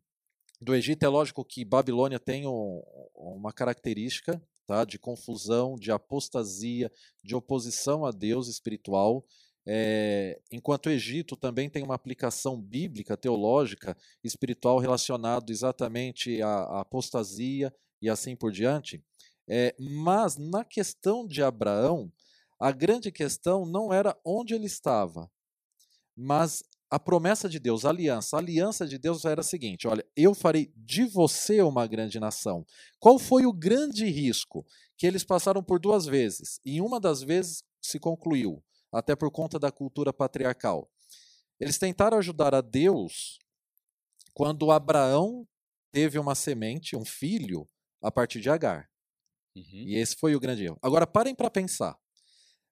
do 0.60 0.74
Egito 0.74 1.04
é 1.04 1.08
lógico 1.08 1.44
que 1.44 1.64
Babilônia 1.64 2.18
tem 2.18 2.46
um, 2.46 2.82
uma 3.14 3.52
característica 3.52 4.42
tá? 4.70 4.84
de 4.84 5.00
confusão, 5.00 5.74
de 5.74 5.90
apostasia, 5.90 6.92
de 7.24 7.34
oposição 7.34 8.06
a 8.06 8.12
Deus 8.12 8.46
espiritual. 8.46 9.26
É, 9.66 10.40
enquanto 10.52 10.86
o 10.86 10.90
Egito 10.90 11.36
também 11.36 11.68
tem 11.68 11.82
uma 11.82 11.96
aplicação 11.96 12.60
bíblica, 12.60 13.16
teológica, 13.16 13.96
espiritual 14.22 14.78
relacionado 14.78 15.50
exatamente 15.50 16.40
à, 16.40 16.48
à 16.48 16.80
apostasia 16.82 17.74
e 18.00 18.08
assim 18.08 18.36
por 18.36 18.52
diante. 18.52 19.02
É, 19.48 19.74
mas 19.76 20.36
na 20.36 20.64
questão 20.64 21.26
de 21.26 21.42
Abraão, 21.42 22.12
a 22.56 22.70
grande 22.70 23.10
questão 23.10 23.66
não 23.66 23.92
era 23.92 24.16
onde 24.24 24.54
ele 24.54 24.66
estava, 24.66 25.28
mas 26.16 26.62
a 26.90 26.98
promessa 26.98 27.48
de 27.48 27.60
Deus, 27.60 27.84
a 27.84 27.90
aliança. 27.90 28.36
A 28.36 28.40
aliança 28.40 28.86
de 28.86 28.98
Deus 28.98 29.24
era 29.24 29.40
a 29.40 29.44
seguinte: 29.44 29.86
olha, 29.86 30.04
eu 30.16 30.34
farei 30.34 30.72
de 30.76 31.04
você 31.04 31.62
uma 31.62 31.86
grande 31.86 32.18
nação. 32.18 32.66
Qual 32.98 33.18
foi 33.18 33.46
o 33.46 33.52
grande 33.52 34.06
risco? 34.06 34.66
Que 34.98 35.06
eles 35.06 35.22
passaram 35.22 35.62
por 35.62 35.78
duas 35.78 36.04
vezes. 36.04 36.60
E 36.64 36.80
uma 36.80 36.98
das 36.98 37.22
vezes 37.22 37.62
se 37.80 37.98
concluiu, 37.98 38.62
até 38.92 39.14
por 39.14 39.30
conta 39.30 39.58
da 39.58 39.70
cultura 39.70 40.12
patriarcal. 40.12 40.90
Eles 41.60 41.78
tentaram 41.78 42.18
ajudar 42.18 42.54
a 42.54 42.60
Deus 42.60 43.38
quando 44.34 44.70
Abraão 44.70 45.46
teve 45.92 46.18
uma 46.18 46.34
semente, 46.34 46.96
um 46.96 47.04
filho, 47.04 47.68
a 48.02 48.10
partir 48.10 48.40
de 48.40 48.50
Agar. 48.50 48.88
Uhum. 49.56 49.84
E 49.86 49.96
esse 49.96 50.16
foi 50.16 50.34
o 50.34 50.40
grande 50.40 50.64
erro. 50.64 50.78
Agora 50.82 51.06
parem 51.06 51.34
para 51.34 51.50
pensar 51.50 51.96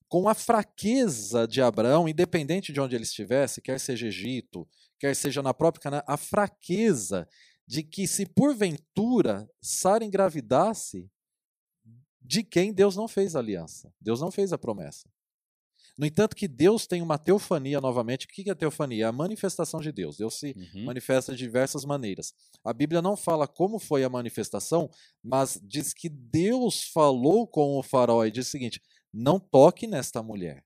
com 0.08 0.28
a 0.28 0.34
fraqueza 0.34 1.46
de 1.46 1.60
Abraão, 1.60 2.08
independente 2.08 2.72
de 2.72 2.80
onde 2.80 2.94
ele 2.94 3.04
estivesse, 3.04 3.60
quer 3.60 3.78
seja 3.78 4.06
Egito, 4.06 4.66
quer 4.98 5.14
seja 5.14 5.42
na 5.42 5.52
própria 5.52 5.82
Canaã, 5.82 6.02
a 6.06 6.16
fraqueza 6.16 7.28
de 7.66 7.82
que 7.82 8.06
se 8.06 8.24
porventura 8.24 9.48
Sara 9.60 10.04
engravidasse 10.04 11.10
de 12.20 12.42
quem 12.42 12.72
Deus 12.72 12.96
não 12.96 13.06
fez 13.06 13.36
aliança, 13.36 13.92
Deus 14.00 14.20
não 14.20 14.30
fez 14.30 14.52
a 14.52 14.58
promessa. 14.58 15.08
No 15.98 16.06
entanto, 16.06 16.36
que 16.36 16.46
Deus 16.46 16.86
tem 16.86 17.02
uma 17.02 17.18
teofania 17.18 17.80
novamente. 17.80 18.24
O 18.24 18.28
que 18.28 18.48
é 18.48 18.54
teofania? 18.54 19.06
É 19.06 19.08
a 19.08 19.12
manifestação 19.12 19.80
de 19.80 19.90
Deus. 19.90 20.16
Deus 20.16 20.38
se 20.38 20.54
uhum. 20.56 20.84
manifesta 20.84 21.32
de 21.32 21.38
diversas 21.38 21.84
maneiras. 21.84 22.32
A 22.64 22.72
Bíblia 22.72 23.02
não 23.02 23.16
fala 23.16 23.48
como 23.48 23.80
foi 23.80 24.04
a 24.04 24.08
manifestação, 24.08 24.88
mas 25.20 25.60
diz 25.60 25.92
que 25.92 26.08
Deus 26.08 26.84
falou 26.84 27.48
com 27.48 27.76
o 27.76 27.82
faraó 27.82 28.24
e 28.24 28.30
diz 28.30 28.46
o 28.46 28.50
seguinte: 28.50 28.80
não 29.12 29.38
toque 29.38 29.86
nesta 29.86 30.22
mulher. 30.22 30.64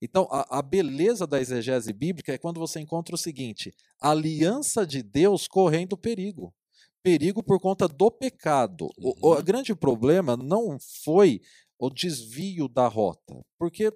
Então, 0.00 0.28
a, 0.30 0.58
a, 0.58 0.62
beleza 0.62 1.26
da 1.26 1.40
exegese 1.40 1.92
bíblica 1.92 2.32
é 2.32 2.38
quando 2.38 2.60
você 2.60 2.80
encontra 2.80 3.14
o 3.14 3.18
seguinte: 3.18 3.74
a 4.00 4.10
aliança 4.10 4.86
de 4.86 5.02
Deus 5.02 5.48
correndo 5.48 5.96
perigo. 5.96 6.54
Perigo 7.02 7.42
por 7.42 7.60
conta 7.60 7.86
do 7.86 8.10
pecado. 8.10 8.88
Uhum. 8.98 9.14
O, 9.22 9.32
o 9.32 9.42
grande 9.42 9.74
problema 9.74 10.36
não 10.36 10.78
foi 11.04 11.40
o 11.78 11.90
desvio 11.90 12.68
da 12.68 12.86
rota, 12.86 13.44
porque 13.58 13.92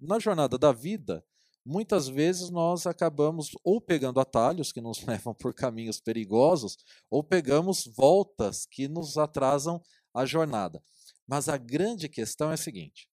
na 0.00 0.18
jornada 0.18 0.56
da 0.56 0.72
vida, 0.72 1.22
muitas 1.64 2.08
vezes 2.08 2.48
nós 2.50 2.86
acabamos 2.86 3.50
ou 3.62 3.80
pegando 3.80 4.18
atalhos 4.18 4.72
que 4.72 4.80
nos 4.80 5.02
levam 5.04 5.34
por 5.34 5.54
caminhos 5.54 6.00
perigosos, 6.00 6.78
ou 7.10 7.22
pegamos 7.22 7.84
voltas 7.86 8.66
que 8.66 8.88
nos 8.88 9.18
atrasam 9.18 9.80
a 10.14 10.24
jornada. 10.24 10.82
Mas 11.26 11.48
a 11.48 11.56
grande 11.56 12.08
questão 12.08 12.50
é 12.50 12.54
a 12.54 12.56
seguinte: 12.56 13.09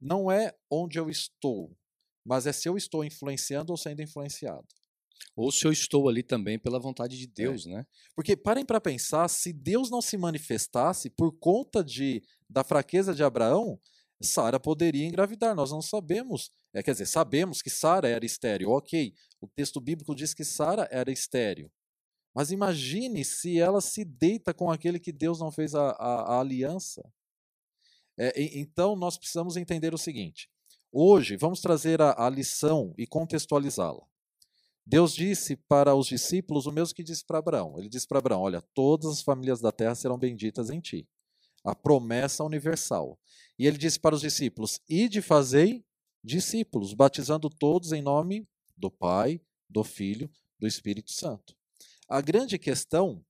não 0.00 0.30
é 0.30 0.54
onde 0.70 0.98
eu 0.98 1.08
estou, 1.10 1.76
mas 2.24 2.46
é 2.46 2.52
se 2.52 2.68
eu 2.68 2.76
estou 2.76 3.04
influenciando 3.04 3.72
ou 3.72 3.76
sendo 3.76 4.02
influenciado. 4.02 4.66
Ou 5.34 5.52
se 5.52 5.64
eu 5.64 5.72
estou 5.72 6.08
ali 6.08 6.22
também 6.22 6.58
pela 6.58 6.78
vontade 6.78 7.16
de 7.16 7.24
é. 7.24 7.28
Deus, 7.28 7.66
é. 7.66 7.70
né? 7.70 7.86
Porque 8.14 8.36
parem 8.36 8.64
para 8.64 8.80
pensar, 8.80 9.28
se 9.28 9.52
Deus 9.52 9.90
não 9.90 10.02
se 10.02 10.16
manifestasse 10.16 11.10
por 11.10 11.32
conta 11.38 11.82
de, 11.82 12.22
da 12.48 12.64
fraqueza 12.64 13.14
de 13.14 13.22
Abraão, 13.22 13.80
Sara 14.20 14.58
poderia 14.58 15.06
engravidar. 15.06 15.54
Nós 15.54 15.70
não 15.70 15.80
sabemos, 15.80 16.50
é, 16.72 16.82
quer 16.82 16.92
dizer, 16.92 17.06
sabemos 17.06 17.62
que 17.62 17.70
Sara 17.70 18.08
era 18.08 18.24
estéreo. 18.26 18.70
Ok, 18.70 19.14
o 19.40 19.46
texto 19.46 19.80
bíblico 19.80 20.14
diz 20.14 20.34
que 20.34 20.44
Sara 20.44 20.88
era 20.90 21.10
estéreo. 21.10 21.70
Mas 22.34 22.50
imagine 22.50 23.24
se 23.24 23.58
ela 23.58 23.80
se 23.80 24.04
deita 24.04 24.52
com 24.52 24.70
aquele 24.70 24.98
que 24.98 25.12
Deus 25.12 25.40
não 25.40 25.50
fez 25.50 25.74
a, 25.74 25.90
a, 25.90 26.34
a 26.34 26.40
aliança. 26.40 27.02
É, 28.18 28.58
então, 28.58 28.96
nós 28.96 29.16
precisamos 29.16 29.56
entender 29.56 29.94
o 29.94 29.98
seguinte: 29.98 30.50
hoje, 30.90 31.36
vamos 31.36 31.60
trazer 31.60 32.02
a, 32.02 32.26
a 32.26 32.28
lição 32.28 32.92
e 32.98 33.06
contextualizá-la. 33.06 34.04
Deus 34.84 35.14
disse 35.14 35.54
para 35.54 35.94
os 35.94 36.06
discípulos 36.06 36.66
o 36.66 36.72
mesmo 36.72 36.94
que 36.94 37.04
disse 37.04 37.24
para 37.24 37.38
Abraão. 37.38 37.78
Ele 37.78 37.88
disse 37.88 38.08
para 38.08 38.18
Abraão: 38.18 38.40
Olha, 38.40 38.62
todas 38.74 39.10
as 39.10 39.22
famílias 39.22 39.60
da 39.60 39.70
terra 39.70 39.94
serão 39.94 40.18
benditas 40.18 40.70
em 40.70 40.80
ti. 40.80 41.06
A 41.62 41.74
promessa 41.74 42.42
universal. 42.42 43.18
E 43.58 43.66
ele 43.66 43.76
disse 43.76 44.00
para 44.00 44.14
os 44.14 44.22
discípulos: 44.22 44.80
Ide 44.88 45.20
fazei 45.20 45.84
discípulos, 46.24 46.94
batizando 46.94 47.48
todos 47.48 47.92
em 47.92 48.02
nome 48.02 48.48
do 48.76 48.90
Pai, 48.90 49.40
do 49.68 49.84
Filho, 49.84 50.30
do 50.58 50.66
Espírito 50.66 51.12
Santo. 51.12 51.54
A 52.08 52.20
grande 52.20 52.58
questão 52.58 53.22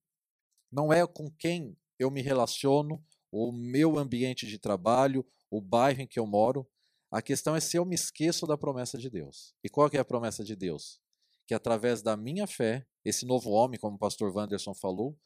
não 0.71 0.93
é 0.93 1.05
com 1.07 1.31
quem 1.31 1.77
eu 1.99 2.11
me 2.11 2.23
relaciono 2.23 3.05
o 3.31 3.53
meu 3.53 3.99
ambiente 3.99 4.47
de 4.47 4.59
trabalho, 4.59 5.25
o 5.51 5.61
bairro 5.61 6.03
em 6.03 6.07
que 6.07 6.19
eu 6.19 6.27
moro. 6.27 6.67
A 7.11 7.23
questão 7.23 7.57
é 7.57 7.61
se 7.61 7.77
eu 7.77 7.85
me 7.85 7.95
esqueço 7.95 8.47
da 8.47 8.57
promessa 8.57 8.99
de 8.99 9.09
Deus. 9.09 9.55
E 9.65 9.69
qual 9.69 9.89
é 9.93 9.99
a 9.99 10.05
promessa 10.05 10.45
de 10.45 10.55
Deus? 10.55 11.01
Que 11.47 11.55
através 11.55 12.03
da 12.03 12.17
minha 12.17 12.47
fé, 12.47 12.87
esse 13.05 13.25
novo 13.25 13.51
homem, 13.51 13.79
como 13.79 13.97
o 13.97 13.99
pastor 13.99 14.35
Wanderson 14.35 14.75
falou, 14.75 15.19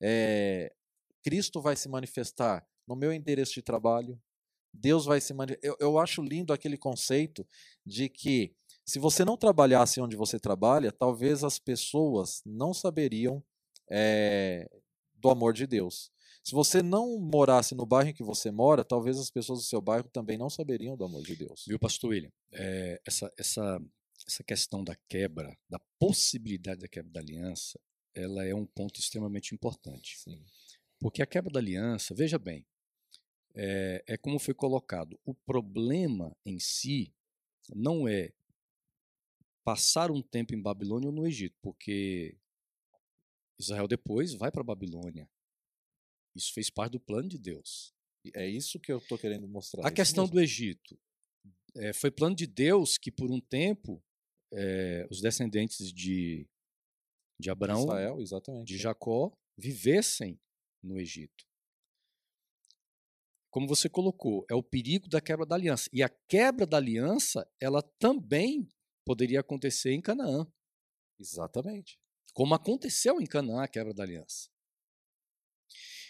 é, 0.00 0.72
Cristo 1.22 1.60
vai 1.60 1.76
se 1.76 1.88
manifestar 1.88 2.66
no 2.86 2.96
meu 2.96 3.12
endereço 3.12 3.54
de 3.54 3.62
trabalho. 3.62 4.20
Deus 4.72 5.04
vai 5.04 5.20
se 5.20 5.34
manifestar. 5.34 5.66
Eu, 5.66 5.76
eu 5.80 5.98
acho 5.98 6.22
lindo 6.22 6.52
aquele 6.52 6.76
conceito 6.78 7.46
de 7.84 8.08
que 8.08 8.54
se 8.84 8.98
você 8.98 9.24
não 9.24 9.36
trabalhasse 9.36 10.00
onde 10.00 10.16
você 10.16 10.38
trabalha, 10.38 10.92
talvez 10.92 11.42
as 11.42 11.58
pessoas 11.58 12.40
não 12.46 12.72
saberiam 12.72 13.42
é, 13.90 14.68
do 15.14 15.28
amor 15.28 15.52
de 15.52 15.66
Deus. 15.66 16.10
Se 16.46 16.54
você 16.54 16.80
não 16.80 17.18
morasse 17.18 17.74
no 17.74 17.84
bairro 17.84 18.10
em 18.10 18.14
que 18.14 18.22
você 18.22 18.52
mora, 18.52 18.84
talvez 18.84 19.18
as 19.18 19.28
pessoas 19.28 19.58
do 19.58 19.64
seu 19.64 19.80
bairro 19.80 20.08
também 20.08 20.38
não 20.38 20.48
saberiam 20.48 20.96
do 20.96 21.02
amor 21.02 21.24
de 21.24 21.34
Deus. 21.34 21.64
Viu, 21.66 21.76
pastor 21.76 22.10
William? 22.10 22.30
É, 22.52 23.02
essa, 23.04 23.32
essa, 23.36 23.82
essa 24.24 24.44
questão 24.44 24.84
da 24.84 24.94
quebra, 25.08 25.58
da 25.68 25.80
possibilidade 25.98 26.82
da 26.82 26.86
quebra 26.86 27.10
da 27.10 27.18
aliança, 27.18 27.80
ela 28.14 28.44
é 28.44 28.54
um 28.54 28.64
ponto 28.64 29.00
extremamente 29.00 29.56
importante. 29.56 30.16
Sim. 30.20 30.40
Porque 31.00 31.20
a 31.20 31.26
quebra 31.26 31.50
da 31.50 31.58
aliança, 31.58 32.14
veja 32.14 32.38
bem, 32.38 32.64
é, 33.52 34.04
é 34.06 34.16
como 34.16 34.38
foi 34.38 34.54
colocado. 34.54 35.18
O 35.24 35.34
problema 35.34 36.32
em 36.44 36.60
si 36.60 37.12
não 37.74 38.06
é 38.06 38.32
passar 39.64 40.12
um 40.12 40.22
tempo 40.22 40.54
em 40.54 40.62
Babilônia 40.62 41.08
ou 41.08 41.12
no 41.12 41.26
Egito, 41.26 41.56
porque 41.60 42.38
Israel 43.58 43.88
depois 43.88 44.32
vai 44.32 44.52
para 44.52 44.62
Babilônia. 44.62 45.28
Isso 46.36 46.52
fez 46.52 46.68
parte 46.68 46.92
do 46.92 47.00
plano 47.00 47.28
de 47.28 47.38
Deus. 47.38 47.94
É 48.34 48.46
isso 48.46 48.78
que 48.78 48.92
eu 48.92 48.98
estou 48.98 49.18
querendo 49.18 49.48
mostrar. 49.48 49.86
A 49.86 49.90
questão 49.90 50.24
mesmo. 50.24 50.34
do 50.34 50.40
Egito. 50.40 50.98
É, 51.76 51.92
foi 51.92 52.10
plano 52.10 52.34
de 52.34 52.46
Deus 52.46 52.98
que, 52.98 53.10
por 53.10 53.30
um 53.30 53.40
tempo, 53.40 54.02
é, 54.52 55.06
os 55.10 55.20
descendentes 55.20 55.92
de, 55.92 56.48
de 57.38 57.50
Abraão, 57.50 57.84
Israel, 57.84 58.64
de 58.64 58.74
é. 58.74 58.78
Jacó, 58.78 59.32
vivessem 59.56 60.40
no 60.82 60.98
Egito. 60.98 61.46
Como 63.50 63.66
você 63.66 63.88
colocou, 63.88 64.44
é 64.50 64.54
o 64.54 64.62
perigo 64.62 65.08
da 65.08 65.20
quebra 65.20 65.46
da 65.46 65.54
aliança. 65.54 65.88
E 65.92 66.02
a 66.02 66.08
quebra 66.28 66.66
da 66.66 66.76
aliança, 66.76 67.48
ela 67.60 67.82
também 67.98 68.70
poderia 69.04 69.40
acontecer 69.40 69.92
em 69.92 70.02
Canaã. 70.02 70.46
Exatamente. 71.18 71.98
Como 72.34 72.54
aconteceu 72.54 73.18
em 73.20 73.26
Canaã 73.26 73.62
a 73.62 73.68
quebra 73.68 73.94
da 73.94 74.02
aliança. 74.02 74.50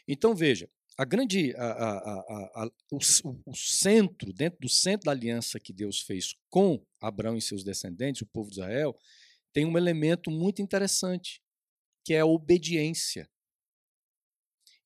Então, 0.09 0.35
veja, 0.35 0.69
a 0.99 1.05
grande, 1.05 1.55
a, 1.57 1.67
a, 1.67 2.65
a, 2.65 2.71
o, 2.91 2.99
o, 3.45 3.55
centro, 3.55 4.33
dentro 4.33 4.59
do 4.61 4.69
centro 4.69 5.05
da 5.05 5.11
aliança 5.11 5.61
que 5.61 5.73
Deus 5.73 6.01
fez 6.01 6.35
com 6.49 6.83
Abraão 7.01 7.37
e 7.37 7.43
seus 7.43 7.63
descendentes, 7.63 8.23
o 8.23 8.27
povo 8.27 8.49
de 8.49 8.57
Israel, 8.57 8.97
tem 9.53 9.67
um 9.67 9.77
elemento 9.77 10.31
muito 10.31 10.63
interessante, 10.63 11.43
que 12.05 12.15
é 12.15 12.21
a 12.21 12.27
obediência. 12.27 13.29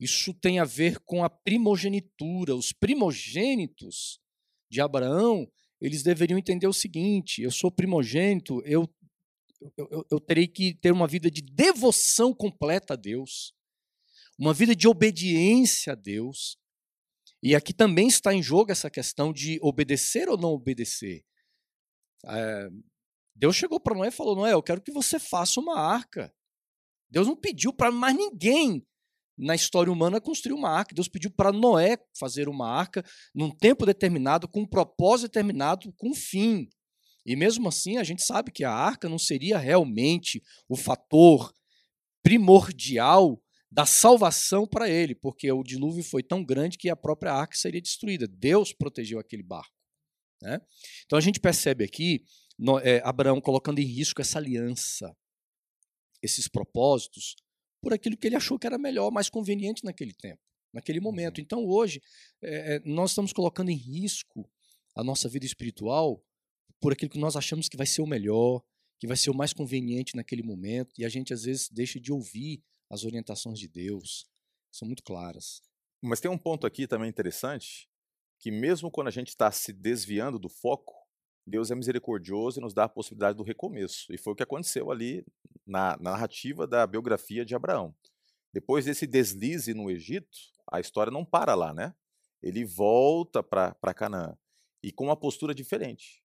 Isso 0.01 0.35
tem 0.35 0.59
a 0.59 0.65
ver 0.65 0.99
com 1.01 1.23
a 1.23 1.31
primogenitura. 1.31 2.57
Os 2.57 2.73
primogênitos 2.73 4.19
de 4.69 4.81
Abraão, 4.81 5.51
eles 5.81 6.03
deveriam 6.03 6.39
entender 6.39 6.67
o 6.67 6.73
seguinte: 6.73 7.43
eu 7.43 7.51
sou 7.51 7.71
primogênito, 7.71 8.63
eu, 8.65 8.89
eu, 9.77 10.07
eu, 10.11 10.19
terei 10.19 10.49
que 10.49 10.75
ter 10.75 10.91
uma 10.91 11.07
vida 11.07 11.31
de 11.31 11.43
devoção 11.43 12.35
completa 12.35 12.95
a 12.95 12.97
Deus 12.97 13.53
uma 14.41 14.55
vida 14.55 14.75
de 14.75 14.89
obediência 14.89 15.93
a 15.93 15.97
Deus. 15.97 16.57
E 17.43 17.55
aqui 17.55 17.75
também 17.75 18.09
está 18.09 18.33
em 18.33 18.43
jogo 18.43 18.73
essa 18.73 18.91
questão 18.91 19.35
de 19.35 19.59
obedecer 19.63 20.31
ou 20.31 20.39
não 20.39 20.49
obedecer. 20.49 21.23
É, 22.27 22.69
Deus 23.37 23.55
chegou 23.55 23.79
para 23.79 23.95
Noé 23.95 24.09
e 24.09 24.13
falou: 24.13 24.35
Noé, 24.35 24.55
eu 24.55 24.63
quero 24.63 24.81
que 24.81 24.91
você 24.91 25.19
faça 25.19 25.61
uma 25.61 25.79
arca. 25.79 26.35
Deus 27.11 27.27
não 27.27 27.37
pediu 27.37 27.71
para 27.73 27.93
mais 27.93 28.17
ninguém 28.17 28.87
na 29.37 29.55
história 29.55 29.93
humana 29.93 30.21
construir 30.21 30.55
uma 30.55 30.71
arca. 30.71 30.95
Deus 30.95 31.09
pediu 31.09 31.31
para 31.31 31.53
Noé 31.53 31.99
fazer 32.19 32.49
uma 32.49 32.67
arca 32.67 33.05
num 33.35 33.51
tempo 33.51 33.85
determinado, 33.85 34.49
com 34.49 34.61
um 34.63 34.67
propósito 34.67 35.29
determinado, 35.29 35.93
com 35.99 36.11
um 36.11 36.15
fim. 36.15 36.69
E 37.27 37.37
mesmo 37.37 37.69
assim, 37.69 37.99
a 37.99 38.05
gente 38.05 38.23
sabe 38.23 38.51
que 38.51 38.65
a 38.65 38.73
arca 38.73 39.07
não 39.07 39.19
seria 39.19 39.59
realmente 39.59 40.43
o 40.67 40.77
fator 40.77 41.53
primordial 42.23 43.43
da 43.71 43.87
salvação 43.87 44.67
para 44.67 44.89
ele, 44.89 45.15
porque 45.15 45.51
o 45.53 45.63
dilúvio 45.63 46.03
foi 46.03 46.23
tão 46.23 46.45
grande 46.45 46.77
que 46.77 46.89
a 46.91 46.97
própria 46.97 47.33
arca 47.33 47.57
seria 47.57 47.81
destruída. 47.81 48.27
Deus 48.27 48.73
protegeu 48.73 49.19
aquele 49.19 49.43
barco. 49.43 49.75
Né? 50.43 50.61
Então 51.05 51.19
a 51.19 51.23
gente 51.23 51.39
percebe 51.39 51.85
aqui 51.85 52.25
no, 52.59 52.79
é, 52.79 53.01
Abraão 53.05 53.41
colocando 53.41 53.79
em 53.79 53.85
risco 53.85 54.21
essa 54.21 54.39
aliança, 54.39 55.17
esses 56.23 56.49
propósitos, 56.49 57.37
por 57.81 57.93
aquilo 57.93 58.17
que 58.17 58.27
ele 58.27 58.37
achou 58.37 58.59
que 58.59 58.67
era 58.67 58.77
melhor, 58.77 59.11
mais 59.11 59.31
conveniente 59.31 59.85
naquele 59.85 60.13
tempo, 60.13 60.43
naquele 60.73 61.01
momento. 61.01 61.39
Uhum. 61.39 61.45
Então 61.45 61.65
hoje 61.65 62.03
é, 62.43 62.77
é, 62.77 62.81
nós 62.85 63.13
estamos 63.13 63.33
colocando 63.33 63.71
em 63.71 63.77
risco 63.77 64.51
a 64.97 65.05
nossa 65.05 65.29
vida 65.29 65.47
espiritual 65.47 66.23
por 66.81 66.93
aquilo 66.93 67.11
que 67.11 67.19
nós 67.19 67.37
achamos 67.37 67.69
que 67.69 67.77
vai 67.77 67.87
ser 67.87 68.03
o 68.03 68.07
melhor, 68.07 68.63
que 68.99 69.07
vai 69.07 69.17
ser 69.17 69.31
o 69.31 69.35
mais 69.35 69.53
conveniente 69.53 70.17
naquele 70.17 70.43
momento, 70.43 70.93
e 70.99 71.05
a 71.05 71.09
gente 71.09 71.33
às 71.33 71.45
vezes 71.45 71.69
deixa 71.71 72.01
de 72.01 72.13
ouvir 72.13 72.63
as 72.91 73.05
orientações 73.05 73.59
de 73.59 73.69
Deus 73.69 74.29
são 74.71 74.87
muito 74.87 75.03
claras. 75.03 75.63
Mas 76.03 76.21
tem 76.21 76.31
um 76.31 76.39
ponto 76.39 76.67
aqui 76.67 76.87
também 76.87 77.09
interessante, 77.09 77.89
que 78.39 78.51
mesmo 78.51 78.91
quando 78.91 79.09
a 79.09 79.13
gente 79.13 79.29
está 79.29 79.51
se 79.53 79.73
desviando 79.73 80.39
do 80.39 80.49
foco, 80.49 80.95
Deus 81.47 81.71
é 81.71 81.75
misericordioso 81.75 82.59
e 82.59 82.63
nos 82.63 82.75
dá 82.75 82.85
a 82.85 82.89
possibilidade 82.89 83.37
do 83.37 83.43
recomeço. 83.43 84.13
E 84.13 84.19
foi 84.19 84.33
o 84.33 84.37
que 84.37 84.43
aconteceu 84.43 84.91
ali 84.91 85.25
na, 85.67 85.97
na 85.99 86.13
narrativa 86.13 86.67
da 86.67 86.87
biografia 86.87 87.45
de 87.45 87.55
Abraão. 87.55 87.95
Depois 88.53 88.85
desse 88.85 89.07
deslize 89.07 89.73
no 89.75 89.91
Egito, 89.91 90.37
a 90.71 90.81
história 90.81 91.13
não 91.13 91.25
para 91.25 91.55
lá, 91.55 91.73
né? 91.73 91.95
Ele 92.43 92.65
volta 92.65 93.43
para 93.43 93.95
Canaã 93.95 94.37
e 94.83 94.91
com 94.91 95.05
uma 95.05 95.17
postura 95.17 95.55
diferente. 95.55 96.23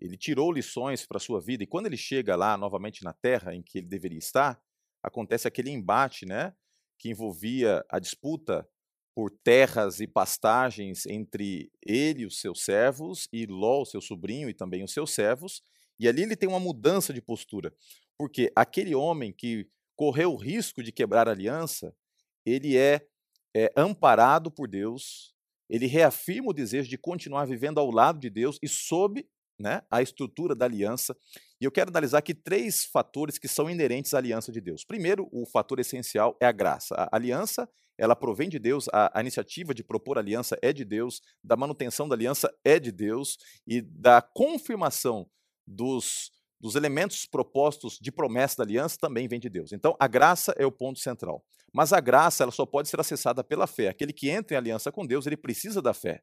Ele 0.00 0.16
tirou 0.16 0.52
lições 0.52 1.06
para 1.06 1.16
a 1.16 1.20
sua 1.20 1.40
vida 1.40 1.62
e 1.62 1.66
quando 1.66 1.86
ele 1.86 1.96
chega 1.96 2.36
lá 2.36 2.56
novamente 2.56 3.04
na 3.04 3.12
terra 3.12 3.54
em 3.54 3.62
que 3.62 3.78
ele 3.78 3.86
deveria 3.86 4.18
estar, 4.18 4.62
acontece 5.06 5.46
aquele 5.46 5.70
embate, 5.70 6.26
né, 6.26 6.52
que 6.98 7.10
envolvia 7.10 7.84
a 7.88 8.00
disputa 8.00 8.68
por 9.14 9.30
terras 9.30 10.00
e 10.00 10.06
pastagens 10.06 11.06
entre 11.06 11.70
ele 11.80 12.22
e 12.22 12.26
os 12.26 12.40
seus 12.40 12.64
servos, 12.64 13.28
e 13.32 13.46
Ló, 13.46 13.82
o 13.82 13.86
seu 13.86 14.00
sobrinho, 14.00 14.50
e 14.50 14.54
também 14.54 14.82
os 14.82 14.92
seus 14.92 15.14
servos. 15.14 15.62
E 15.98 16.08
ali 16.08 16.22
ele 16.22 16.36
tem 16.36 16.48
uma 16.48 16.60
mudança 16.60 17.14
de 17.14 17.22
postura, 17.22 17.72
porque 18.18 18.52
aquele 18.54 18.94
homem 18.94 19.32
que 19.32 19.70
correu 19.94 20.32
o 20.32 20.36
risco 20.36 20.82
de 20.82 20.92
quebrar 20.92 21.28
a 21.28 21.30
aliança, 21.30 21.94
ele 22.44 22.76
é, 22.76 23.06
é 23.54 23.72
amparado 23.76 24.50
por 24.50 24.68
Deus, 24.68 25.34
ele 25.70 25.86
reafirma 25.86 26.50
o 26.50 26.54
desejo 26.54 26.90
de 26.90 26.98
continuar 26.98 27.46
vivendo 27.46 27.78
ao 27.78 27.90
lado 27.90 28.18
de 28.18 28.28
Deus 28.28 28.58
e 28.62 28.68
sob 28.68 29.26
né, 29.58 29.82
a 29.90 30.02
estrutura 30.02 30.54
da 30.54 30.66
aliança. 30.66 31.16
E 31.60 31.64
eu 31.64 31.72
quero 31.72 31.90
analisar 31.90 32.18
aqui 32.18 32.34
três 32.34 32.84
fatores 32.84 33.38
que 33.38 33.48
são 33.48 33.70
inerentes 33.70 34.12
à 34.12 34.18
aliança 34.18 34.52
de 34.52 34.60
Deus. 34.60 34.84
Primeiro, 34.84 35.28
o 35.32 35.46
fator 35.46 35.80
essencial 35.80 36.36
é 36.40 36.46
a 36.46 36.52
graça. 36.52 36.94
A 36.94 37.16
aliança, 37.16 37.68
ela 37.96 38.14
provém 38.14 38.48
de 38.48 38.58
Deus, 38.58 38.88
a, 38.92 39.18
a 39.18 39.20
iniciativa 39.22 39.74
de 39.74 39.82
propor 39.82 40.18
aliança 40.18 40.58
é 40.60 40.72
de 40.72 40.84
Deus, 40.84 41.22
da 41.42 41.56
manutenção 41.56 42.06
da 42.06 42.14
aliança 42.14 42.52
é 42.64 42.78
de 42.78 42.92
Deus 42.92 43.38
e 43.66 43.80
da 43.80 44.20
confirmação 44.20 45.26
dos, 45.66 46.30
dos 46.60 46.74
elementos 46.74 47.24
propostos 47.24 47.98
de 48.00 48.12
promessa 48.12 48.58
da 48.58 48.64
aliança 48.64 48.98
também 49.00 49.26
vem 49.26 49.40
de 49.40 49.48
Deus. 49.48 49.72
Então, 49.72 49.96
a 49.98 50.06
graça 50.06 50.54
é 50.58 50.66
o 50.66 50.72
ponto 50.72 50.98
central. 50.98 51.42
Mas 51.72 51.92
a 51.92 52.00
graça, 52.00 52.42
ela 52.42 52.52
só 52.52 52.64
pode 52.66 52.88
ser 52.88 53.00
acessada 53.00 53.42
pela 53.42 53.66
fé. 53.66 53.88
Aquele 53.88 54.12
que 54.12 54.28
entra 54.28 54.54
em 54.54 54.58
aliança 54.58 54.92
com 54.92 55.06
Deus, 55.06 55.26
ele 55.26 55.36
precisa 55.36 55.80
da 55.80 55.94
fé 55.94 56.22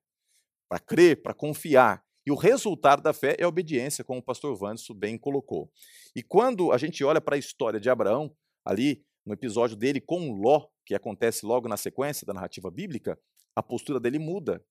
para 0.69 0.79
crer, 0.79 1.21
para 1.21 1.33
confiar. 1.33 2.03
E 2.25 2.31
o 2.31 2.35
resultado 2.35 3.01
da 3.01 3.13
fé 3.13 3.35
é 3.37 3.43
a 3.43 3.47
obediência, 3.47 4.03
como 4.03 4.19
o 4.19 4.23
pastor 4.23 4.55
Vanderson 4.57 4.93
bem 4.93 5.17
colocou. 5.17 5.71
E 6.15 6.23
quando 6.23 6.71
a 6.71 6.77
gente 6.77 7.03
olha 7.03 7.19
para 7.19 7.35
a 7.35 7.39
história 7.39 7.79
de 7.79 7.89
Abraão, 7.89 8.35
ali 8.65 9.03
no 9.25 9.33
episódio 9.33 9.75
dele 9.75 9.99
com 9.99 10.31
Ló, 10.31 10.67
que 10.85 10.95
acontece 10.95 11.45
logo 11.45 11.67
na 11.67 11.77
sequência 11.77 12.25
da 12.25 12.33
narrativa 12.33 12.69
bíblica, 12.71 13.19
a 13.55 13.61
postura 13.61 13.99
dele 13.99 14.19
muda. 14.19 14.63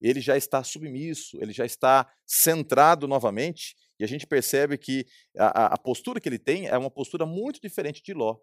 Ele 0.00 0.20
já 0.20 0.36
está 0.36 0.62
submisso, 0.62 1.36
ele 1.40 1.52
já 1.52 1.66
está 1.66 2.10
centrado 2.26 3.06
novamente, 3.06 3.76
e 3.98 4.04
a 4.04 4.06
gente 4.06 4.26
percebe 4.26 4.78
que 4.78 5.06
a, 5.36 5.74
a 5.74 5.78
postura 5.78 6.20
que 6.20 6.28
ele 6.28 6.38
tem 6.38 6.66
é 6.66 6.78
uma 6.78 6.90
postura 6.90 7.26
muito 7.26 7.60
diferente 7.60 8.02
de 8.02 8.14
Ló, 8.14 8.38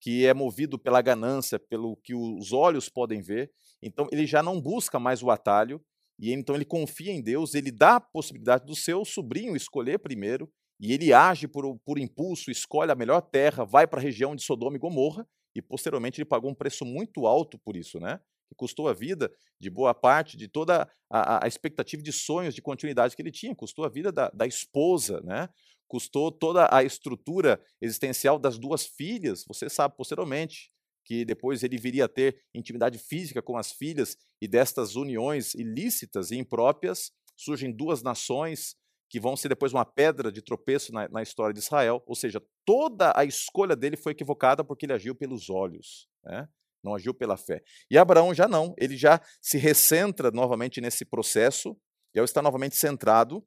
que 0.00 0.26
é 0.26 0.34
movido 0.34 0.78
pela 0.78 1.00
ganância, 1.00 1.58
pelo 1.58 1.96
que 1.96 2.14
os 2.14 2.52
olhos 2.52 2.88
podem 2.88 3.22
ver. 3.22 3.50
Então 3.80 4.06
ele 4.12 4.26
já 4.26 4.42
não 4.42 4.60
busca 4.60 4.98
mais 4.98 5.22
o 5.22 5.30
atalho, 5.30 5.82
e 6.22 6.32
então 6.32 6.54
ele 6.54 6.64
confia 6.64 7.10
em 7.10 7.20
Deus, 7.20 7.52
ele 7.52 7.72
dá 7.72 7.96
a 7.96 8.00
possibilidade 8.00 8.64
do 8.64 8.76
seu 8.76 9.04
sobrinho 9.04 9.56
escolher 9.56 9.98
primeiro, 9.98 10.48
e 10.78 10.92
ele 10.92 11.12
age 11.12 11.48
por, 11.48 11.76
por 11.84 11.98
impulso, 11.98 12.48
escolhe 12.48 12.92
a 12.92 12.94
melhor 12.94 13.20
terra, 13.20 13.64
vai 13.64 13.88
para 13.88 13.98
a 13.98 14.02
região 14.02 14.36
de 14.36 14.44
Sodoma 14.44 14.76
e 14.76 14.78
Gomorra, 14.78 15.26
e 15.52 15.60
posteriormente 15.60 16.20
ele 16.20 16.28
pagou 16.28 16.48
um 16.48 16.54
preço 16.54 16.84
muito 16.84 17.26
alto 17.26 17.58
por 17.58 17.76
isso, 17.76 17.98
né? 17.98 18.20
Que 18.48 18.54
custou 18.54 18.86
a 18.86 18.92
vida 18.92 19.32
de 19.58 19.68
boa 19.68 19.92
parte 19.92 20.36
de 20.36 20.46
toda 20.46 20.88
a, 21.10 21.44
a 21.44 21.48
expectativa 21.48 22.00
de 22.00 22.12
sonhos 22.12 22.54
de 22.54 22.62
continuidade 22.62 23.16
que 23.16 23.22
ele 23.22 23.32
tinha, 23.32 23.54
custou 23.54 23.84
a 23.84 23.88
vida 23.88 24.12
da, 24.12 24.30
da 24.30 24.46
esposa, 24.46 25.20
né? 25.22 25.48
Custou 25.88 26.30
toda 26.30 26.68
a 26.72 26.84
estrutura 26.84 27.60
existencial 27.80 28.38
das 28.38 28.60
duas 28.60 28.86
filhas, 28.86 29.44
você 29.46 29.68
sabe 29.68 29.96
posteriormente, 29.96 30.70
que 31.04 31.24
depois 31.24 31.62
ele 31.62 31.76
viria 31.78 32.04
a 32.04 32.08
ter 32.08 32.40
intimidade 32.54 32.98
física 32.98 33.42
com 33.42 33.56
as 33.56 33.72
filhas, 33.72 34.16
e 34.40 34.48
destas 34.48 34.96
uniões 34.96 35.54
ilícitas 35.54 36.30
e 36.30 36.36
impróprias 36.36 37.12
surgem 37.36 37.72
duas 37.72 38.02
nações 38.02 38.76
que 39.08 39.20
vão 39.20 39.36
ser 39.36 39.48
depois 39.48 39.74
uma 39.74 39.84
pedra 39.84 40.32
de 40.32 40.40
tropeço 40.40 40.90
na, 40.90 41.06
na, 41.08 41.22
história 41.22 41.52
de 41.52 41.60
Israel. 41.60 42.02
Ou 42.06 42.14
seja, 42.14 42.42
toda 42.64 43.12
a 43.14 43.24
escolha 43.26 43.76
dele 43.76 43.96
foi 43.96 44.12
equivocada 44.12 44.64
porque 44.64 44.86
ele 44.86 44.94
agiu 44.94 45.14
pelos 45.14 45.50
olhos, 45.50 46.08
né? 46.24 46.48
não 46.82 46.94
agiu 46.94 47.12
pela 47.12 47.36
fé. 47.36 47.62
E 47.90 47.98
Abraão 47.98 48.34
já 48.34 48.48
não, 48.48 48.74
ele 48.78 48.96
já 48.96 49.20
se 49.40 49.58
recentra 49.58 50.30
novamente 50.30 50.80
nesse 50.80 51.04
processo, 51.04 51.76
e 52.14 52.18
ao 52.18 52.24
estar 52.24 52.42
novamente 52.42 52.74
centrado, 52.76 53.46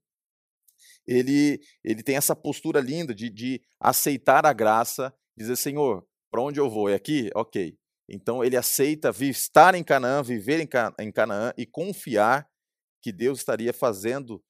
ele, 1.08 1.60
ele 1.84 2.04
tem 2.04 2.16
essa 2.16 2.36
postura 2.36 2.80
linda 2.80 3.14
de, 3.14 3.30
de 3.30 3.62
aceitar 3.80 4.46
a 4.46 4.54
graça, 4.54 5.14
dizer, 5.36 5.56
Senhor, 5.56 6.06
para 6.36 6.42
onde 6.42 6.60
eu 6.60 6.70
vou? 6.70 6.90
É 6.90 6.96
aqui? 6.96 7.30
Ok. 7.34 7.78
Então 8.10 8.44
ele 8.44 8.58
aceita 8.58 9.10
estar 9.22 9.74
em 9.74 9.82
Canaã, 9.82 10.22
viver 10.22 10.60
em 11.00 11.12
Canaã 11.14 11.54
e 11.58 11.66
confiar 11.66 12.46
que 13.02 13.10
Deus 13.14 13.40
estaria 13.40 13.72
fazendo 13.72 14.44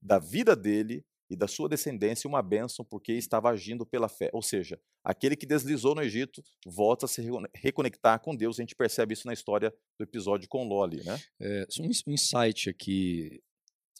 da 0.00 0.20
vida 0.20 0.54
dele 0.54 1.04
e 1.28 1.34
da 1.34 1.48
sua 1.48 1.68
descendência 1.68 2.28
uma 2.28 2.40
bênção 2.42 2.84
porque 2.84 3.12
estava 3.14 3.50
agindo 3.50 3.84
pela 3.84 4.08
fé. 4.08 4.30
Ou 4.32 4.40
seja, 4.40 4.80
aquele 5.02 5.34
que 5.34 5.44
deslizou 5.44 5.96
no 5.96 6.02
Egito 6.02 6.44
volta 6.64 7.06
a 7.06 7.08
se 7.08 7.20
reconectar 7.56 8.20
com 8.20 8.36
Deus. 8.36 8.60
A 8.60 8.62
gente 8.62 8.76
percebe 8.76 9.14
isso 9.14 9.26
na 9.26 9.32
história 9.32 9.74
do 9.98 10.04
episódio 10.04 10.48
com 10.48 10.62
Ló 10.62 10.84
ali, 10.84 11.02
né? 11.02 11.18
É, 11.40 11.66
um 11.80 12.12
insight 12.12 12.70
aqui 12.70 13.42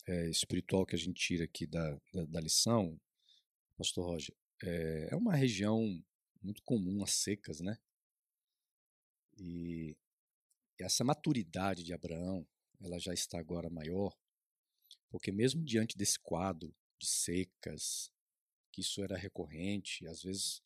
é, 0.07 0.31
espiritual 0.31 0.87
que 0.87 0.95
a 0.95 0.99
gente 0.99 1.15
tira 1.15 1.43
aqui 1.43 1.67
da, 1.67 1.91
da, 2.15 2.25
da 2.25 2.41
lição, 2.41 2.97
Pastor 3.77 4.07
Roger, 4.07 4.35
é, 4.63 5.09
é 5.11 5.17
uma 5.17 5.35
região 5.35 6.01
muito 6.43 6.63
comum 6.63 7.03
as 7.03 7.13
secas, 7.13 7.61
né? 7.61 7.79
E 9.39 9.97
essa 10.79 11.05
maturidade 11.05 11.83
de 11.83 11.93
Abraão, 11.93 12.47
ela 12.81 12.99
já 12.99 13.15
está 13.15 13.39
agora 13.39 13.71
maior, 13.71 14.17
porque 15.09 15.31
mesmo 15.31 15.65
diante 15.65 15.97
desse 15.97 16.19
quadro 16.19 16.75
de 16.99 17.07
secas, 17.07 18.11
que 18.73 18.81
isso 18.81 19.03
era 19.03 19.17
recorrente, 19.17 20.07
às 20.07 20.23
vezes 20.23 20.63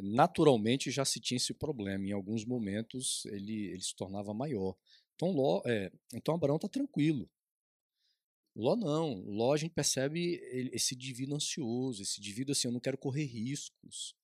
naturalmente 0.00 0.90
já 0.90 1.04
se 1.04 1.20
tinha 1.20 1.36
esse 1.36 1.54
problema. 1.54 2.04
Em 2.04 2.12
alguns 2.12 2.44
momentos 2.44 3.24
ele, 3.26 3.68
ele 3.68 3.82
se 3.82 3.94
tornava 3.94 4.34
maior. 4.34 4.76
Então, 5.14 5.30
Ló, 5.32 5.62
é, 5.66 5.90
então 6.12 6.34
Abraão 6.34 6.56
está 6.56 6.68
tranquilo. 6.68 7.28
Ló 8.54 8.76
não. 8.76 9.20
Ló 9.22 9.52
a 9.52 9.56
gente 9.56 9.72
percebe 9.72 10.40
esse 10.72 10.94
divino 10.96 11.36
ansioso, 11.36 12.02
esse 12.02 12.20
divino 12.20 12.52
assim, 12.52 12.68
eu 12.68 12.72
não 12.72 12.80
quero 12.80 12.98
correr 12.98 13.24
riscos 13.24 14.17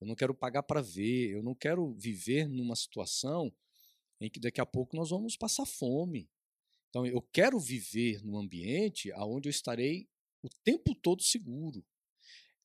eu 0.00 0.06
não 0.06 0.14
quero 0.14 0.34
pagar 0.34 0.62
para 0.62 0.80
ver, 0.80 1.30
eu 1.30 1.42
não 1.42 1.54
quero 1.54 1.92
viver 1.94 2.48
numa 2.48 2.74
situação 2.74 3.52
em 4.20 4.30
que 4.30 4.40
daqui 4.40 4.60
a 4.60 4.66
pouco 4.66 4.96
nós 4.96 5.10
vamos 5.10 5.36
passar 5.36 5.66
fome. 5.66 6.30
Então, 6.88 7.06
eu 7.06 7.22
quero 7.22 7.58
viver 7.58 8.22
num 8.24 8.38
ambiente 8.38 9.12
onde 9.12 9.48
eu 9.48 9.50
estarei 9.50 10.08
o 10.42 10.48
tempo 10.64 10.94
todo 10.94 11.22
seguro. 11.22 11.84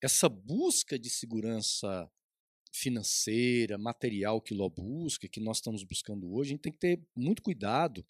Essa 0.01 0.27
busca 0.27 0.97
de 0.97 1.09
segurança 1.09 2.09
financeira, 2.71 3.77
material 3.77 4.41
que 4.41 4.53
Ló 4.53 4.69
busca, 4.69 5.27
que 5.27 5.39
nós 5.39 5.57
estamos 5.57 5.83
buscando 5.83 6.33
hoje, 6.33 6.49
a 6.49 6.53
gente 6.53 6.61
tem 6.61 6.71
que 6.71 6.79
ter 6.79 7.01
muito 7.15 7.41
cuidado 7.41 8.05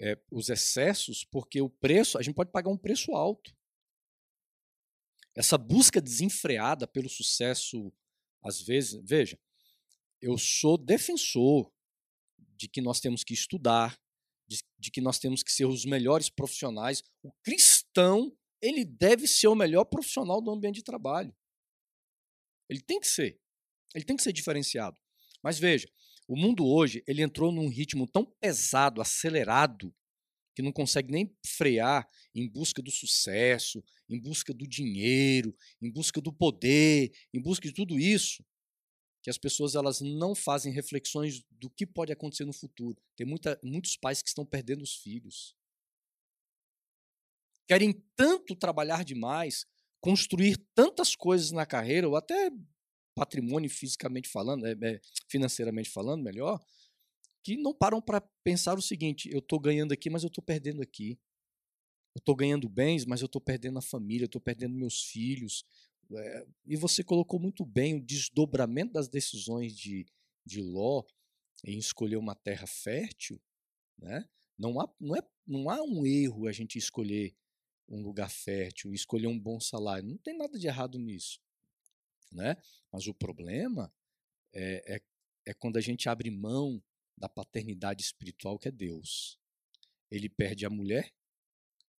é, 0.00 0.18
os 0.30 0.48
excessos, 0.48 1.24
porque 1.24 1.60
o 1.60 1.68
preço, 1.68 2.16
a 2.16 2.22
gente 2.22 2.34
pode 2.34 2.50
pagar 2.50 2.70
um 2.70 2.76
preço 2.76 3.12
alto. 3.12 3.54
Essa 5.36 5.56
busca 5.56 6.00
desenfreada 6.00 6.86
pelo 6.86 7.08
sucesso 7.08 7.92
às 8.42 8.60
vezes, 8.60 9.00
veja, 9.04 9.38
eu 10.20 10.36
sou 10.38 10.76
defensor 10.78 11.70
de 12.56 12.68
que 12.68 12.80
nós 12.80 13.00
temos 13.00 13.22
que 13.22 13.34
estudar, 13.34 13.98
de, 14.46 14.62
de, 14.78 14.90
que 14.90 15.00
nós 15.00 15.18
temos 15.18 15.42
que 15.42 15.52
ser 15.52 15.66
os 15.66 15.84
melhores 15.84 16.28
profissionais. 16.28 17.02
O 17.22 17.32
cristão, 17.42 18.36
ele 18.60 18.84
deve 18.84 19.26
ser 19.26 19.48
o 19.48 19.54
melhor 19.54 19.84
profissional 19.84 20.42
do 20.42 20.50
ambiente 20.50 20.76
de 20.76 20.84
trabalho. 20.84 21.34
Ele 22.68 22.80
tem 22.80 23.00
que 23.00 23.06
ser. 23.06 23.40
Ele 23.94 24.04
tem 24.04 24.16
que 24.16 24.22
ser 24.22 24.32
diferenciado. 24.32 24.98
Mas 25.42 25.58
veja, 25.58 25.90
o 26.28 26.36
mundo 26.36 26.66
hoje, 26.66 27.02
ele 27.06 27.22
entrou 27.22 27.50
num 27.50 27.68
ritmo 27.68 28.06
tão 28.06 28.24
pesado, 28.24 29.00
acelerado, 29.00 29.94
que 30.60 30.62
não 30.62 30.72
consegue 30.72 31.10
nem 31.10 31.34
frear 31.44 32.06
em 32.34 32.46
busca 32.46 32.82
do 32.82 32.90
sucesso, 32.90 33.82
em 34.08 34.20
busca 34.20 34.52
do 34.52 34.66
dinheiro, 34.66 35.56
em 35.80 35.90
busca 35.90 36.20
do 36.20 36.30
poder, 36.30 37.10
em 37.32 37.40
busca 37.40 37.66
de 37.66 37.74
tudo 37.74 37.98
isso, 37.98 38.44
que 39.22 39.30
as 39.30 39.38
pessoas 39.38 39.74
elas 39.74 40.02
não 40.02 40.34
fazem 40.34 40.70
reflexões 40.72 41.42
do 41.50 41.70
que 41.70 41.86
pode 41.86 42.12
acontecer 42.12 42.44
no 42.44 42.52
futuro. 42.52 43.00
Tem 43.16 43.26
muita, 43.26 43.58
muitos 43.64 43.96
pais 43.96 44.20
que 44.20 44.28
estão 44.28 44.44
perdendo 44.44 44.82
os 44.82 44.96
filhos. 44.96 45.56
Querem 47.66 47.92
tanto 48.14 48.54
trabalhar 48.54 49.02
demais, 49.02 49.66
construir 49.98 50.58
tantas 50.74 51.16
coisas 51.16 51.52
na 51.52 51.64
carreira, 51.64 52.06
ou 52.06 52.16
até 52.16 52.50
patrimônio 53.14 53.70
fisicamente 53.70 54.28
falando, 54.28 54.66
é, 54.66 54.72
é, 54.72 55.00
financeiramente 55.28 55.88
falando, 55.88 56.22
melhor, 56.22 56.60
que 57.42 57.56
não 57.56 57.74
param 57.74 58.00
para 58.00 58.20
pensar 58.44 58.78
o 58.78 58.82
seguinte: 58.82 59.28
eu 59.30 59.38
estou 59.38 59.58
ganhando 59.58 59.92
aqui, 59.92 60.10
mas 60.10 60.22
eu 60.22 60.28
estou 60.28 60.42
perdendo 60.42 60.82
aqui. 60.82 61.18
Eu 62.14 62.18
estou 62.18 62.34
ganhando 62.34 62.68
bens, 62.68 63.04
mas 63.04 63.20
eu 63.20 63.26
estou 63.26 63.40
perdendo 63.40 63.78
a 63.78 63.82
família, 63.82 64.24
eu 64.24 64.26
estou 64.26 64.40
perdendo 64.40 64.74
meus 64.74 65.04
filhos. 65.04 65.64
É, 66.12 66.46
e 66.66 66.76
você 66.76 67.04
colocou 67.04 67.38
muito 67.38 67.64
bem 67.64 67.94
o 67.94 68.04
desdobramento 68.04 68.92
das 68.92 69.08
decisões 69.08 69.76
de, 69.76 70.04
de 70.44 70.60
Ló 70.60 71.04
em 71.64 71.78
escolher 71.78 72.16
uma 72.16 72.34
terra 72.34 72.66
fértil. 72.66 73.40
Né? 73.96 74.28
Não, 74.58 74.80
há, 74.80 74.92
não, 74.98 75.14
é, 75.16 75.22
não 75.46 75.70
há 75.70 75.80
um 75.82 76.04
erro 76.04 76.48
a 76.48 76.52
gente 76.52 76.78
escolher 76.78 77.34
um 77.88 78.02
lugar 78.02 78.30
fértil, 78.30 78.92
escolher 78.92 79.28
um 79.28 79.38
bom 79.38 79.60
salário. 79.60 80.08
Não 80.08 80.18
tem 80.18 80.36
nada 80.36 80.58
de 80.58 80.66
errado 80.66 80.98
nisso. 80.98 81.40
Né? 82.32 82.56
Mas 82.90 83.06
o 83.06 83.14
problema 83.14 83.92
é, 84.52 84.96
é, 84.96 85.02
é 85.46 85.54
quando 85.54 85.76
a 85.76 85.80
gente 85.80 86.08
abre 86.08 86.30
mão 86.30 86.82
da 87.20 87.28
paternidade 87.28 88.02
espiritual 88.02 88.58
que 88.58 88.68
é 88.68 88.70
Deus. 88.72 89.38
Ele 90.10 90.28
perde 90.28 90.64
a 90.64 90.70
mulher, 90.70 91.12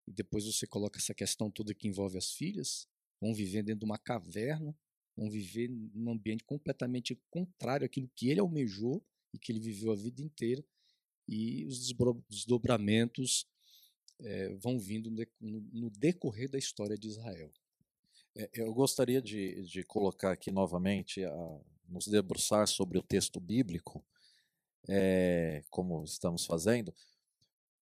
e 0.07 0.11
depois 0.11 0.45
você 0.45 0.65
coloca 0.65 0.99
essa 0.99 1.13
questão 1.13 1.51
toda 1.51 1.75
que 1.75 1.87
envolve 1.87 2.17
as 2.17 2.33
filhas, 2.33 2.87
vão 3.21 3.33
viver 3.33 3.61
dentro 3.61 3.81
de 3.81 3.85
uma 3.85 3.99
caverna, 3.99 4.75
vão 5.15 5.29
viver 5.29 5.69
num 5.69 6.11
ambiente 6.11 6.43
completamente 6.43 7.15
contrário 7.29 7.85
àquilo 7.85 8.09
que 8.15 8.29
ele 8.29 8.39
almejou 8.39 9.05
e 9.31 9.37
que 9.37 9.51
ele 9.51 9.59
viveu 9.59 9.91
a 9.91 9.95
vida 9.95 10.21
inteira, 10.21 10.65
e 11.27 11.65
os 11.65 11.93
desdobramentos 12.27 13.47
é, 14.19 14.49
vão 14.55 14.79
vindo 14.79 15.09
no 15.39 15.89
decorrer 15.91 16.49
da 16.49 16.57
história 16.57 16.97
de 16.97 17.07
Israel. 17.07 17.53
É, 18.35 18.49
eu 18.53 18.73
gostaria 18.73 19.21
de, 19.21 19.61
de 19.63 19.83
colocar 19.83 20.31
aqui 20.31 20.51
novamente, 20.51 21.23
a, 21.23 21.61
nos 21.87 22.07
debruçar 22.07 22.67
sobre 22.67 22.97
o 22.97 23.03
texto 23.03 23.39
bíblico, 23.39 24.03
é, 24.87 25.63
como 25.69 26.03
estamos 26.03 26.45
fazendo, 26.45 26.93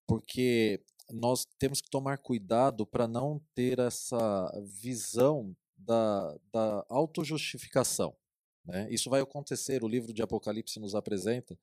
porque 0.08 0.82
nós 1.12 1.46
temos 1.58 1.82
que 1.82 1.90
tomar 1.90 2.18
cuidado 2.18 2.86
para 2.86 3.08
não 3.08 3.42
ter 3.54 3.80
essa 3.80 4.52
visão 4.82 5.56
da, 5.78 6.38
da 6.52 6.86
autojustificação. 6.90 8.16
Né? 8.66 8.88
Isso 8.92 9.10
vai 9.10 9.22
acontecer, 9.22 9.84
o 9.84 9.88
livro 9.88 10.14
de 10.14 10.22
Apocalipse 10.22 10.80
nos 10.80 10.94
apresenta, 10.94 11.58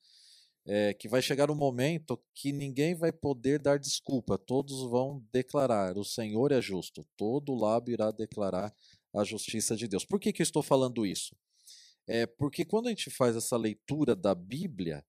é, 0.64 0.92
que 0.92 1.08
vai 1.08 1.22
chegar 1.22 1.50
um 1.50 1.54
momento 1.54 2.20
que 2.34 2.50
ninguém 2.50 2.94
vai 2.94 3.12
poder 3.12 3.60
dar 3.60 3.78
desculpa, 3.78 4.36
todos 4.36 4.82
vão 4.90 5.24
declarar: 5.32 5.96
o 5.96 6.04
Senhor 6.04 6.50
é 6.50 6.60
justo, 6.60 7.06
todo 7.16 7.54
lábio 7.54 7.92
irá 7.92 8.10
declarar 8.10 8.74
a 9.14 9.22
justiça 9.22 9.76
de 9.76 9.86
Deus. 9.86 10.04
Por 10.04 10.18
que, 10.18 10.32
que 10.32 10.42
eu 10.42 10.44
estou 10.44 10.62
falando 10.62 11.06
isso? 11.06 11.36
É 12.06 12.26
porque 12.26 12.64
quando 12.64 12.86
a 12.86 12.90
gente 12.90 13.10
faz 13.10 13.36
essa 13.36 13.56
leitura 13.56 14.16
da 14.16 14.34
Bíblia, 14.34 15.04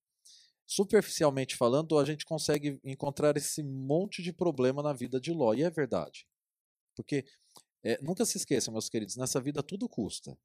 superficialmente 0.68 1.56
falando, 1.56 1.98
a 1.98 2.04
gente 2.04 2.26
consegue 2.26 2.80
encontrar 2.84 3.38
esse 3.38 3.64
monte 3.64 4.22
de 4.22 4.34
problema 4.34 4.84
na 4.84 4.92
vida 4.92 5.20
de 5.20 5.32
Ló, 5.32 5.54
e 5.54 5.64
é 5.64 5.70
verdade. 5.70 6.28
Porque 6.94 7.26
é, 7.82 7.98
nunca 8.02 8.26
se 8.26 8.38
esqueçam, 8.38 8.74
meus 8.74 8.90
queridos, 8.90 9.16
nessa 9.16 9.40
vida 9.40 9.64
tudo 9.64 9.88
custa. 9.88 10.38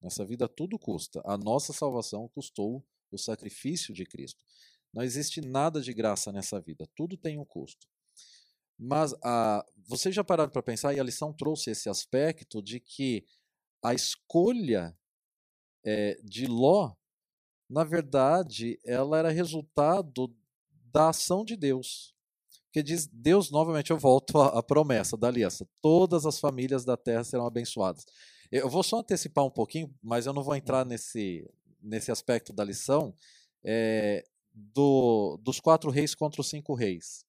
Nessa 0.00 0.24
vida 0.24 0.48
tudo 0.48 0.78
custa. 0.78 1.20
A 1.24 1.36
nossa 1.36 1.72
salvação 1.72 2.28
custou 2.28 2.82
o 3.10 3.18
sacrifício 3.18 3.92
de 3.92 4.06
Cristo. 4.06 4.42
Não 4.92 5.02
existe 5.02 5.42
nada 5.42 5.82
de 5.82 5.92
graça 5.92 6.32
nessa 6.32 6.58
vida, 6.58 6.88
tudo 6.96 7.16
tem 7.16 7.38
um 7.38 7.44
custo. 7.44 7.86
Mas 8.78 9.14
a, 9.22 9.64
vocês 9.86 10.14
já 10.14 10.24
pararam 10.24 10.50
para 10.50 10.62
pensar, 10.62 10.94
e 10.94 11.00
a 11.00 11.04
lição 11.04 11.32
trouxe 11.32 11.70
esse 11.70 11.90
aspecto 11.90 12.62
de 12.62 12.80
que 12.80 13.24
a 13.82 13.92
escolha 13.92 14.96
é, 15.84 16.18
de 16.24 16.46
Ló, 16.46 16.94
na 17.72 17.84
verdade, 17.84 18.78
ela 18.84 19.18
era 19.18 19.30
resultado 19.30 20.30
da 20.92 21.08
ação 21.08 21.42
de 21.42 21.56
Deus. 21.56 22.14
Porque 22.66 22.82
diz 22.82 23.06
Deus, 23.06 23.50
novamente, 23.50 23.90
eu 23.90 23.98
volto 23.98 24.38
à, 24.38 24.58
à 24.58 24.62
promessa 24.62 25.16
da 25.16 25.28
aliança: 25.28 25.66
todas 25.80 26.26
as 26.26 26.38
famílias 26.38 26.84
da 26.84 26.96
terra 26.96 27.24
serão 27.24 27.46
abençoadas. 27.46 28.04
Eu 28.50 28.68
vou 28.68 28.82
só 28.82 28.98
antecipar 28.98 29.44
um 29.44 29.50
pouquinho, 29.50 29.92
mas 30.02 30.26
eu 30.26 30.34
não 30.34 30.42
vou 30.42 30.54
entrar 30.54 30.84
nesse, 30.84 31.50
nesse 31.82 32.12
aspecto 32.12 32.52
da 32.52 32.62
lição, 32.62 33.14
é, 33.64 34.22
do, 34.52 35.38
dos 35.42 35.58
quatro 35.58 35.90
reis 35.90 36.14
contra 36.14 36.42
os 36.42 36.50
cinco 36.50 36.74
reis. 36.74 37.24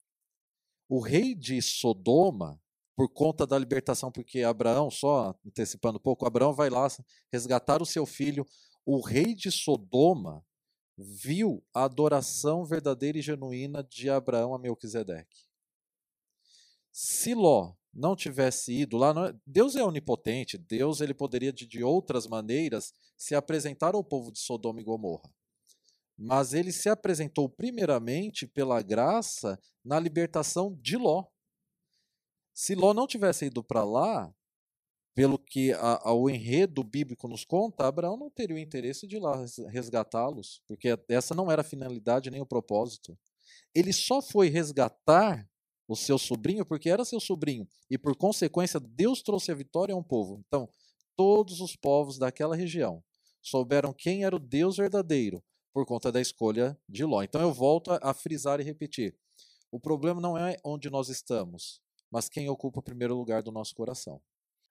O 0.90 1.00
rei 1.00 1.34
de 1.34 1.62
Sodoma, 1.62 2.62
por 2.96 3.08
conta 3.08 3.48
da 3.48 3.58
libertação, 3.58 4.12
porque 4.12 4.44
Abraão, 4.44 4.92
só 4.92 5.34
antecipando 5.46 5.98
um 5.98 6.02
pouco, 6.02 6.28
Abraão 6.28 6.54
vai 6.54 6.70
lá 6.70 6.86
resgatar 7.32 7.82
o 7.82 7.86
seu 7.86 8.06
filho. 8.06 8.46
O 8.86 9.00
rei 9.00 9.34
de 9.34 9.52
Sodoma 9.52 10.46
viu 10.98 11.64
a 11.74 11.86
adoração 11.86 12.66
verdadeira 12.66 13.18
e 13.18 13.22
genuína 13.22 13.84
de 13.84 14.10
Abraão 14.10 14.54
a 14.54 14.60
Melquisedeque. 14.60 15.48
Se 16.92 17.34
Ló 17.34 17.74
não 17.94 18.16
tivesse 18.16 18.74
ido 18.74 18.98
lá, 18.98 19.14
não, 19.14 19.26
é, 19.26 19.36
Deus 19.46 19.76
é 19.76 19.84
onipotente, 19.84 20.58
Deus 20.58 21.02
ele 21.02 21.14
poderia 21.14 21.54
de, 21.54 21.66
de 21.66 21.84
outras 21.84 22.28
maneiras 22.28 22.94
se 23.18 23.36
apresentar 23.36 23.96
ao 23.96 24.04
povo 24.04 24.32
de 24.32 24.40
Sodoma 24.40 24.82
e 24.82 24.84
Gomorra. 24.84 25.32
Mas 26.18 26.54
ele 26.54 26.72
se 26.72 26.90
apresentou 26.90 27.50
primeiramente 27.50 28.48
pela 28.48 28.82
graça 28.82 29.60
na 29.84 30.00
libertação 30.00 30.78
de 30.82 30.98
Ló. 30.98 31.26
Se 32.54 32.76
Ló 32.76 32.94
não 32.94 33.08
tivesse 33.08 33.46
ido 33.46 33.64
para 33.64 33.84
lá, 33.84 34.34
pelo 35.16 35.38
que 35.38 35.72
a, 35.74 36.10
a, 36.10 36.14
o 36.14 36.30
enredo 36.30 36.84
bíblico 36.84 37.28
nos 37.28 37.46
conta, 37.46 37.86
Abraão 37.86 38.18
não 38.18 38.30
teria 38.30 38.56
o 38.56 38.60
interesse 38.60 39.08
de 39.08 39.18
ir 39.18 39.20
lá 39.20 39.46
resgatá-los, 39.70 40.62
porque 40.68 40.98
essa 41.08 41.36
não 41.36 41.52
era 41.52 41.62
a 41.62 41.66
finalidade 41.66 42.32
nem 42.32 42.42
o 42.42 42.46
propósito. 42.46 43.18
Ele 43.76 43.94
só 43.94 44.22
foi 44.22 44.50
resgatar 44.50 45.48
o 45.88 45.96
seu 45.96 46.18
sobrinho, 46.18 46.66
porque 46.66 46.90
era 46.90 47.06
seu 47.06 47.20
sobrinho, 47.20 47.68
e 47.90 47.98
por 47.98 48.16
consequência 48.16 48.80
Deus 48.80 49.22
trouxe 49.22 49.52
a 49.52 49.56
vitória 49.56 49.94
a 49.94 49.98
um 49.98 50.04
povo. 50.04 50.42
Então, 50.48 50.68
todos 51.16 51.60
os 51.62 51.76
povos 51.76 52.18
daquela 52.18 52.56
região 52.56 53.04
souberam 53.42 53.94
quem 53.94 54.24
era 54.24 54.36
o 54.36 54.40
Deus 54.40 54.78
verdadeiro 54.78 55.44
por 55.74 55.86
conta 55.86 56.12
da 56.12 56.22
escolha 56.22 56.80
de 56.88 57.04
Ló. 57.04 57.22
Então 57.24 57.42
eu 57.42 57.52
volto 57.52 57.92
a 58.02 58.14
frisar 58.14 58.60
e 58.60 58.64
repetir. 58.64 59.18
O 59.72 59.80
problema 59.80 60.22
não 60.22 60.38
é 60.38 60.58
onde 60.64 60.90
nós 60.90 61.10
estamos, 61.10 61.82
mas 62.12 62.30
quem 62.30 62.48
ocupa 62.48 62.80
o 62.80 62.84
primeiro 62.84 63.16
lugar 63.16 63.42
do 63.42 63.52
nosso 63.52 63.74
coração. 63.74 64.22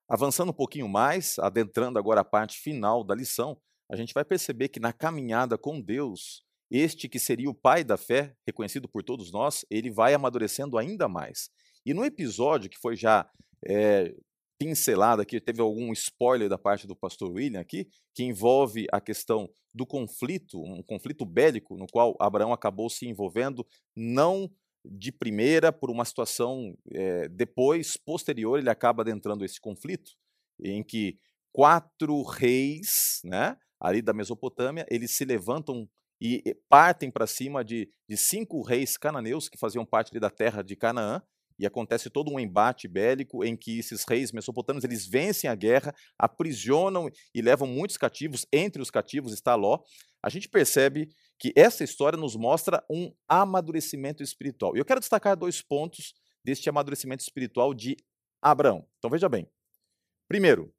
Avançando 0.09 0.50
um 0.50 0.55
pouquinho 0.55 0.88
mais, 0.88 1.38
adentrando 1.38 1.98
agora 1.98 2.20
a 2.20 2.24
parte 2.24 2.59
final 2.59 3.03
da 3.05 3.14
lição, 3.14 3.59
a 3.90 3.96
gente 3.96 4.14
vai 4.14 4.24
perceber 4.24 4.68
que 4.68 4.80
na 4.80 4.92
caminhada 4.92 5.59
com 5.59 5.80
Deus, 5.80 6.44
este 6.70 7.09
que 7.09 7.18
seria 7.18 7.50
o 7.50 7.55
pai 7.55 7.84
da 7.84 7.96
fé, 7.96 8.34
reconhecido 8.46 8.88
por 8.88 9.03
todos 9.03 9.30
nós, 9.30 9.64
ele 9.70 9.90
vai 9.90 10.14
amadurecendo 10.14 10.78
ainda 10.78 11.09
mais. 11.09 11.50
E 11.84 11.92
no 11.92 12.05
episódio 12.05 12.70
que 12.70 12.78
foi 12.78 12.96
já 12.96 13.28
é, 13.66 14.14
pincelado 14.59 15.20
aqui, 15.20 15.40
teve 15.40 15.61
algum 15.61 15.92
spoiler 15.92 16.48
da 16.48 16.57
parte 16.57 16.86
do 16.86 16.96
pastor 16.96 17.32
William 17.32 17.61
aqui, 17.61 17.88
que 18.14 18.22
envolve 18.22 18.86
a 18.92 19.00
questão 19.00 19.50
do 19.74 19.84
conflito, 19.84 20.62
um 20.62 20.82
conflito 20.82 21.24
bélico 21.24 21.76
no 21.76 21.86
qual 21.86 22.16
Abraão 22.20 22.53
acabou 22.53 22.88
se 22.88 23.07
envolvendo, 23.07 23.66
não 23.96 24.50
de 24.85 25.12
primeira, 25.12 25.72
por 25.72 25.91
uma 25.91 26.05
situação 26.05 26.76
é, 26.91 27.28
depois, 27.28 27.97
posterior, 27.97 28.59
ele 28.59 28.70
acaba 28.70 29.03
adentrando 29.03 29.45
esse 29.45 29.61
conflito, 29.61 30.12
em 30.61 30.83
que 30.83 31.18
quatro 31.53 32.22
reis, 32.22 33.20
né, 33.24 33.57
ali 33.80 34.01
da 34.01 34.12
Mesopotâmia, 34.12 34.87
eles 34.91 35.16
se 35.16 35.24
levantam 35.24 35.89
e 36.20 36.57
partem 36.68 37.11
para 37.11 37.26
cima 37.26 37.64
de, 37.64 37.91
de 38.09 38.16
cinco 38.16 38.62
reis 38.62 38.97
cananeus 38.97 39.49
que 39.49 39.59
faziam 39.59 39.85
parte 39.85 40.18
da 40.20 40.30
terra 40.30 40.62
de 40.62 40.76
Canaã, 40.76 41.20
e 41.59 41.66
acontece 41.66 42.11
todo 42.11 42.33
um 42.33 42.41
embate 42.41 42.89
bélico 42.89 43.45
em 43.45 43.57
que 43.57 43.78
esses 43.78 44.05
reis 44.09 44.33
mesopotâmios 44.33 44.85
eles 44.85 45.07
vencem 45.07 45.49
a 45.49 45.55
guerra, 45.55 45.95
aprisionam 46.18 47.09
e 47.35 47.43
levam 47.43 47.68
muitos 47.68 47.97
cativos, 47.97 48.47
entre 48.53 48.80
os 48.80 48.91
cativos 48.91 49.33
está 49.33 49.55
Ló. 49.55 49.80
A 50.22 50.28
gente 50.28 50.49
percebe 50.49 51.09
que 51.43 51.53
essa 51.57 51.82
história 51.82 52.16
nos 52.16 52.36
mostra 52.36 52.84
um 52.88 53.12
amadurecimento 53.26 54.22
espiritual. 54.22 54.76
E 54.76 54.78
eu 54.78 54.84
quero 54.84 55.01
destacar 55.01 55.36
dois 55.36 55.61
pontos 55.61 56.14
deste 56.45 56.68
amadurecimento 56.68 57.20
espiritual 57.20 57.74
de 57.74 57.97
Abraão. 58.40 58.86
Então 58.99 59.11
veja 59.11 59.28
bem. 59.28 59.51
Primeiro, 60.28 60.72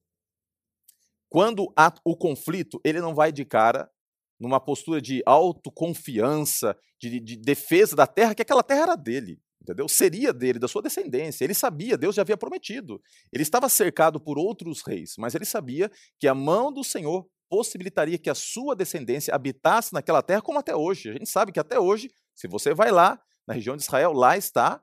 quando 1.27 1.69
há 1.77 1.93
o 2.05 2.15
conflito, 2.15 2.79
ele 2.81 3.01
não 3.01 3.13
vai 3.13 3.29
de 3.29 3.43
cara 3.43 3.91
numa 4.39 4.57
postura 4.57 5.01
de 5.01 5.21
autoconfiança, 5.25 6.77
de, 6.97 7.19
de 7.19 7.35
defesa 7.35 7.93
da 7.93 8.07
terra, 8.07 8.33
que 8.33 8.41
aquela 8.41 8.63
terra 8.63 8.83
era 8.83 8.95
dele 8.95 9.41
entendeu? 9.61 9.87
Seria 9.87 10.33
dele, 10.33 10.59
da 10.59 10.67
sua 10.67 10.81
descendência. 10.81 11.45
Ele 11.45 11.53
sabia, 11.53 11.97
Deus 11.97 12.15
já 12.15 12.21
havia 12.21 12.35
prometido. 12.35 13.01
Ele 13.31 13.43
estava 13.43 13.69
cercado 13.69 14.19
por 14.19 14.37
outros 14.37 14.81
reis, 14.85 15.13
mas 15.17 15.33
ele 15.33 15.45
sabia 15.45 15.89
que 16.19 16.27
a 16.27 16.35
mão 16.35 16.71
do 16.71 16.83
Senhor 16.83 17.25
possibilitaria 17.49 18.17
que 18.17 18.29
a 18.29 18.35
sua 18.35 18.75
descendência 18.75 19.33
habitasse 19.33 19.93
naquela 19.93 20.21
terra 20.21 20.41
como 20.41 20.59
até 20.59 20.75
hoje. 20.75 21.09
A 21.09 21.13
gente 21.13 21.29
sabe 21.29 21.51
que 21.51 21.59
até 21.59 21.79
hoje, 21.79 22.09
se 22.35 22.47
você 22.47 22.73
vai 22.73 22.91
lá 22.91 23.21
na 23.47 23.53
região 23.53 23.75
de 23.75 23.83
Israel, 23.83 24.13
lá 24.13 24.37
está 24.37 24.81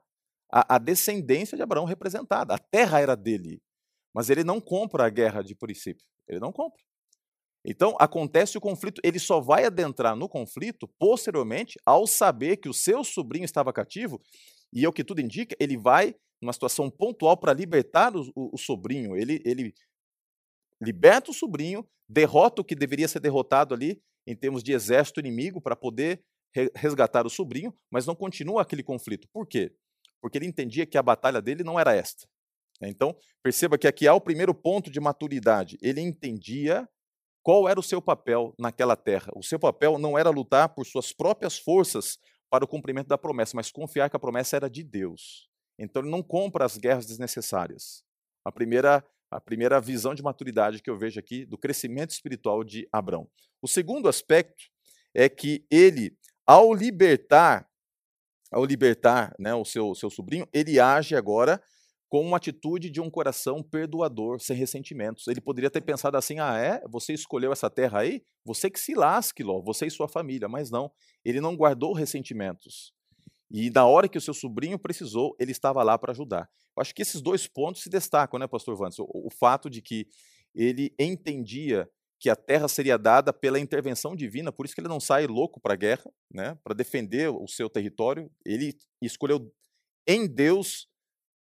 a, 0.51 0.75
a 0.75 0.77
descendência 0.77 1.55
de 1.55 1.63
Abraão 1.63 1.85
representada. 1.85 2.53
A 2.53 2.57
terra 2.57 2.99
era 2.99 3.15
dele, 3.15 3.61
mas 4.13 4.29
ele 4.29 4.43
não 4.43 4.59
compra 4.59 5.05
a 5.05 5.09
guerra 5.09 5.41
de 5.41 5.55
princípio. 5.55 6.05
Ele 6.27 6.39
não 6.39 6.51
compra. 6.51 6.81
Então, 7.65 7.95
acontece 7.99 8.57
o 8.57 8.61
conflito, 8.61 8.99
ele 9.03 9.19
só 9.19 9.39
vai 9.39 9.65
adentrar 9.65 10.15
no 10.15 10.27
conflito 10.27 10.87
posteriormente 10.99 11.79
ao 11.85 12.07
saber 12.07 12.57
que 12.57 12.67
o 12.67 12.73
seu 12.73 13.03
sobrinho 13.03 13.45
estava 13.45 13.71
cativo, 13.71 14.19
e 14.73 14.83
é 14.83 14.89
o 14.89 14.93
que 14.93 15.03
tudo 15.03 15.21
indica, 15.21 15.55
ele 15.59 15.77
vai 15.77 16.15
numa 16.41 16.53
situação 16.53 16.89
pontual 16.89 17.37
para 17.37 17.53
libertar 17.53 18.15
o, 18.15 18.31
o, 18.35 18.55
o, 18.55 18.57
sobrinho. 18.57 19.15
Ele, 19.15 19.39
ele 19.45 19.73
liberta 20.81 21.31
o 21.31 21.33
sobrinho, 21.33 21.87
derrota 22.09 22.61
o 22.61 22.65
que 22.65 22.75
deveria 22.75 23.07
ser 23.07 23.19
derrotado 23.19 23.73
ali 23.73 24.01
em 24.25 24.35
termos 24.35 24.63
de 24.63 24.73
exército 24.73 25.19
inimigo 25.19 25.61
para 25.61 25.75
poder 25.75 26.23
resgatar 26.75 27.25
o 27.25 27.29
sobrinho, 27.29 27.73
mas 27.89 28.05
não 28.05 28.15
continua 28.15 28.61
aquele 28.61 28.83
conflito. 28.83 29.27
Por 29.31 29.47
quê? 29.47 29.73
Porque 30.21 30.37
ele 30.37 30.47
entendia 30.47 30.85
que 30.85 30.97
a 30.97 31.03
batalha 31.03 31.41
dele 31.41 31.63
não 31.63 31.79
era 31.79 31.95
esta. 31.95 32.27
Então, 32.81 33.15
perceba 33.43 33.77
que 33.77 33.87
aqui 33.87 34.07
há 34.07 34.13
o 34.13 34.21
primeiro 34.21 34.53
ponto 34.53 34.91
de 34.91 34.99
maturidade. 34.99 35.77
Ele 35.81 36.01
entendia 36.01 36.87
qual 37.43 37.67
era 37.67 37.79
o 37.79 37.83
seu 37.83 38.01
papel 38.01 38.53
naquela 38.57 38.95
terra? 38.95 39.31
O 39.35 39.43
seu 39.43 39.59
papel 39.59 39.97
não 39.97 40.17
era 40.17 40.29
lutar 40.29 40.69
por 40.69 40.85
suas 40.85 41.11
próprias 41.11 41.57
forças 41.57 42.17
para 42.49 42.65
o 42.65 42.67
cumprimento 42.67 43.07
da 43.07 43.17
promessa, 43.17 43.55
mas 43.55 43.71
confiar 43.71 44.09
que 44.09 44.15
a 44.15 44.19
promessa 44.19 44.55
era 44.55 44.69
de 44.69 44.83
Deus. 44.83 45.49
Então 45.79 46.01
ele 46.01 46.11
não 46.11 46.21
compra 46.21 46.65
as 46.65 46.77
guerras 46.77 47.05
desnecessárias. 47.05 48.03
A 48.45 48.51
primeira, 48.51 49.03
a 49.31 49.39
primeira 49.39 49.79
visão 49.79 50.13
de 50.13 50.21
maturidade 50.21 50.81
que 50.81 50.89
eu 50.89 50.97
vejo 50.97 51.19
aqui 51.19 51.45
do 51.45 51.57
crescimento 51.57 52.11
espiritual 52.11 52.63
de 52.63 52.87
Abraão. 52.91 53.29
O 53.61 53.67
segundo 53.67 54.09
aspecto 54.09 54.65
é 55.13 55.29
que 55.29 55.65
ele, 55.71 56.17
ao 56.45 56.73
libertar, 56.73 57.65
ao 58.51 58.65
libertar 58.65 59.33
né, 59.39 59.55
o 59.55 59.63
seu, 59.63 59.95
seu 59.95 60.09
sobrinho, 60.09 60.45
ele 60.51 60.79
age 60.79 61.15
agora 61.15 61.63
com 62.09 62.19
uma 62.19 62.35
atitude 62.35 62.89
de 62.89 62.99
um 62.99 63.09
coração 63.09 63.63
perdoador, 63.63 64.41
sem 64.41 64.57
ressentimentos. 64.57 65.27
Ele 65.27 65.39
poderia 65.39 65.69
ter 65.69 65.79
pensado 65.79 66.17
assim: 66.17 66.39
ah, 66.39 66.57
é? 66.57 66.81
Você 66.89 67.13
escolheu 67.13 67.53
essa 67.53 67.69
terra 67.69 67.99
aí? 67.99 68.21
Você 68.43 68.69
que 68.69 68.79
se 68.79 68.93
lasque, 68.93 69.41
Ló, 69.41 69.61
você 69.61 69.85
e 69.85 69.91
sua 69.91 70.09
família. 70.09 70.49
Mas 70.49 70.69
não, 70.69 70.91
ele 71.23 71.39
não 71.39 71.55
guardou 71.55 71.93
ressentimentos. 71.93 72.93
E 73.51 73.69
na 73.69 73.85
hora 73.85 74.07
que 74.07 74.17
o 74.17 74.21
seu 74.21 74.33
sobrinho 74.33 74.79
precisou, 74.79 75.35
ele 75.39 75.51
estava 75.51 75.83
lá 75.83 75.97
para 75.97 76.11
ajudar. 76.11 76.49
Eu 76.75 76.81
acho 76.81 76.95
que 76.95 77.01
esses 77.01 77.21
dois 77.21 77.47
pontos 77.47 77.83
se 77.83 77.89
destacam, 77.89 78.39
né, 78.39 78.47
pastor 78.47 78.77
Vantes? 78.77 78.99
O, 78.99 79.05
o 79.07 79.29
fato 79.29 79.69
de 79.69 79.81
que 79.81 80.07
ele 80.55 80.93
entendia 80.97 81.89
que 82.19 82.29
a 82.29 82.35
terra 82.35 82.67
seria 82.67 82.97
dada 82.97 83.33
pela 83.33 83.59
intervenção 83.59 84.15
divina, 84.15 84.51
por 84.51 84.65
isso 84.65 84.75
que 84.75 84.81
ele 84.81 84.87
não 84.87 84.99
sai 84.99 85.25
louco 85.25 85.59
para 85.59 85.73
a 85.73 85.77
guerra, 85.77 86.03
né, 86.31 86.57
para 86.63 86.75
defender 86.75 87.29
o 87.29 87.47
seu 87.47 87.69
território. 87.69 88.31
Ele 88.45 88.77
escolheu 89.01 89.51
em 90.07 90.27
Deus 90.27 90.87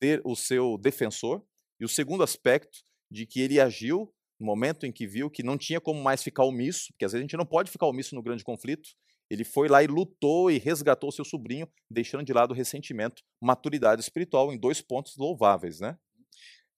ter 0.01 0.23
o 0.25 0.35
seu 0.35 0.79
defensor, 0.79 1.45
e 1.79 1.85
o 1.85 1.89
segundo 1.89 2.23
aspecto, 2.23 2.79
de 3.11 3.27
que 3.27 3.41
ele 3.41 3.61
agiu 3.61 4.13
no 4.39 4.47
momento 4.47 4.87
em 4.87 4.93
que 4.93 5.07
viu 5.07 5.31
que 5.31 5.43
não 5.43 5.59
tinha 5.59 5.81
como 5.81 6.03
mais 6.03 6.23
ficar 6.23 6.45
omisso, 6.45 6.87
porque 6.93 7.05
às 7.05 7.13
vezes 7.13 7.21
a 7.21 7.25
gente 7.25 7.37
não 7.37 7.45
pode 7.45 7.71
ficar 7.71 7.87
omisso 7.87 8.15
no 8.15 8.23
grande 8.23 8.43
conflito. 8.43 8.89
Ele 9.31 9.45
foi 9.45 9.69
lá 9.69 9.83
e 9.83 9.87
lutou 9.87 10.51
e 10.51 10.59
resgatou 10.59 11.13
seu 11.13 11.25
sobrinho, 11.25 11.71
deixando 11.89 12.25
de 12.25 12.33
lado 12.33 12.51
o 12.51 12.55
ressentimento, 12.55 13.23
maturidade 13.41 14.03
espiritual, 14.03 14.53
em 14.53 14.59
dois 14.59 14.81
pontos 14.83 15.17
louváveis, 15.17 15.79
né? 15.79 15.97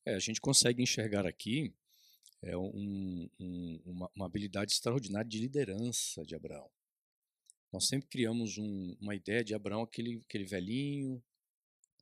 É, 0.04 0.14
a 0.14 0.18
gente 0.18 0.40
consegue 0.40 0.82
enxergar 0.82 1.26
aqui 1.26 1.74
é, 2.42 2.56
um, 2.56 3.30
um, 3.40 3.82
uma, 3.86 4.10
uma, 4.14 4.26
habilidade 4.26 4.72
extraordinária 4.72 5.28
de 5.28 5.38
liderança 5.38 6.24
de 6.24 6.34
Abraão. 6.34 6.68
Nós 7.72 7.86
sempre 7.86 8.08
criamos 8.08 8.58
um, 8.58 8.96
uma 9.00 9.14
ideia 9.14 9.42
de 9.42 9.54
Abraão, 9.54 9.82
aquele, 9.82 10.20
aquele 10.28 10.44
velhinho, 10.44 11.22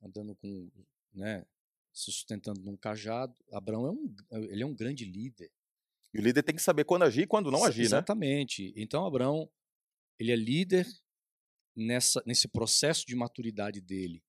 andando 0.03 0.35
com 0.35 0.69
né, 1.13 1.45
se 1.93 2.11
sustentando 2.11 2.61
num 2.61 2.75
cajado. 2.75 3.33
Abraão 3.53 3.85
é 3.85 3.91
um, 3.91 4.15
ele 4.49 4.63
é 4.63 4.65
um 4.65 4.75
grande 4.75 5.05
líder. 5.05 5.49
E 6.13 6.19
o 6.19 6.21
líder 6.21 6.43
tem 6.43 6.55
que 6.55 6.61
saber 6.61 6.83
quando 6.83 7.03
agir 7.03 7.21
e 7.21 7.27
quando 7.27 7.51
não 7.51 7.63
agir, 7.63 7.83
Exatamente. 7.83 8.33
né? 8.33 8.41
Exatamente. 8.41 8.83
Então, 8.83 9.05
Abraão, 9.05 9.49
ele 10.21 10.31
é 10.31 10.35
líder 10.35 10.87
nessa, 11.75 12.21
nesse 12.27 12.47
processo 12.47 13.07
de 13.07 13.15
maturidade 13.15 13.81
dele. 13.81 14.23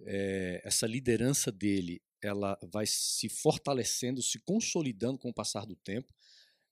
É, 0.00 0.60
essa 0.62 0.86
liderança 0.86 1.50
dele, 1.50 2.02
ela 2.22 2.58
vai 2.70 2.84
se 2.86 3.26
fortalecendo, 3.30 4.20
se 4.20 4.38
consolidando 4.40 5.18
com 5.18 5.30
o 5.30 5.34
passar 5.34 5.64
do 5.64 5.74
tempo. 5.74 6.14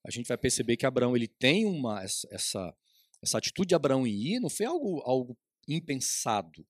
A 0.06 0.10
gente 0.10 0.28
vai 0.28 0.36
perceber 0.36 0.76
que 0.76 0.84
Abraão 0.84 1.16
ele 1.16 1.26
tem 1.26 1.64
uma 1.64 2.02
essa, 2.02 2.76
essa, 3.22 3.38
atitude 3.38 3.68
de 3.68 3.74
Abraão 3.74 4.06
em 4.06 4.12
ir, 4.12 4.40
não 4.40 4.50
foi 4.50 4.66
algo, 4.66 5.00
algo 5.06 5.38
impensado. 5.66 6.68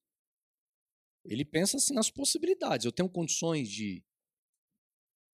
Ele 1.24 1.44
pensa 1.44 1.76
assim 1.76 1.92
nas 1.92 2.08
possibilidades. 2.08 2.86
Eu 2.86 2.92
tenho 2.92 3.08
condições 3.08 3.68
de. 3.68 4.00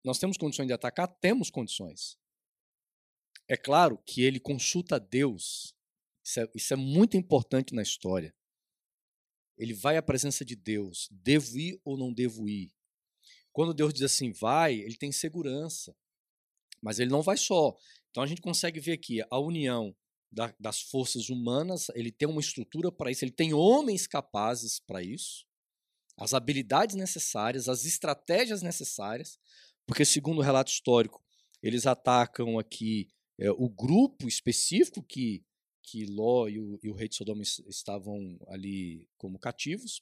Nós 0.03 0.17
temos 0.17 0.37
condições 0.37 0.65
de 0.65 0.73
atacar? 0.73 1.07
Temos 1.07 1.51
condições. 1.51 2.17
É 3.47 3.55
claro 3.55 3.99
que 4.07 4.23
ele 4.23 4.39
consulta 4.39 4.99
Deus. 4.99 5.79
Isso 6.23 6.39
é, 6.39 6.49
isso 6.55 6.73
é 6.73 6.77
muito 6.77 7.17
importante 7.17 7.73
na 7.73 7.81
história. 7.81 8.33
Ele 9.57 9.73
vai 9.73 9.97
à 9.97 10.01
presença 10.01 10.43
de 10.43 10.55
Deus. 10.55 11.07
Devo 11.11 11.57
ir 11.57 11.79
ou 11.83 11.97
não 11.97 12.13
devo 12.13 12.47
ir? 12.47 12.71
Quando 13.51 13.73
Deus 13.73 13.93
diz 13.93 14.03
assim, 14.03 14.31
vai, 14.31 14.75
ele 14.75 14.97
tem 14.97 15.11
segurança. 15.11 15.95
Mas 16.81 16.99
ele 16.99 17.11
não 17.11 17.21
vai 17.21 17.37
só. 17.37 17.75
Então 18.09 18.23
a 18.23 18.27
gente 18.27 18.41
consegue 18.41 18.79
ver 18.79 18.93
aqui 18.93 19.21
a 19.29 19.39
união 19.39 19.95
da, 20.31 20.53
das 20.59 20.81
forças 20.81 21.29
humanas, 21.29 21.89
ele 21.93 22.11
tem 22.11 22.27
uma 22.27 22.39
estrutura 22.39 22.91
para 22.91 23.11
isso, 23.11 23.25
ele 23.25 23.31
tem 23.31 23.53
homens 23.53 24.07
capazes 24.07 24.79
para 24.79 25.03
isso 25.03 25.45
as 26.17 26.33
habilidades 26.33 26.95
necessárias, 26.95 27.67
as 27.67 27.85
estratégias 27.85 28.61
necessárias, 28.61 29.39
porque, 29.87 30.05
segundo 30.05 30.37
o 30.37 30.43
relato 30.43 30.71
histórico, 30.71 31.23
eles 31.63 31.87
atacam 31.87 32.59
aqui 32.59 33.09
é, 33.39 33.49
o 33.51 33.67
grupo 33.67 34.27
específico 34.27 35.01
que, 35.01 35.43
que 35.83 36.05
Ló 36.05 36.47
e 36.47 36.59
o, 36.59 36.79
e 36.83 36.89
o 36.89 36.93
rei 36.93 37.07
de 37.07 37.15
Sodoma 37.15 37.43
estavam 37.43 38.37
ali 38.47 39.07
como 39.17 39.39
cativos, 39.39 40.01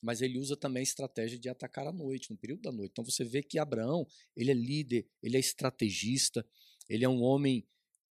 mas 0.00 0.22
ele 0.22 0.38
usa 0.38 0.56
também 0.56 0.80
a 0.80 0.84
estratégia 0.84 1.38
de 1.38 1.48
atacar 1.48 1.86
à 1.86 1.92
noite, 1.92 2.30
no 2.30 2.36
período 2.36 2.62
da 2.62 2.72
noite. 2.72 2.92
Então 2.92 3.04
você 3.04 3.24
vê 3.24 3.42
que 3.42 3.58
Abraão, 3.58 4.06
ele 4.36 4.50
é 4.50 4.54
líder, 4.54 5.06
ele 5.22 5.36
é 5.36 5.40
estrategista, 5.40 6.46
ele 6.88 7.04
é 7.04 7.08
um 7.08 7.22
homem, 7.22 7.66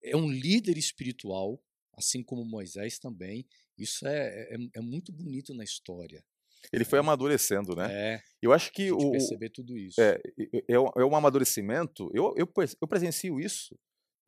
é 0.03 0.17
um 0.17 0.31
líder 0.31 0.79
espiritual, 0.79 1.63
assim 1.93 2.23
como 2.23 2.45
Moisés 2.45 2.99
também. 2.99 3.47
Isso 3.77 4.07
é, 4.07 4.55
é, 4.55 4.57
é 4.77 4.81
muito 4.81 5.13
bonito 5.13 5.53
na 5.53 5.65
história. 5.65 6.25
Ele 6.73 6.85
foi 6.85 6.99
amadurecendo, 6.99 7.77
né? 7.77 7.89
É. 7.93 8.23
Eu 8.41 8.51
acho 8.53 8.73
que 8.73 8.91
o 8.91 9.11
perceber 9.11 9.51
tudo 9.51 9.77
isso. 9.77 10.01
É, 10.01 10.19
é, 10.39 10.73
é 10.73 11.05
um 11.05 11.15
amadurecimento. 11.15 12.11
Eu, 12.15 12.35
eu, 12.39 12.51
eu 12.81 12.89
presencio 12.89 13.39
isso 13.39 13.79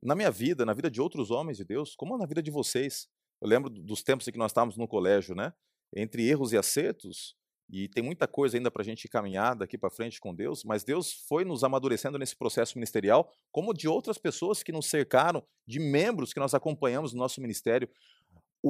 na 0.03 0.15
minha 0.15 0.31
vida, 0.31 0.65
na 0.65 0.73
vida 0.73 0.91
de 0.91 1.01
outros 1.01 1.31
homens 1.31 1.57
de 1.57 1.65
Deus, 1.65 1.95
como 1.95 2.17
na 2.17 2.27
vida 2.27 2.43
de 2.43 2.51
vocês. 2.51 3.09
Eu 3.41 3.49
lembro 3.49 3.69
dos 3.71 4.03
tempos 4.03 4.27
em 4.27 4.33
que 4.33 4.39
nós 4.39 4.51
estávamos 4.51 4.77
no 4.77 4.89
colégio, 4.89 5.35
né? 5.35 5.53
Entre 5.95 6.29
erros 6.29 6.53
e 6.53 6.59
acertos, 6.59 7.37
e 7.69 7.89
tem 7.89 8.03
muita 8.03 8.29
coisa 8.29 8.57
ainda 8.57 8.71
para 8.71 8.83
a 8.83 8.85
gente 8.85 9.09
caminhar 9.09 9.57
daqui 9.57 9.77
para 9.77 9.91
frente 9.91 10.21
com 10.21 10.35
Deus, 10.35 10.63
mas 10.63 10.85
Deus 10.85 11.25
foi 11.29 11.45
nos 11.45 11.65
amadurecendo 11.65 12.19
nesse 12.19 12.37
processo 12.37 12.79
ministerial, 12.79 13.33
como 13.51 13.75
de 13.75 13.89
outras 13.89 14.19
pessoas 14.19 14.63
que 14.63 14.71
nos 14.71 14.87
cercaram, 14.87 15.43
de 15.67 15.81
membros 15.81 16.33
que 16.33 16.39
nós 16.39 16.55
acompanhamos 16.55 17.13
no 17.13 17.19
nosso 17.19 17.41
ministério 17.41 17.89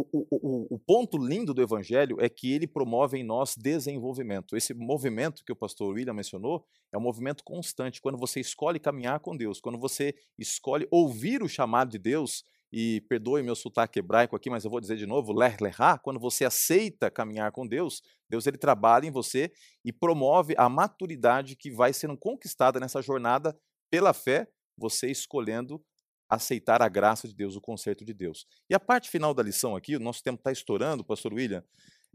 o, 0.00 0.26
o, 0.30 0.74
o, 0.74 0.78
ponto 0.78 1.16
lindo 1.16 1.54
do 1.54 1.62
evangelho 1.62 2.16
é 2.20 2.28
que 2.28 2.52
ele 2.52 2.66
promove 2.66 3.18
em 3.18 3.24
nós 3.24 3.54
desenvolvimento. 3.56 4.56
Esse 4.56 4.74
movimento 4.74 5.44
que 5.44 5.52
o 5.52 5.56
pastor 5.56 5.94
William 5.94 6.12
mencionou 6.12 6.66
é 6.92 6.98
um 6.98 7.00
movimento 7.00 7.44
constante. 7.44 8.00
Quando 8.00 8.18
você 8.18 8.40
escolhe 8.40 8.78
caminhar 8.78 9.20
com 9.20 9.36
Deus, 9.36 9.60
quando 9.60 9.78
você 9.78 10.14
escolhe 10.38 10.86
ouvir 10.90 11.42
o 11.42 11.48
chamado 11.48 11.90
de 11.90 11.98
Deus, 11.98 12.44
e 12.72 13.00
perdoe 13.02 13.42
meu 13.42 13.54
sotaque 13.54 14.00
hebraico 14.00 14.34
aqui, 14.34 14.50
mas 14.50 14.64
eu 14.64 14.70
vou 14.70 14.80
dizer 14.80 14.96
de 14.96 15.06
novo, 15.06 15.32
ler 15.32 15.56
lerá, 15.60 15.98
quando 15.98 16.18
você 16.18 16.44
aceita 16.44 17.10
caminhar 17.10 17.52
com 17.52 17.66
Deus, 17.66 18.02
Deus 18.28 18.46
ele 18.46 18.58
trabalha 18.58 19.06
em 19.06 19.10
você 19.10 19.52
e 19.84 19.92
promove 19.92 20.54
a 20.58 20.68
maturidade 20.68 21.56
que 21.56 21.70
vai 21.70 21.92
sendo 21.92 22.16
conquistada 22.18 22.80
nessa 22.80 23.00
jornada 23.00 23.56
pela 23.90 24.12
fé, 24.12 24.48
você 24.76 25.10
escolhendo 25.10 25.82
aceitar 26.28 26.82
a 26.82 26.88
graça 26.88 27.28
de 27.28 27.34
Deus, 27.34 27.56
o 27.56 27.60
conserto 27.60 28.04
de 28.04 28.12
Deus. 28.12 28.46
E 28.68 28.74
a 28.74 28.80
parte 28.80 29.08
final 29.08 29.32
da 29.32 29.42
lição 29.42 29.76
aqui, 29.76 29.96
o 29.96 30.00
nosso 30.00 30.22
tempo 30.22 30.38
está 30.38 30.52
estourando, 30.52 31.04
pastor 31.04 31.32
William, 31.32 31.64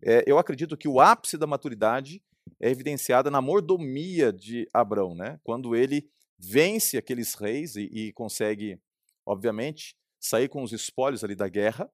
é, 0.03 0.23
eu 0.25 0.37
acredito 0.37 0.75
que 0.75 0.87
o 0.87 0.99
ápice 0.99 1.37
da 1.37 1.47
maturidade 1.47 2.21
é 2.59 2.69
evidenciada 2.69 3.29
na 3.29 3.41
mordomia 3.41 4.33
de 4.33 4.67
Abraão, 4.73 5.13
né? 5.15 5.39
quando 5.43 5.75
ele 5.75 6.09
vence 6.37 6.97
aqueles 6.97 7.35
reis 7.35 7.75
e, 7.75 7.83
e 7.83 8.13
consegue, 8.13 8.79
obviamente, 9.25 9.95
sair 10.19 10.49
com 10.49 10.63
os 10.63 10.71
espólios 10.71 11.23
ali 11.23 11.35
da 11.35 11.47
guerra, 11.47 11.89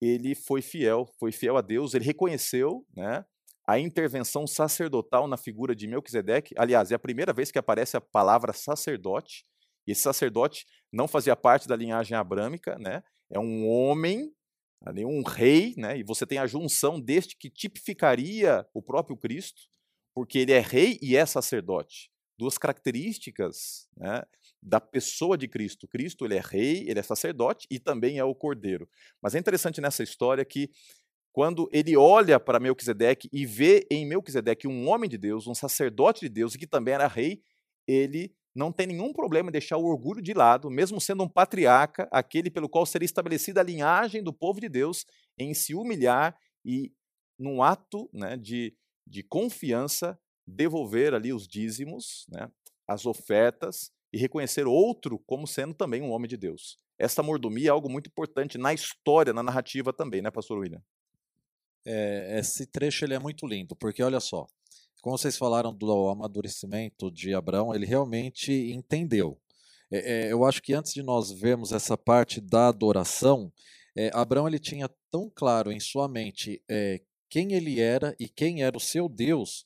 ele 0.00 0.34
foi 0.34 0.62
fiel, 0.62 1.06
foi 1.18 1.32
fiel 1.32 1.56
a 1.56 1.60
Deus, 1.60 1.94
ele 1.94 2.04
reconheceu 2.04 2.86
né, 2.94 3.24
a 3.66 3.78
intervenção 3.78 4.46
sacerdotal 4.46 5.26
na 5.26 5.36
figura 5.36 5.74
de 5.74 5.86
Melquisedeque. 5.86 6.54
Aliás, 6.56 6.90
é 6.90 6.94
a 6.94 6.98
primeira 6.98 7.32
vez 7.32 7.50
que 7.50 7.58
aparece 7.58 7.96
a 7.96 8.00
palavra 8.00 8.52
sacerdote, 8.52 9.44
e 9.88 9.92
esse 9.92 10.02
sacerdote 10.02 10.66
não 10.92 11.08
fazia 11.08 11.34
parte 11.34 11.66
da 11.66 11.74
linhagem 11.74 12.14
abrâmica, 12.14 12.78
né? 12.78 13.02
É 13.30 13.38
um 13.38 13.66
homem, 13.66 14.30
um 14.86 15.22
rei, 15.22 15.72
né? 15.78 15.98
E 15.98 16.02
você 16.02 16.26
tem 16.26 16.36
a 16.36 16.46
junção 16.46 17.00
deste 17.00 17.34
que 17.34 17.48
tipificaria 17.48 18.66
o 18.74 18.82
próprio 18.82 19.16
Cristo, 19.16 19.62
porque 20.14 20.40
ele 20.40 20.52
é 20.52 20.60
rei 20.60 20.98
e 21.00 21.16
é 21.16 21.24
sacerdote. 21.24 22.10
Duas 22.38 22.58
características 22.58 23.88
né, 23.96 24.22
da 24.62 24.78
pessoa 24.78 25.38
de 25.38 25.48
Cristo. 25.48 25.88
Cristo 25.88 26.26
ele 26.26 26.36
é 26.36 26.42
rei, 26.44 26.84
ele 26.86 27.00
é 27.00 27.02
sacerdote 27.02 27.66
e 27.70 27.78
também 27.78 28.18
é 28.18 28.24
o 28.24 28.34
cordeiro. 28.34 28.86
Mas 29.22 29.34
é 29.34 29.38
interessante 29.38 29.80
nessa 29.80 30.02
história 30.02 30.44
que 30.44 30.70
quando 31.32 31.66
ele 31.72 31.96
olha 31.96 32.38
para 32.38 32.60
Melquisedeque 32.60 33.28
e 33.32 33.46
vê 33.46 33.86
em 33.90 34.06
Melquisedeque 34.06 34.68
um 34.68 34.86
homem 34.86 35.08
de 35.08 35.16
Deus, 35.16 35.46
um 35.46 35.54
sacerdote 35.54 36.20
de 36.20 36.28
Deus 36.28 36.54
e 36.54 36.58
que 36.58 36.66
também 36.66 36.92
era 36.92 37.06
rei, 37.06 37.42
ele 37.86 38.36
não 38.58 38.72
tem 38.72 38.88
nenhum 38.88 39.12
problema 39.12 39.48
em 39.48 39.52
deixar 39.52 39.76
o 39.76 39.84
orgulho 39.84 40.20
de 40.20 40.34
lado, 40.34 40.68
mesmo 40.68 41.00
sendo 41.00 41.22
um 41.22 41.28
patriarca, 41.28 42.08
aquele 42.10 42.50
pelo 42.50 42.68
qual 42.68 42.84
seria 42.84 43.06
estabelecida 43.06 43.60
a 43.60 43.64
linhagem 43.64 44.20
do 44.20 44.32
povo 44.32 44.60
de 44.60 44.68
Deus, 44.68 45.06
em 45.38 45.54
se 45.54 45.76
humilhar 45.76 46.36
e, 46.64 46.92
num 47.38 47.62
ato 47.62 48.10
né, 48.12 48.36
de, 48.36 48.74
de 49.06 49.22
confiança, 49.22 50.18
devolver 50.44 51.14
ali 51.14 51.32
os 51.32 51.46
dízimos, 51.46 52.26
né, 52.28 52.50
as 52.86 53.06
ofertas, 53.06 53.92
e 54.12 54.18
reconhecer 54.18 54.66
outro 54.66 55.20
como 55.20 55.46
sendo 55.46 55.72
também 55.72 56.02
um 56.02 56.10
homem 56.10 56.28
de 56.28 56.36
Deus. 56.36 56.78
Essa 56.98 57.22
mordomia 57.22 57.68
é 57.68 57.70
algo 57.70 57.88
muito 57.88 58.08
importante 58.08 58.58
na 58.58 58.74
história, 58.74 59.32
na 59.32 59.42
narrativa 59.42 59.92
também, 59.92 60.20
né, 60.20 60.32
pastor 60.32 60.58
William? 60.58 60.82
É, 61.86 62.40
esse 62.40 62.66
trecho 62.66 63.04
ele 63.04 63.14
é 63.14 63.20
muito 63.20 63.46
lindo, 63.46 63.76
porque 63.76 64.02
olha 64.02 64.18
só, 64.18 64.48
como 65.00 65.16
vocês 65.16 65.36
falaram 65.36 65.72
do 65.72 66.08
amadurecimento 66.08 67.10
de 67.10 67.34
Abraão, 67.34 67.74
ele 67.74 67.86
realmente 67.86 68.52
entendeu. 68.72 69.38
É, 69.90 70.26
é, 70.28 70.32
eu 70.32 70.44
acho 70.44 70.62
que 70.62 70.74
antes 70.74 70.92
de 70.92 71.02
nós 71.02 71.30
vermos 71.30 71.72
essa 71.72 71.96
parte 71.96 72.40
da 72.40 72.68
adoração, 72.68 73.52
é, 73.96 74.10
Abraão 74.12 74.46
ele 74.46 74.58
tinha 74.58 74.88
tão 75.10 75.30
claro 75.34 75.72
em 75.72 75.80
sua 75.80 76.08
mente 76.08 76.62
é, 76.68 77.00
quem 77.30 77.52
ele 77.52 77.80
era 77.80 78.14
e 78.18 78.28
quem 78.28 78.62
era 78.62 78.76
o 78.76 78.80
seu 78.80 79.08
Deus, 79.08 79.64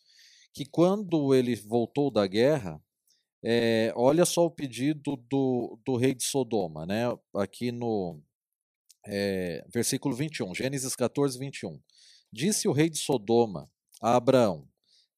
que 0.53 0.65
quando 0.65 1.35
ele 1.35 1.55
voltou 1.57 2.11
da 2.11 2.27
guerra, 2.27 2.81
é, 3.45 3.93
olha 3.97 4.25
só 4.25 4.45
o 4.45 4.51
pedido 4.51 5.17
do, 5.29 5.79
do 5.85 5.97
rei 5.97 6.15
de 6.15 6.23
Sodoma, 6.23 6.87
né? 6.87 7.05
aqui 7.35 7.73
no 7.73 8.21
é, 9.07 9.65
versículo 9.73 10.15
21, 10.15 10.55
Gênesis 10.55 10.95
14, 10.95 11.39
21. 11.39 11.81
Disse 12.33 12.69
o 12.69 12.73
rei 12.73 12.89
de 12.89 12.99
Sodoma 12.99 13.69
a 14.01 14.17
Abraão: 14.17 14.69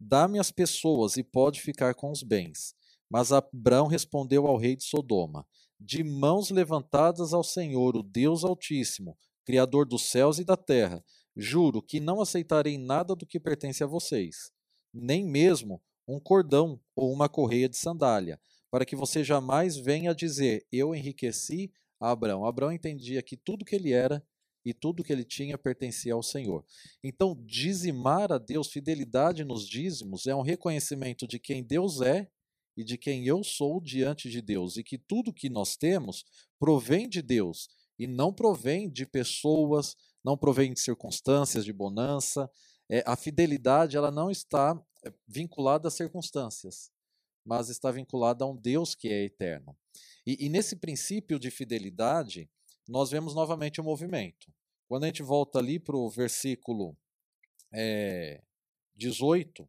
Dá-me 0.07 0.39
as 0.39 0.51
pessoas 0.51 1.17
e 1.17 1.25
pode 1.25 1.63
ficar 1.63 1.95
com 1.95 2.11
os 2.11 2.23
bens. 2.23 2.75
Mas 3.09 3.33
Abraão 3.33 3.87
respondeu 3.87 4.47
ao 4.47 4.59
rei 4.59 4.77
de 4.77 4.85
Sodoma: 4.85 5.47
De 5.81 6.05
mãos 6.05 6.51
levantadas 6.51 7.33
ao 7.33 7.43
Senhor, 7.43 7.97
o 7.97 8.03
Deus 8.03 8.45
Altíssimo, 8.45 9.17
Criador 9.47 9.87
dos 9.87 10.11
céus 10.11 10.39
e 10.39 10.45
da 10.45 10.59
terra, 10.59 11.03
juro 11.35 11.81
que 11.81 12.01
não 12.01 12.21
aceitarei 12.21 12.77
nada 12.77 13.17
do 13.17 13.27
que 13.27 13.41
pertence 13.41 13.83
a 13.83 13.87
vocês, 13.87 14.53
nem 14.93 15.25
mesmo 15.25 15.83
um 16.07 16.21
cordão 16.21 16.79
ou 16.95 17.11
uma 17.11 17.27
correia 17.27 17.69
de 17.69 17.79
sandália, 17.79 18.39
para 18.71 18.85
que 18.85 18.95
você 18.95 19.25
jamais 19.25 19.75
venha 19.75 20.15
dizer: 20.15 20.67
Eu 20.71 20.95
enriqueci 20.95 21.73
Abraão. 21.99 22.45
Abraão 22.45 22.71
entendia 22.71 23.23
que 23.23 23.39
tudo 23.39 23.65
que 23.65 23.75
ele 23.75 23.93
era 23.93 24.23
e 24.65 24.73
tudo 24.73 25.05
que 25.05 25.13
ele 25.13 25.25
tinha 25.25 25.59
pertencia 25.59 26.15
ao 26.15 26.23
Senhor. 26.23 26.65
Então, 27.03 27.37
dizimar 27.45 28.33
a 28.33 28.39
Deus, 28.39 28.69
fidelidade 28.69 29.45
nos 29.45 29.69
dízimos, 29.69 30.27
é 30.27 30.35
um 30.35 30.41
reconhecimento 30.43 31.27
de 31.27 31.39
quem 31.39 31.63
Deus 31.63 32.01
é 32.01 32.31
e 32.77 32.83
de 32.83 32.97
quem 32.97 33.27
eu 33.27 33.45
sou 33.45 33.81
diante 33.81 34.29
de 34.29 34.41
Deus, 34.41 34.77
e 34.77 34.83
que 34.83 34.99
tudo 34.99 35.33
que 35.33 35.49
nós 35.49 35.77
temos 35.77 36.25
provém 36.59 37.09
de 37.09 37.23
Deus 37.23 37.69
e 37.99 38.07
não 38.07 38.33
provém 38.33 38.91
de 38.91 39.07
pessoas, 39.07 39.97
não 40.25 40.37
provém 40.37 40.73
de 40.73 40.81
circunstâncias 40.81 41.65
de 41.65 41.73
bonança. 41.73 42.51
É, 42.89 43.05
a 43.07 43.17
fidelidade 43.17 43.97
ela 43.97 44.11
não 44.11 44.31
está 44.31 44.81
é, 45.05 45.13
vinculada 45.29 45.89
às 45.89 45.95
circunstâncias, 45.95 46.91
mas 47.45 47.69
está 47.69 47.93
vinculada 47.93 48.45
a 48.45 48.49
um 48.49 48.57
Deus 48.57 48.95
que 48.95 49.09
é 49.09 49.25
eterno. 49.25 49.77
E, 50.27 50.47
e 50.47 50.49
nesse 50.49 50.77
princípio 50.77 51.39
de 51.39 51.51
fidelidade, 51.51 52.51
nós 52.89 53.11
vemos 53.11 53.35
novamente 53.35 53.81
o 53.81 53.85
movimento. 53.85 54.53
Quando 54.87 55.05
a 55.05 55.07
gente 55.07 55.23
volta 55.23 55.59
ali 55.59 55.79
para 55.79 55.97
o 55.97 56.11
versículo 56.11 56.97
é, 57.73 58.43
18, 58.95 59.69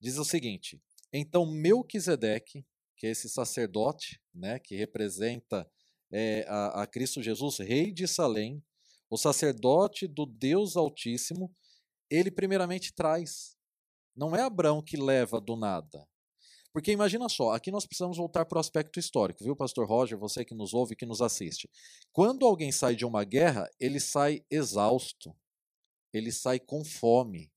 diz 0.00 0.16
o 0.18 0.24
seguinte: 0.24 0.80
Então 1.12 1.46
Melquisedeque, 1.46 2.64
que 2.96 3.06
é 3.06 3.10
esse 3.10 3.28
sacerdote, 3.28 4.20
né, 4.34 4.58
que 4.58 4.74
representa 4.74 5.70
é, 6.10 6.44
a, 6.48 6.82
a 6.82 6.86
Cristo 6.86 7.22
Jesus, 7.22 7.58
rei 7.58 7.92
de 7.92 8.08
Salém, 8.08 8.62
o 9.10 9.16
sacerdote 9.16 10.06
do 10.06 10.26
Deus 10.26 10.76
Altíssimo, 10.76 11.54
ele 12.10 12.30
primeiramente 12.30 12.92
traz. 12.92 13.56
Não 14.14 14.34
é 14.34 14.42
Abraão 14.42 14.82
que 14.82 14.96
leva 14.96 15.40
do 15.40 15.56
nada. 15.56 16.06
Porque 16.76 16.92
imagina 16.92 17.26
só, 17.26 17.52
aqui 17.54 17.70
nós 17.70 17.86
precisamos 17.86 18.18
voltar 18.18 18.44
para 18.44 18.58
o 18.58 18.60
aspecto 18.60 19.00
histórico, 19.00 19.42
viu, 19.42 19.56
Pastor 19.56 19.88
Roger, 19.88 20.18
você 20.18 20.44
que 20.44 20.54
nos 20.54 20.74
ouve, 20.74 20.94
que 20.94 21.06
nos 21.06 21.22
assiste. 21.22 21.70
Quando 22.12 22.44
alguém 22.44 22.70
sai 22.70 22.94
de 22.94 23.06
uma 23.06 23.24
guerra, 23.24 23.66
ele 23.80 23.98
sai 23.98 24.44
exausto, 24.50 25.34
ele 26.12 26.30
sai 26.30 26.60
com 26.60 26.84
fome, 26.84 27.50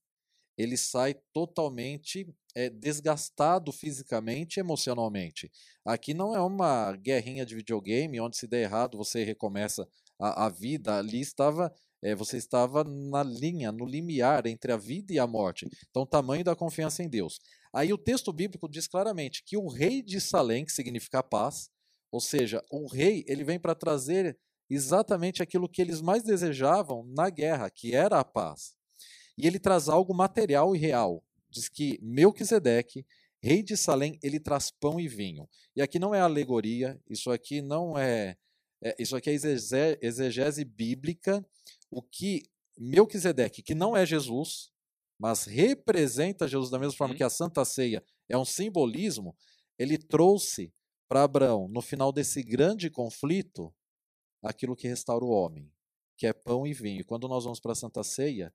ele 0.57 0.77
sai 0.77 1.15
totalmente 1.33 2.33
é, 2.55 2.69
desgastado 2.69 3.73
fisicamente 3.73 4.55
e 4.55 4.61
emocionalmente. 4.61 5.51
Aqui 5.83 6.13
não 6.13 6.33
é 6.33 6.39
uma 6.39 6.93
guerrinha 6.95 7.45
de 7.45 7.55
videogame 7.55 8.21
onde 8.21 8.37
se 8.37 8.47
der 8.47 8.61
errado 8.61 8.97
você 8.97 9.25
recomeça 9.25 9.85
a, 10.17 10.45
a 10.45 10.49
vida. 10.49 10.97
Ali 10.97 11.19
estava 11.19 11.75
é, 12.01 12.15
você 12.15 12.37
estava 12.37 12.83
na 12.83 13.23
linha, 13.23 13.71
no 13.71 13.85
limiar 13.85 14.47
entre 14.47 14.71
a 14.71 14.77
vida 14.77 15.13
e 15.13 15.19
a 15.19 15.27
morte. 15.27 15.67
Então, 15.89 16.05
tamanho 16.05 16.43
da 16.43 16.55
confiança 16.55 17.03
em 17.03 17.09
Deus. 17.09 17.39
Aí 17.73 17.93
o 17.93 17.97
texto 17.97 18.33
bíblico 18.33 18.67
diz 18.67 18.87
claramente 18.87 19.43
que 19.45 19.57
o 19.57 19.67
rei 19.67 20.01
de 20.01 20.19
Salém, 20.19 20.65
que 20.65 20.71
significa 20.71 21.21
paz, 21.21 21.69
ou 22.11 22.19
seja, 22.19 22.63
o 22.71 22.87
rei, 22.87 23.23
ele 23.27 23.43
vem 23.43 23.59
para 23.59 23.75
trazer 23.75 24.37
exatamente 24.69 25.41
aquilo 25.41 25.69
que 25.69 25.81
eles 25.81 26.01
mais 26.01 26.23
desejavam 26.23 27.03
na 27.07 27.29
guerra, 27.29 27.69
que 27.69 27.95
era 27.95 28.19
a 28.19 28.23
paz. 28.23 28.75
E 29.37 29.47
ele 29.47 29.59
traz 29.59 29.87
algo 29.87 30.13
material 30.13 30.75
e 30.75 30.79
real. 30.79 31.23
Diz 31.49 31.69
que 31.69 31.99
Melquisedeque, 32.01 33.05
rei 33.41 33.63
de 33.63 33.77
Salém, 33.77 34.19
ele 34.21 34.39
traz 34.39 34.71
pão 34.71 34.99
e 34.99 35.07
vinho. 35.07 35.47
E 35.75 35.81
aqui 35.81 35.97
não 35.97 36.13
é 36.13 36.19
alegoria, 36.19 36.99
isso 37.09 37.31
aqui 37.31 37.61
não 37.61 37.97
é, 37.97 38.35
é 38.83 38.95
isso 38.99 39.15
aqui 39.15 39.29
é 39.29 39.33
exegese 40.01 40.65
bíblica, 40.65 41.45
o 41.89 42.01
que 42.01 42.43
Melquisedeque, 42.77 43.61
que 43.61 43.75
não 43.75 43.95
é 43.95 44.05
Jesus, 44.05 44.71
mas 45.19 45.43
representa 45.43 46.47
Jesus 46.47 46.71
da 46.71 46.79
mesma 46.79 46.97
forma 46.97 47.13
uhum. 47.13 47.17
que 47.17 47.23
a 47.23 47.29
Santa 47.29 47.65
Ceia 47.65 48.03
é 48.29 48.37
um 48.37 48.45
simbolismo, 48.45 49.35
ele 49.77 49.97
trouxe 49.97 50.73
para 51.09 51.23
Abraão, 51.23 51.67
no 51.67 51.81
final 51.81 52.11
desse 52.11 52.41
grande 52.41 52.89
conflito, 52.89 53.73
aquilo 54.43 54.75
que 54.75 54.87
restaura 54.87 55.25
o 55.25 55.29
homem, 55.29 55.69
que 56.17 56.25
é 56.25 56.31
pão 56.31 56.65
e 56.65 56.73
vinho. 56.73 57.01
E 57.01 57.03
quando 57.03 57.27
nós 57.27 57.43
vamos 57.43 57.59
para 57.59 57.73
a 57.73 57.75
Santa 57.75 58.03
Ceia, 58.03 58.53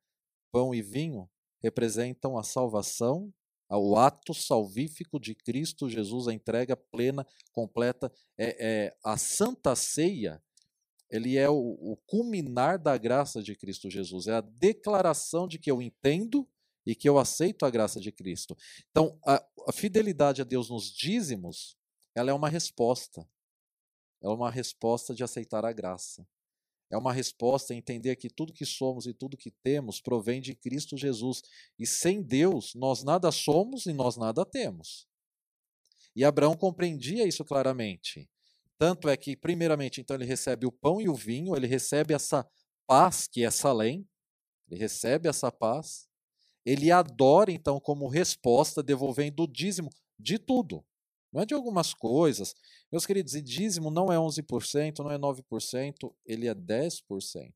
pão 0.50 0.74
e 0.74 0.80
vinho 0.80 1.28
representam 1.62 2.38
a 2.38 2.42
salvação, 2.42 3.32
o 3.70 3.96
ato 3.96 4.32
salvífico 4.32 5.18
de 5.18 5.34
Cristo 5.34 5.88
Jesus, 5.88 6.28
a 6.28 6.32
entrega 6.32 6.76
plena, 6.76 7.26
completa. 7.52 8.12
É, 8.38 8.84
é 8.86 8.96
a 9.04 9.16
Santa 9.16 9.74
Ceia, 9.74 10.42
ele 11.10 11.36
é 11.36 11.48
o, 11.48 11.56
o 11.56 11.96
culminar 12.06 12.78
da 12.78 12.96
graça 12.96 13.42
de 13.42 13.56
Cristo 13.56 13.90
Jesus, 13.90 14.26
é 14.26 14.34
a 14.34 14.40
declaração 14.40 15.48
de 15.48 15.58
que 15.58 15.70
eu 15.70 15.82
entendo 15.82 16.48
e 16.86 16.94
que 16.94 17.08
eu 17.08 17.18
aceito 17.18 17.64
a 17.64 17.70
graça 17.70 18.00
de 18.00 18.12
Cristo. 18.12 18.56
Então, 18.90 19.18
a, 19.26 19.44
a 19.66 19.72
fidelidade 19.72 20.42
a 20.42 20.44
Deus 20.44 20.68
nos 20.70 20.92
dízimos, 20.92 21.76
ela 22.14 22.30
é 22.30 22.34
uma 22.34 22.48
resposta. 22.48 23.28
É 24.22 24.28
uma 24.28 24.50
resposta 24.50 25.14
de 25.14 25.22
aceitar 25.22 25.64
a 25.64 25.72
graça. 25.72 26.26
É 26.90 26.96
uma 26.96 27.12
resposta 27.12 27.72
a 27.72 27.76
entender 27.76 28.16
que 28.16 28.28
tudo 28.28 28.52
que 28.52 28.64
somos 28.64 29.06
e 29.06 29.12
tudo 29.12 29.36
que 29.36 29.50
temos 29.50 30.00
provém 30.00 30.40
de 30.40 30.54
Cristo 30.54 30.96
Jesus. 30.96 31.42
E 31.78 31.86
sem 31.86 32.22
Deus, 32.22 32.74
nós 32.74 33.02
nada 33.02 33.32
somos 33.32 33.86
e 33.86 33.92
nós 33.92 34.16
nada 34.16 34.44
temos. 34.44 35.08
E 36.14 36.24
Abraão 36.24 36.56
compreendia 36.56 37.26
isso 37.26 37.44
claramente. 37.44 38.30
Tanto 38.78 39.08
é 39.08 39.16
que, 39.16 39.36
primeiramente, 39.36 40.00
então 40.00 40.16
ele 40.16 40.24
recebe 40.24 40.66
o 40.66 40.72
pão 40.72 41.00
e 41.00 41.08
o 41.08 41.14
vinho, 41.14 41.56
ele 41.56 41.66
recebe 41.66 42.14
essa 42.14 42.48
paz 42.86 43.26
que 43.26 43.44
é 43.44 43.50
Salém, 43.50 44.08
ele 44.68 44.78
recebe 44.78 45.28
essa 45.28 45.50
paz, 45.50 46.08
ele 46.64 46.90
adora, 46.90 47.52
então, 47.52 47.78
como 47.78 48.08
resposta, 48.08 48.82
devolvendo 48.82 49.42
o 49.42 49.46
dízimo 49.46 49.90
de 50.18 50.38
tudo. 50.38 50.84
Não 51.32 51.42
é 51.42 51.46
de 51.46 51.52
algumas 51.52 51.92
coisas. 51.92 52.54
Meus 52.90 53.04
queridos, 53.04 53.34
e 53.34 53.42
dízimo 53.42 53.90
não 53.90 54.12
é 54.12 54.16
11%, 54.16 55.00
não 55.00 55.10
é 55.10 55.18
9%, 55.18 56.14
ele 56.24 56.48
é 56.48 56.54
10%. 56.54 57.52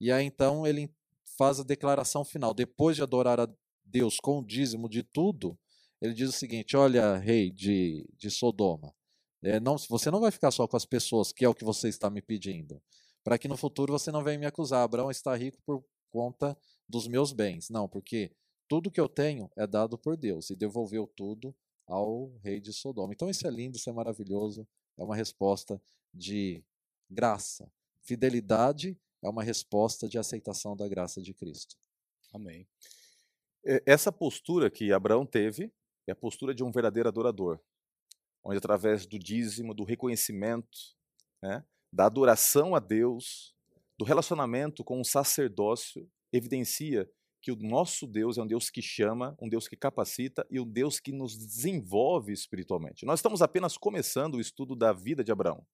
E 0.00 0.10
aí, 0.10 0.24
então, 0.24 0.66
ele 0.66 0.92
faz 1.38 1.60
a 1.60 1.64
declaração 1.64 2.24
final. 2.24 2.52
Depois 2.52 2.96
de 2.96 3.02
adorar 3.02 3.40
a 3.40 3.48
Deus 3.84 4.18
com 4.20 4.40
o 4.40 4.44
dízimo 4.44 4.88
de 4.88 5.02
tudo, 5.02 5.58
ele 6.00 6.12
diz 6.14 6.28
o 6.28 6.32
seguinte: 6.32 6.76
Olha, 6.76 7.16
rei 7.16 7.50
de, 7.50 8.06
de 8.16 8.30
Sodoma, 8.30 8.94
é, 9.42 9.60
não, 9.60 9.76
você 9.88 10.10
não 10.10 10.20
vai 10.20 10.30
ficar 10.30 10.50
só 10.50 10.66
com 10.66 10.76
as 10.76 10.84
pessoas, 10.84 11.32
que 11.32 11.44
é 11.44 11.48
o 11.48 11.54
que 11.54 11.64
você 11.64 11.88
está 11.88 12.10
me 12.10 12.20
pedindo, 12.20 12.82
para 13.22 13.38
que 13.38 13.48
no 13.48 13.56
futuro 13.56 13.92
você 13.92 14.10
não 14.10 14.24
venha 14.24 14.38
me 14.38 14.46
acusar. 14.46 14.82
Abraão 14.82 15.10
está 15.10 15.34
rico 15.36 15.58
por 15.64 15.84
conta 16.10 16.56
dos 16.88 17.06
meus 17.06 17.32
bens. 17.32 17.70
Não, 17.70 17.88
porque 17.88 18.30
tudo 18.68 18.90
que 18.90 19.00
eu 19.00 19.08
tenho 19.08 19.50
é 19.56 19.66
dado 19.66 19.98
por 19.98 20.16
Deus 20.16 20.50
e 20.50 20.56
devolveu 20.56 21.06
tudo 21.06 21.54
ao 21.86 22.32
rei 22.42 22.60
de 22.60 22.72
Sodoma. 22.72 23.12
Então 23.12 23.28
isso 23.28 23.46
é 23.46 23.50
lindo, 23.50 23.76
isso 23.76 23.90
é 23.90 23.92
maravilhoso, 23.92 24.66
é 24.96 25.02
uma 25.02 25.16
resposta 25.16 25.80
de 26.12 26.64
graça. 27.10 27.70
Fidelidade 28.02 28.96
é 29.22 29.28
uma 29.28 29.42
resposta 29.42 30.08
de 30.08 30.18
aceitação 30.18 30.76
da 30.76 30.88
graça 30.88 31.20
de 31.20 31.32
Cristo. 31.32 31.76
Amém. 32.32 32.66
Essa 33.86 34.12
postura 34.12 34.70
que 34.70 34.92
Abraão 34.92 35.24
teve 35.24 35.72
é 36.06 36.12
a 36.12 36.16
postura 36.16 36.54
de 36.54 36.62
um 36.62 36.70
verdadeiro 36.70 37.08
adorador, 37.08 37.58
onde 38.42 38.58
através 38.58 39.06
do 39.06 39.18
dízimo, 39.18 39.72
do 39.72 39.84
reconhecimento, 39.84 40.94
né, 41.42 41.64
da 41.90 42.04
adoração 42.06 42.74
a 42.74 42.78
Deus, 42.78 43.54
do 43.96 44.04
relacionamento 44.04 44.84
com 44.84 45.00
o 45.00 45.04
sacerdócio, 45.04 46.10
evidencia 46.36 47.08
que 47.40 47.52
o 47.52 47.56
nosso 47.56 48.06
Deus 48.06 48.38
é 48.38 48.42
um 48.42 48.46
Deus 48.46 48.70
que 48.70 48.80
chama, 48.80 49.36
um 49.40 49.48
Deus 49.48 49.68
que 49.68 49.76
capacita 49.76 50.46
e 50.50 50.58
um 50.58 50.66
Deus 50.66 50.98
que 50.98 51.12
nos 51.12 51.36
desenvolve 51.36 52.32
espiritualmente. 52.32 53.04
Nós 53.04 53.18
estamos 53.18 53.42
apenas 53.42 53.76
começando 53.76 54.36
o 54.36 54.40
estudo 54.40 54.74
da 54.74 54.92
vida 54.92 55.22
de 55.22 55.30
Abraão. 55.30 55.64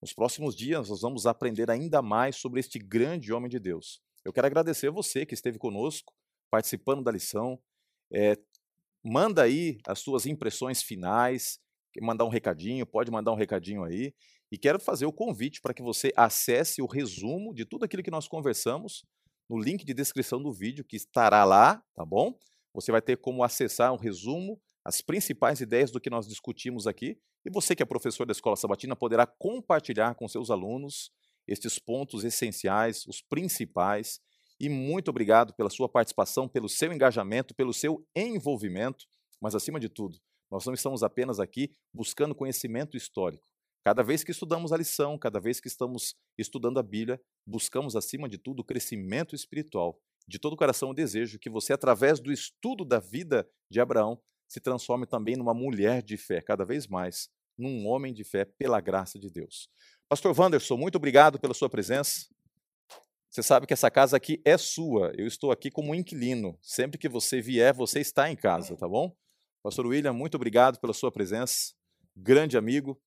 Nos 0.00 0.12
próximos 0.12 0.54
dias, 0.54 0.88
nós 0.88 1.00
vamos 1.00 1.26
aprender 1.26 1.70
ainda 1.70 2.02
mais 2.02 2.36
sobre 2.36 2.60
este 2.60 2.78
grande 2.78 3.32
homem 3.32 3.48
de 3.48 3.58
Deus. 3.58 4.00
Eu 4.24 4.32
quero 4.32 4.46
agradecer 4.46 4.88
a 4.88 4.92
você 4.92 5.24
que 5.24 5.34
esteve 5.34 5.58
conosco, 5.58 6.12
participando 6.50 7.02
da 7.02 7.10
lição. 7.10 7.58
É, 8.12 8.36
manda 9.02 9.42
aí 9.42 9.78
as 9.86 10.00
suas 10.00 10.26
impressões 10.26 10.82
finais, 10.82 11.58
mandar 12.00 12.26
um 12.26 12.30
recadinho, 12.30 12.86
pode 12.86 13.10
mandar 13.10 13.32
um 13.32 13.36
recadinho 13.36 13.84
aí. 13.84 14.14
E 14.52 14.58
quero 14.58 14.78
fazer 14.78 15.06
o 15.06 15.12
convite 15.12 15.60
para 15.62 15.72
que 15.72 15.82
você 15.82 16.12
acesse 16.14 16.82
o 16.82 16.86
resumo 16.86 17.54
de 17.54 17.64
tudo 17.64 17.84
aquilo 17.84 18.02
que 18.02 18.10
nós 18.10 18.28
conversamos 18.28 19.04
no 19.50 19.58
link 19.58 19.84
de 19.84 19.92
descrição 19.92 20.40
do 20.40 20.52
vídeo 20.52 20.84
que 20.84 20.94
estará 20.94 21.44
lá, 21.44 21.82
tá 21.96 22.04
bom? 22.04 22.38
Você 22.72 22.92
vai 22.92 23.02
ter 23.02 23.16
como 23.16 23.42
acessar 23.42 23.92
um 23.92 23.96
resumo, 23.96 24.62
as 24.84 25.00
principais 25.00 25.60
ideias 25.60 25.90
do 25.90 26.00
que 26.00 26.08
nós 26.08 26.28
discutimos 26.28 26.86
aqui. 26.86 27.18
E 27.44 27.50
você 27.50 27.74
que 27.74 27.82
é 27.82 27.86
professor 27.86 28.24
da 28.24 28.30
Escola 28.30 28.54
Sabatina 28.54 28.94
poderá 28.94 29.26
compartilhar 29.26 30.14
com 30.14 30.28
seus 30.28 30.52
alunos 30.52 31.10
estes 31.48 31.80
pontos 31.80 32.22
essenciais, 32.22 33.04
os 33.08 33.20
principais. 33.22 34.20
E 34.60 34.68
muito 34.68 35.08
obrigado 35.08 35.52
pela 35.54 35.68
sua 35.68 35.88
participação, 35.88 36.48
pelo 36.48 36.68
seu 36.68 36.92
engajamento, 36.92 37.52
pelo 37.52 37.74
seu 37.74 38.06
envolvimento, 38.14 39.04
mas 39.40 39.56
acima 39.56 39.80
de 39.80 39.88
tudo, 39.88 40.16
nós 40.48 40.64
não 40.64 40.74
estamos 40.74 41.02
apenas 41.02 41.40
aqui 41.40 41.74
buscando 41.92 42.36
conhecimento 42.36 42.96
histórico. 42.96 43.49
Cada 43.82 44.02
vez 44.02 44.22
que 44.22 44.30
estudamos 44.30 44.72
a 44.72 44.76
lição, 44.76 45.18
cada 45.18 45.40
vez 45.40 45.58
que 45.60 45.68
estamos 45.68 46.14
estudando 46.36 46.78
a 46.78 46.82
Bíblia, 46.82 47.20
buscamos 47.46 47.96
acima 47.96 48.28
de 48.28 48.36
tudo 48.36 48.60
o 48.60 48.64
crescimento 48.64 49.34
espiritual. 49.34 49.98
De 50.28 50.38
todo 50.38 50.52
o 50.52 50.56
coração 50.56 50.90
eu 50.90 50.94
desejo 50.94 51.38
que 51.38 51.48
você, 51.48 51.72
através 51.72 52.20
do 52.20 52.30
estudo 52.30 52.84
da 52.84 52.98
vida 52.98 53.48
de 53.70 53.80
Abraão, 53.80 54.20
se 54.46 54.60
transforme 54.60 55.06
também 55.06 55.36
numa 55.36 55.54
mulher 55.54 56.02
de 56.02 56.16
fé, 56.16 56.42
cada 56.42 56.64
vez 56.64 56.86
mais, 56.86 57.30
num 57.56 57.86
homem 57.86 58.12
de 58.12 58.22
fé, 58.22 58.44
pela 58.44 58.80
graça 58.80 59.18
de 59.18 59.30
Deus. 59.30 59.68
Pastor 60.08 60.38
Wanderson, 60.38 60.76
muito 60.76 60.96
obrigado 60.96 61.38
pela 61.38 61.54
sua 61.54 61.70
presença. 61.70 62.26
Você 63.30 63.42
sabe 63.42 63.66
que 63.66 63.72
essa 63.72 63.90
casa 63.90 64.16
aqui 64.16 64.42
é 64.44 64.58
sua. 64.58 65.12
Eu 65.16 65.26
estou 65.26 65.52
aqui 65.52 65.70
como 65.70 65.94
inquilino. 65.94 66.58
Sempre 66.60 66.98
que 66.98 67.08
você 67.08 67.40
vier, 67.40 67.72
você 67.72 68.00
está 68.00 68.28
em 68.28 68.34
casa, 68.34 68.76
tá 68.76 68.88
bom? 68.88 69.16
Pastor 69.62 69.86
William, 69.86 70.12
muito 70.12 70.34
obrigado 70.34 70.80
pela 70.80 70.92
sua 70.92 71.12
presença. 71.12 71.72
Grande 72.16 72.58
amigo. 72.58 73.00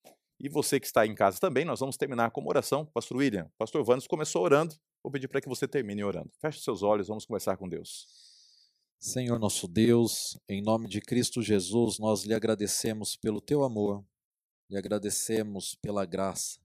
E 0.44 0.50
você 0.50 0.78
que 0.78 0.86
está 0.86 1.08
em 1.08 1.16
casa 1.16 1.40
também, 1.40 1.64
nós 1.64 1.80
vamos 1.80 1.96
terminar 1.96 2.30
com 2.32 2.42
uma 2.42 2.50
oração. 2.50 2.86
Pastor 2.88 3.16
William, 3.16 3.50
Pastor 3.58 3.82
Vandes 3.82 4.06
começou 4.06 4.44
orando. 4.44 4.76
Vou 5.02 5.10
pedir 5.10 5.30
para 5.30 5.40
que 5.40 5.48
você 5.48 5.66
termine 5.66 6.04
orando. 6.04 6.30
Feche 6.42 6.60
seus 6.60 6.84
olhos, 6.84 7.08
vamos 7.08 7.26
conversar 7.26 7.56
com 7.56 7.70
Deus. 7.70 8.06
Senhor 9.00 9.40
nosso 9.40 9.70
Deus, 9.70 10.38
em 10.50 10.62
nome 10.62 10.90
de 10.90 11.00
Cristo 11.00 11.42
Jesus, 11.42 11.98
nós 11.98 12.26
lhe 12.26 12.34
agradecemos 12.34 13.16
pelo 13.16 13.40
teu 13.40 13.64
amor, 13.64 14.06
lhe 14.70 14.78
agradecemos 14.78 15.76
pela 15.76 16.06
graça 16.06 16.60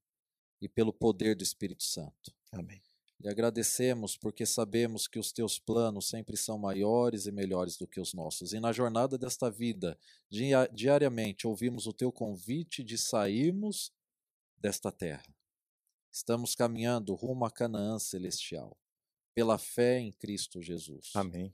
e 0.61 0.69
pelo 0.69 0.93
poder 0.93 1.37
do 1.37 1.45
Espírito 1.45 1.85
Santo. 1.85 2.35
Amém. 2.51 2.83
E 3.21 3.29
agradecemos 3.29 4.17
porque 4.17 4.47
sabemos 4.47 5.09
que 5.09 5.19
os 5.19 5.33
teus 5.33 5.59
planos 5.59 6.09
sempre 6.09 6.37
são 6.37 6.57
maiores 6.57 7.27
e 7.27 7.33
melhores 7.33 7.77
do 7.77 7.87
que 7.87 8.01
os 8.01 8.15
nossos. 8.15 8.53
E 8.53 8.61
na 8.61 8.73
jornada 8.73 9.19
desta 9.19 9.51
vida, 9.51 9.99
diariamente 10.73 11.47
ouvimos 11.47 11.87
o 11.87 11.93
teu 11.93 12.13
convite 12.13 12.85
de 12.85 12.97
sairmos 12.97 13.93
desta 14.57 14.93
terra. 14.93 15.35
Estamos 16.13 16.55
caminhando 16.55 17.15
rumo 17.15 17.45
a 17.45 17.51
Canaã 17.51 17.99
celestial, 17.99 18.77
pela 19.35 19.59
fé 19.59 19.99
em 19.99 20.13
Cristo 20.13 20.63
Jesus. 20.63 21.11
Amém. 21.15 21.53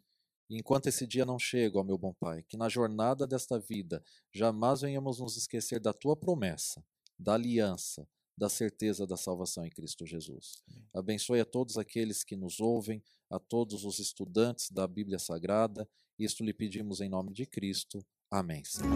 E 0.48 0.58
enquanto 0.58 0.86
esse 0.86 1.06
dia 1.06 1.24
não 1.24 1.38
chega, 1.38 1.78
ó 1.78 1.82
meu 1.82 1.96
bom 1.96 2.12
Pai, 2.12 2.42
que 2.42 2.56
na 2.56 2.68
jornada 2.68 3.26
desta 3.26 3.58
vida 3.58 4.04
jamais 4.32 4.82
venhamos 4.82 5.18
nos 5.18 5.36
esquecer 5.36 5.80
da 5.80 5.92
tua 5.92 6.14
promessa, 6.14 6.84
da 7.18 7.34
aliança, 7.34 8.06
da 8.36 8.48
certeza 8.48 9.06
da 9.06 9.16
salvação 9.16 9.64
em 9.64 9.70
Cristo 9.70 10.04
Jesus. 10.04 10.62
Amém. 10.68 10.88
Abençoe 10.92 11.40
a 11.40 11.44
todos 11.44 11.78
aqueles 11.78 12.24
que 12.24 12.36
nos 12.36 12.60
ouvem, 12.60 13.02
a 13.30 13.38
todos 13.38 13.84
os 13.84 13.98
estudantes 13.98 14.70
da 14.70 14.86
Bíblia 14.86 15.18
Sagrada. 15.18 15.88
Isto 16.18 16.44
lhe 16.44 16.52
pedimos 16.52 17.00
em 17.00 17.08
nome 17.08 17.32
de 17.32 17.46
Cristo. 17.46 18.04
Amém. 18.30 18.64
Senhor. 18.64 18.94